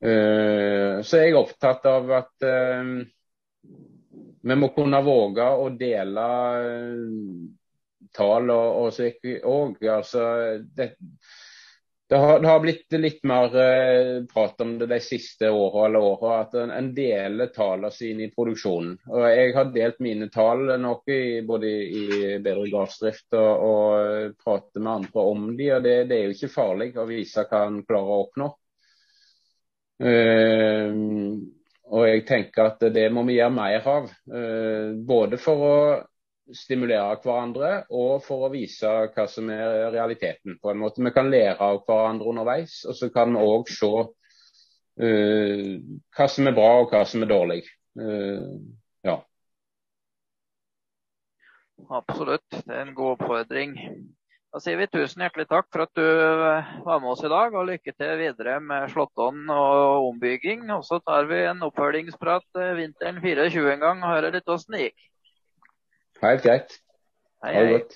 Uh, 0.00 1.00
så 1.04 1.18
er 1.18 1.26
jeg 1.26 1.36
opptatt 1.36 1.84
av 1.90 2.12
at 2.16 2.46
uh, 2.48 2.94
vi 4.40 4.56
må 4.56 4.70
kunne 4.72 5.02
våge 5.04 5.44
å 5.44 5.66
dele 5.76 6.24
uh, 6.64 7.42
tall 8.16 8.48
og, 8.54 8.68
og 8.86 8.94
slik 8.96 9.20
òg. 9.44 9.76
Altså, 9.84 10.24
det, 10.64 10.94
det 12.10 12.16
har, 12.16 12.40
det 12.40 12.48
har, 12.48 12.60
blitt 12.60 12.92
litt 12.92 13.20
mer 13.22 13.52
eh, 13.54 14.24
prat 14.34 14.60
om 14.60 14.72
det 14.78 14.86
de 14.90 14.96
siste 15.00 15.50
åra 15.50 15.84
eller 15.86 16.02
åra, 16.02 16.40
at 16.40 16.56
en, 16.58 16.72
en 16.74 16.88
deler 16.94 17.52
tallene 17.54 17.92
sine 17.94 18.24
i 18.24 18.32
produksjonen. 18.34 18.96
Og 19.06 19.26
Jeg 19.30 19.52
har 19.54 19.70
delt 19.70 20.02
mine 20.02 20.26
tall 20.34 20.64
noe 20.82 21.14
i, 21.14 21.38
både 21.46 21.70
i, 21.70 22.02
i 22.02 22.32
bedre 22.42 22.66
gardsdrift 22.72 23.38
og, 23.38 23.62
og 23.68 24.34
prater 24.42 24.82
med 24.82 24.92
andre 24.96 25.28
om 25.36 25.46
de, 25.54 25.70
og 25.76 25.86
det, 25.86 25.94
det, 26.10 26.18
er 26.18 26.26
jo 26.26 26.34
ikke 26.34 26.52
farlig 26.56 26.90
å 26.98 27.06
vise 27.06 27.46
hva 27.46 27.62
en 27.68 27.78
klarer 27.86 28.10
å 28.16 28.20
oppnå. 28.26 28.50
Uh, 30.02 30.98
og 31.94 32.08
jeg 32.08 32.26
tenker 32.26 32.72
at 32.72 32.86
det 32.90 33.06
må 33.14 33.22
vi 33.28 33.38
gjøre 33.38 33.54
mer 33.54 33.86
av. 33.94 34.10
Uh, 34.26 34.98
både 35.06 35.38
for 35.38 35.68
å 35.70 35.78
stimulere 36.56 37.18
hverandre, 37.22 37.70
og 37.90 38.22
for 38.24 38.46
å 38.46 38.52
vise 38.52 38.90
hva 39.14 39.26
som 39.30 39.50
er 39.52 39.90
realiteten. 39.94 40.58
på 40.62 40.70
en 40.70 40.80
måte. 40.82 41.02
Vi 41.04 41.12
kan 41.14 41.30
lære 41.30 41.58
av 41.60 41.82
hverandre 41.86 42.28
underveis, 42.28 42.84
og 42.88 42.96
så 42.96 43.10
kan 43.12 43.34
vi 43.34 43.44
òg 43.44 43.70
se 43.70 43.90
uh, 45.00 45.74
hva 46.16 46.28
som 46.28 46.46
er 46.46 46.56
bra 46.56 46.70
og 46.80 46.94
hva 46.94 47.04
som 47.08 47.22
er 47.22 47.30
dårlig. 47.30 47.62
Uh, 47.98 48.60
ja. 49.06 49.20
Absolutt, 51.90 52.48
det 52.50 52.74
er 52.74 52.86
en 52.86 52.94
god 52.94 53.16
oppfordring. 53.16 53.76
Da 54.50 54.58
sier 54.58 54.80
vi 54.80 54.88
tusen 54.90 55.22
hjertelig 55.22 55.46
takk 55.46 55.68
for 55.70 55.84
at 55.84 55.92
du 55.94 56.02
eh, 56.02 56.70
var 56.82 56.98
med 56.98 57.12
oss 57.12 57.20
i 57.22 57.28
dag, 57.30 57.54
og 57.54 57.68
lykke 57.68 57.92
til 57.94 58.16
videre 58.18 58.56
med 58.58 58.88
Slåtton 58.90 59.44
og 59.54 60.08
ombygging. 60.08 60.64
Og 60.74 60.82
så 60.88 60.98
tar 61.06 61.28
vi 61.30 61.38
en 61.46 61.62
oppfølgingsprat 61.68 62.58
vinteren 62.80 63.20
24 63.22 63.76
en 63.76 63.84
gang 63.84 64.02
og 64.02 64.10
hører 64.10 64.34
litt 64.34 64.50
åssen 64.50 64.74
det 64.74 64.88
gikk. 64.88 65.06
Helt 66.20 66.42
greit. 66.42 66.80
Hei, 67.42 67.54
hei. 67.54 67.86